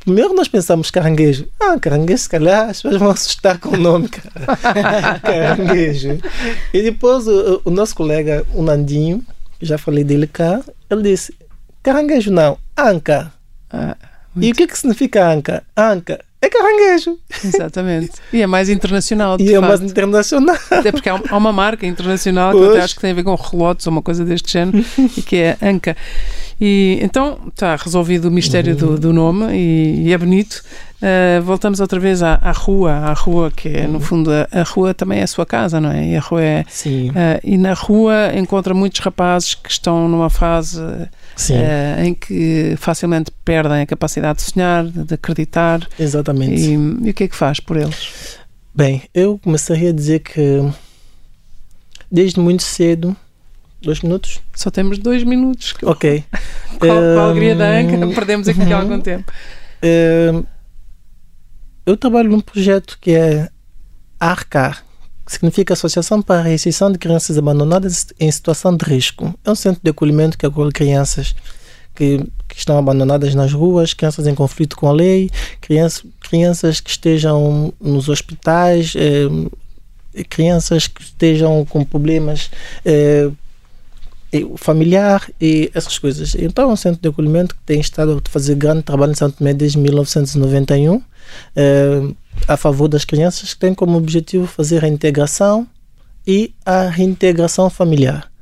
Primeiro 0.00 0.34
nós 0.34 0.48
pensamos 0.48 0.90
caranguejo. 0.90 1.48
Ah, 1.58 1.78
caranguejo, 1.80 2.22
se 2.22 2.28
calhar 2.28 2.68
as 2.68 2.82
pessoas 2.82 3.00
vão 3.00 3.10
assustar 3.10 3.58
com 3.58 3.70
o 3.70 3.76
nome, 3.76 4.08
cara. 4.08 4.56
caranguejo. 5.20 6.20
E 6.72 6.82
depois 6.82 7.26
o, 7.26 7.62
o, 7.64 7.70
nosso 7.70 7.96
colega, 7.96 8.44
o 8.54 8.62
Nandinho, 8.62 9.24
já 9.60 9.78
falei 9.78 10.04
dele 10.04 10.26
cá, 10.26 10.60
ele 10.90 11.02
disse, 11.02 11.34
caranguejo 11.82 12.30
não, 12.30 12.58
anca. 12.76 13.32
Ah, 13.70 13.96
e 14.36 14.52
o 14.52 14.54
que, 14.54 14.66
que 14.66 14.78
significa 14.78 15.26
anca? 15.26 15.62
Anca 15.76 16.20
é 16.40 16.48
caranguejo. 16.48 17.18
Exatamente. 17.44 18.12
E 18.32 18.40
é 18.40 18.46
mais 18.46 18.68
internacional. 18.68 19.36
E 19.40 19.52
é 19.52 19.60
mais 19.60 19.80
internacional. 19.80 20.56
Até 20.70 20.92
porque 20.92 21.08
há 21.08 21.36
uma 21.36 21.52
marca 21.52 21.86
internacional 21.86 22.52
que 22.52 22.58
eu 22.58 22.70
até 22.70 22.80
acho 22.82 22.94
que 22.94 23.00
tem 23.00 23.10
a 23.10 23.14
ver 23.14 23.24
com 23.24 23.34
relotes 23.34 23.86
ou 23.86 23.92
uma 23.92 24.02
coisa 24.02 24.24
deste 24.24 24.52
género 24.52 24.84
e 25.16 25.22
que 25.22 25.36
é 25.36 25.56
Anca. 25.60 25.96
E 26.60 26.98
então 27.02 27.38
está 27.48 27.76
resolvido 27.76 28.26
o 28.26 28.30
mistério 28.30 28.72
uhum. 28.72 28.94
do, 28.94 28.98
do, 28.98 29.12
nome 29.12 29.52
e, 29.52 30.06
e 30.06 30.12
é 30.12 30.18
bonito. 30.18 30.62
Uh, 31.00 31.40
voltamos 31.42 31.78
outra 31.78 32.00
vez 32.00 32.22
à, 32.22 32.34
à, 32.42 32.50
rua, 32.50 32.92
à 32.92 33.12
rua 33.12 33.52
que 33.54 33.68
é, 33.68 33.86
no 33.86 33.94
uhum. 33.94 34.00
fundo, 34.00 34.30
a, 34.32 34.48
a, 34.50 34.62
rua 34.64 34.92
também 34.92 35.20
é 35.20 35.22
a 35.22 35.26
sua 35.28 35.46
casa, 35.46 35.80
não 35.80 35.92
é? 35.92 36.08
E 36.08 36.16
a 36.16 36.20
rua 36.20 36.42
é. 36.42 36.64
Sim. 36.68 37.10
Uh, 37.10 37.40
e 37.44 37.56
na 37.56 37.72
rua 37.74 38.32
encontra 38.34 38.74
muitos 38.74 39.00
rapazes 39.00 39.54
que 39.54 39.70
estão 39.70 40.08
numa 40.08 40.28
fase 40.28 40.80
uh, 41.38 42.04
em 42.04 42.14
que 42.14 42.74
facilmente 42.76 43.30
perdem 43.44 43.82
a 43.82 43.86
capacidade 43.86 44.38
de 44.38 44.50
sonhar, 44.50 44.84
de 44.84 45.14
acreditar. 45.14 45.86
Exatamente. 45.98 46.60
E, 46.60 46.72
e 46.74 47.10
o 47.10 47.14
que 47.14 47.24
é 47.24 47.28
que 47.28 47.36
faz 47.36 47.60
por 47.60 47.76
eles? 47.76 48.38
Bem, 48.74 49.02
eu 49.14 49.38
começaria 49.38 49.90
a 49.90 49.92
dizer 49.92 50.20
que 50.20 50.60
desde 52.10 52.40
muito 52.40 52.62
cedo 52.62 53.16
Dois 53.80 54.00
minutos? 54.00 54.40
Só 54.54 54.70
temos 54.70 54.98
dois 54.98 55.22
minutos. 55.22 55.74
Ok. 55.82 56.24
um, 56.82 57.18
a 57.18 57.22
alegria 57.22 57.54
da 57.54 57.68
Anca? 57.70 58.14
Perdemos 58.14 58.48
aqui 58.48 58.60
uh 58.60 58.72
algum 58.72 59.00
tempo. 59.00 59.32
Uh, 59.82 60.44
eu 61.86 61.96
trabalho 61.96 62.30
num 62.30 62.40
projeto 62.40 62.98
que 63.00 63.12
é 63.12 63.48
ARCAR, 64.18 64.84
significa 65.32 65.74
Associação 65.74 66.22
para 66.22 66.40
a 66.40 66.42
Recepção 66.42 66.90
de 66.90 66.98
Crianças 66.98 67.36
Abandonadas 67.36 68.06
em 68.18 68.30
Situação 68.30 68.76
de 68.76 68.84
Risco. 68.84 69.34
É 69.44 69.50
um 69.50 69.54
centro 69.54 69.80
de 69.82 69.90
acolhimento 69.90 70.38
que 70.38 70.46
acolhe 70.46 70.72
crianças 70.72 71.34
que, 71.94 72.18
que, 72.48 72.56
estão 72.56 72.78
abandonadas 72.78 73.34
nas 73.34 73.52
ruas, 73.52 73.92
crianças 73.92 74.26
em 74.26 74.34
conflito 74.34 74.76
com 74.76 74.88
a 74.88 74.92
lei, 74.92 75.28
crianças, 75.60 76.04
crianças 76.20 76.80
que 76.80 76.90
estejam 76.90 77.74
nos 77.80 78.08
hospitais, 78.08 78.94
eh, 78.96 80.24
crianças 80.28 80.86
que 80.86 81.02
estejam 81.02 81.64
com 81.64 81.84
problemas 81.84 82.50
eh, 82.84 83.30
familiar 84.56 85.28
e 85.40 85.70
essas 85.74 85.98
coisas. 85.98 86.34
Então, 86.34 86.70
é 86.70 86.72
um 86.72 86.76
centro 86.76 87.00
de 87.00 87.08
acolhimento 87.08 87.54
que 87.54 87.62
tem 87.64 87.80
estado 87.80 88.22
a 88.24 88.30
fazer 88.30 88.54
grande 88.54 88.82
trabalho 88.82 89.12
em 89.12 89.16
Santo 89.16 89.38
Tomé 89.38 89.52
desde 89.54 89.78
1991 89.78 91.02
eh, 91.56 92.02
a 92.48 92.56
favor 92.56 92.88
das 92.88 93.04
crianças, 93.04 93.52
que 93.52 93.60
tem 93.60 93.74
como 93.74 93.98
objetivo 93.98 94.46
fazer 94.46 94.82
a 94.82 94.88
integração 94.88 95.66
e 96.26 96.54
a 96.64 96.88
reintegração 96.88 97.68
familiar. 97.68 98.32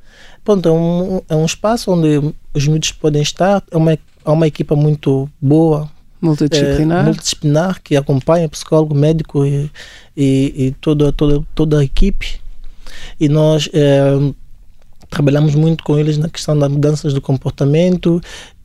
Pronto, 0.43 0.69
é 0.69 0.71
um, 0.71 1.21
é 1.27 1.35
um 1.35 1.45
espaço 1.45 1.91
onde 1.91 2.33
os 2.53 2.65
miúdos 2.65 2.93
podem 2.93 3.21
estar, 3.21 3.61
é 3.69 3.75
uma, 3.75 3.91
é 3.91 3.99
uma 4.25 4.47
equipa 4.47 4.77
muito 4.77 5.29
boa, 5.41 5.89
multidisciplinar, 6.21 7.01
é, 7.01 7.03
multidisciplinar 7.03 7.81
que 7.83 7.97
acompanha 7.97 8.47
psicólogo, 8.47 8.95
médico 8.95 9.45
e, 9.45 9.69
e, 10.15 10.53
e 10.55 10.71
toda, 10.79 11.11
toda, 11.11 11.45
toda 11.53 11.79
a 11.79 11.83
equipe. 11.83 12.39
E 13.19 13.27
nós 13.27 13.69
é, 13.73 14.33
trabalhamos 15.09 15.53
muito 15.53 15.83
com 15.83 15.99
eles 15.99 16.17
na 16.17 16.29
questão 16.29 16.57
das 16.57 16.71
mudanças 16.71 17.13
do 17.13 17.21
comportamento 17.21 18.21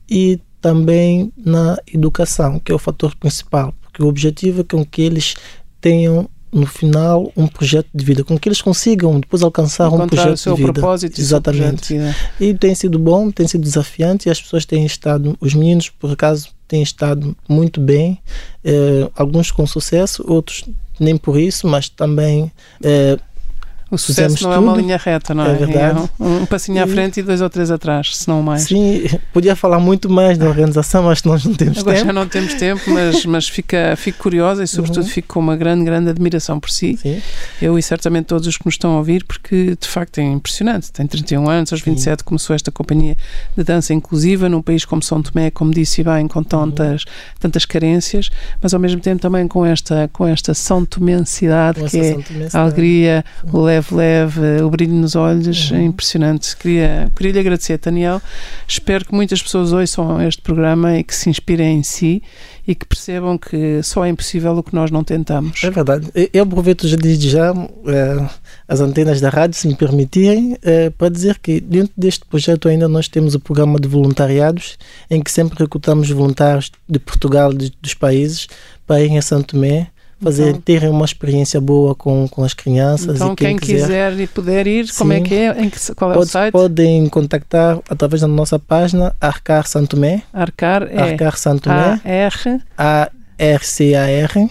e 0.09 0.39
também 0.61 1.33
na 1.37 1.77
educação, 1.93 2.59
que 2.59 2.71
é 2.71 2.75
o 2.75 2.79
fator 2.79 3.13
principal, 3.17 3.73
porque 3.93 4.01
o 4.01 4.07
objetivo 4.07 4.61
é 4.61 4.63
com 4.63 4.83
que 4.83 5.03
eles 5.03 5.35
tenham 5.79 6.27
no 6.51 6.65
final 6.65 7.31
um 7.37 7.47
projeto 7.47 7.87
de 7.93 8.03
vida, 8.03 8.23
com 8.23 8.37
que 8.37 8.47
eles 8.47 8.61
consigam 8.61 9.19
depois 9.19 9.41
alcançar 9.41 9.87
Encontrar 9.87 10.05
um 10.05 10.07
projeto 10.07 10.33
o 10.33 10.37
seu 10.37 10.55
de 10.55 10.61
vida. 10.61 10.73
propósito 10.73 11.21
Exatamente. 11.21 11.95
E, 12.39 12.45
e 12.45 12.53
tem 12.53 12.75
sido 12.75 12.97
bom, 12.99 13.31
tem 13.31 13.47
sido 13.47 13.61
desafiante 13.61 14.27
e 14.27 14.31
as 14.31 14.41
pessoas 14.41 14.65
têm 14.65 14.85
estado, 14.85 15.37
os 15.39 15.53
meninos 15.53 15.89
por 15.89 16.11
acaso 16.11 16.49
têm 16.67 16.81
estado 16.81 17.35
muito 17.47 17.79
bem, 17.79 18.19
eh, 18.63 19.09
alguns 19.15 19.51
com 19.51 19.65
sucesso, 19.65 20.23
outros 20.27 20.63
nem 20.99 21.17
por 21.17 21.39
isso, 21.39 21.67
mas 21.67 21.89
também 21.89 22.51
eh, 22.83 23.17
o 23.93 23.97
sucesso 23.97 24.43
não 24.43 24.51
tudo. 24.51 24.53
é 24.53 24.57
uma 24.57 24.75
linha 24.75 24.97
reta, 24.97 25.33
não 25.33 25.45
é? 25.45 25.51
É 25.51 25.55
verdade. 25.55 25.99
É 26.19 26.23
um, 26.23 26.41
um 26.41 26.45
passinho 26.45 26.83
à 26.83 26.87
frente 26.87 27.19
e 27.19 27.23
dois 27.23 27.41
ou 27.41 27.49
três 27.49 27.69
atrás, 27.69 28.17
se 28.17 28.27
não 28.27 28.41
mais. 28.41 28.63
Sim, 28.63 29.05
podia 29.31 29.55
falar 29.55 29.79
muito 29.79 30.09
mais 30.09 30.37
da 30.37 30.47
organização, 30.47 31.03
mas 31.03 31.21
nós 31.23 31.45
não 31.45 31.53
temos 31.53 31.77
Agora 31.77 31.97
tempo. 31.97 32.07
já 32.07 32.13
não 32.13 32.27
temos 32.27 32.53
tempo, 32.55 32.81
mas, 32.87 33.25
mas 33.25 33.47
fica, 33.47 33.93
fico 33.95 34.17
curiosa 34.17 34.63
e, 34.63 34.67
sobretudo, 34.67 35.03
uhum. 35.03 35.09
fico 35.09 35.35
com 35.35 35.39
uma 35.39 35.55
grande, 35.55 35.85
grande 35.85 36.09
admiração 36.09 36.59
por 36.59 36.71
si. 36.71 36.97
Sim. 36.97 37.21
Eu 37.61 37.77
e 37.77 37.83
certamente 37.83 38.25
todos 38.25 38.47
os 38.47 38.57
que 38.57 38.65
nos 38.65 38.73
estão 38.73 38.95
a 38.95 38.97
ouvir, 38.97 39.23
porque 39.25 39.77
de 39.79 39.87
facto 39.87 40.17
é 40.17 40.23
impressionante. 40.23 40.91
Tem 40.91 41.05
31 41.05 41.47
anos, 41.47 41.71
aos 41.71 41.81
27 41.81 42.19
Sim. 42.19 42.25
começou 42.25 42.55
esta 42.55 42.71
companhia 42.71 43.15
de 43.55 43.63
dança 43.63 43.93
inclusiva 43.93 44.49
num 44.49 44.61
país 44.61 44.85
como 44.85 45.03
São 45.03 45.21
Tomé, 45.21 45.51
como 45.51 45.71
disse 45.71 46.03
bem, 46.03 46.27
com 46.27 46.43
tantas, 46.43 47.03
uhum. 47.03 47.09
tantas 47.39 47.65
carências, 47.65 48.29
mas 48.61 48.73
ao 48.73 48.79
mesmo 48.79 49.01
tempo 49.01 49.21
também 49.21 49.47
com 49.47 49.63
esta, 49.63 50.09
com 50.11 50.27
esta 50.27 50.53
São 50.53 50.83
Tomensidade, 50.83 51.83
que 51.83 51.97
é 51.97 52.17
a 52.53 52.61
alegria, 52.61 53.23
uhum. 53.43 53.59
o 53.61 53.63
leve 53.91 54.13
leve, 54.23 54.61
o 54.61 54.69
brilho 54.69 54.93
nos 54.93 55.15
olhos, 55.15 55.71
uhum. 55.71 55.77
é 55.77 55.83
impressionante. 55.83 56.55
Queria, 56.55 57.11
queria 57.15 57.33
lhe 57.33 57.39
agradecer, 57.39 57.77
Daniel. 57.77 58.21
Espero 58.67 59.05
que 59.05 59.13
muitas 59.13 59.41
pessoas 59.41 59.71
ouçam 59.71 60.21
este 60.21 60.41
programa 60.41 60.97
e 60.97 61.03
que 61.03 61.15
se 61.15 61.29
inspirem 61.29 61.79
em 61.79 61.83
si 61.83 62.21
e 62.65 62.73
que 62.73 62.85
percebam 62.85 63.37
que 63.37 63.83
só 63.83 64.05
é 64.05 64.09
impossível 64.09 64.57
o 64.57 64.63
que 64.63 64.73
nós 64.73 64.89
não 64.89 65.03
tentamos. 65.03 65.63
É 65.63 65.69
verdade. 65.69 66.07
Eu 66.33 66.43
aproveito 66.43 66.87
já 66.87 66.95
desde 66.95 67.29
já 67.29 67.53
é, 67.87 68.29
as 68.67 68.79
antenas 68.79 69.19
da 69.19 69.29
rádio, 69.29 69.57
se 69.57 69.67
me 69.67 69.75
permitirem, 69.75 70.57
é, 70.61 70.89
para 70.89 71.09
dizer 71.09 71.39
que 71.39 71.59
dentro 71.59 71.93
deste 71.97 72.25
projeto 72.25 72.69
ainda 72.69 72.87
nós 72.87 73.07
temos 73.07 73.35
o 73.35 73.39
programa 73.39 73.79
de 73.79 73.87
voluntariados, 73.87 74.77
em 75.09 75.21
que 75.21 75.31
sempre 75.31 75.59
recrutamos 75.59 76.09
voluntários 76.09 76.71
de 76.87 76.99
Portugal, 76.99 77.53
de, 77.53 77.71
dos 77.81 77.93
países, 77.93 78.47
para 78.87 79.01
irem 79.01 79.17
a 79.17 79.21
Santo 79.21 79.55
Tomé 79.55 79.92
fazer 80.23 80.49
então, 80.49 80.61
terem 80.61 80.89
uma 80.89 81.05
experiência 81.05 81.59
boa 81.59 81.93
com, 81.93 82.27
com 82.27 82.43
as 82.43 82.53
crianças. 82.53 83.15
Então, 83.15 83.33
e 83.33 83.35
quem, 83.35 83.57
quem 83.57 83.57
quiser, 83.57 84.11
quiser, 84.11 84.19
e 84.19 84.27
puder 84.27 84.67
ir, 84.67 84.87
sim, 84.87 84.99
como 84.99 85.13
é 85.13 85.21
que 85.21 85.33
é? 85.33 85.61
Em 85.61 85.69
que, 85.69 85.95
qual 85.95 86.11
é 86.11 86.13
pode, 86.15 86.27
o 86.27 86.31
site? 86.31 86.51
Podem 86.51 87.07
contactar 87.09 87.79
através 87.89 88.21
da 88.21 88.27
nossa 88.27 88.57
página 88.57 89.15
Arcar 89.19 89.67
Santomé. 89.67 90.23
Arcar 90.33 90.83
é 90.83 91.11
Arcar 91.11 91.37
Santomé. 91.37 91.99
A-R. 92.03 92.61
A-R-C-A-R. 92.77 94.49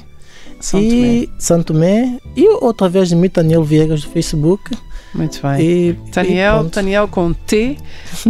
São 0.62 0.80
e 0.80 1.28
Santo 1.38 1.72
Tomé 1.72 2.18
e 2.36 2.48
outra 2.64 2.88
vez 2.88 3.08
de 3.08 3.16
mim, 3.16 3.28
Daniel 3.32 3.64
Viegas 3.64 4.02
do 4.02 4.08
Facebook. 4.10 4.62
Muito 5.14 5.40
bem. 5.42 5.60
E, 5.60 5.92
Daniel, 6.10 6.66
e 6.66 6.70
Daniel 6.70 7.08
com 7.08 7.32
T, 7.32 7.76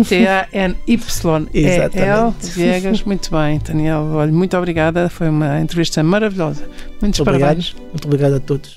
T-A-N-Y, 0.09 1.49
E-L, 1.55 2.35
Viegas. 2.55 3.03
Muito 3.05 3.31
bem, 3.31 3.61
Daniel. 3.65 4.01
Olha, 4.15 4.33
muito 4.33 4.57
obrigada. 4.57 5.09
Foi 5.09 5.29
uma 5.29 5.61
entrevista 5.61 6.03
maravilhosa. 6.03 6.69
Muitos 7.01 7.21
muito 7.21 7.25
parabéns. 7.25 7.71
Obrigado. 7.71 7.89
Muito 7.93 8.07
obrigado 8.07 8.35
a 8.35 8.41
todos. 8.41 8.75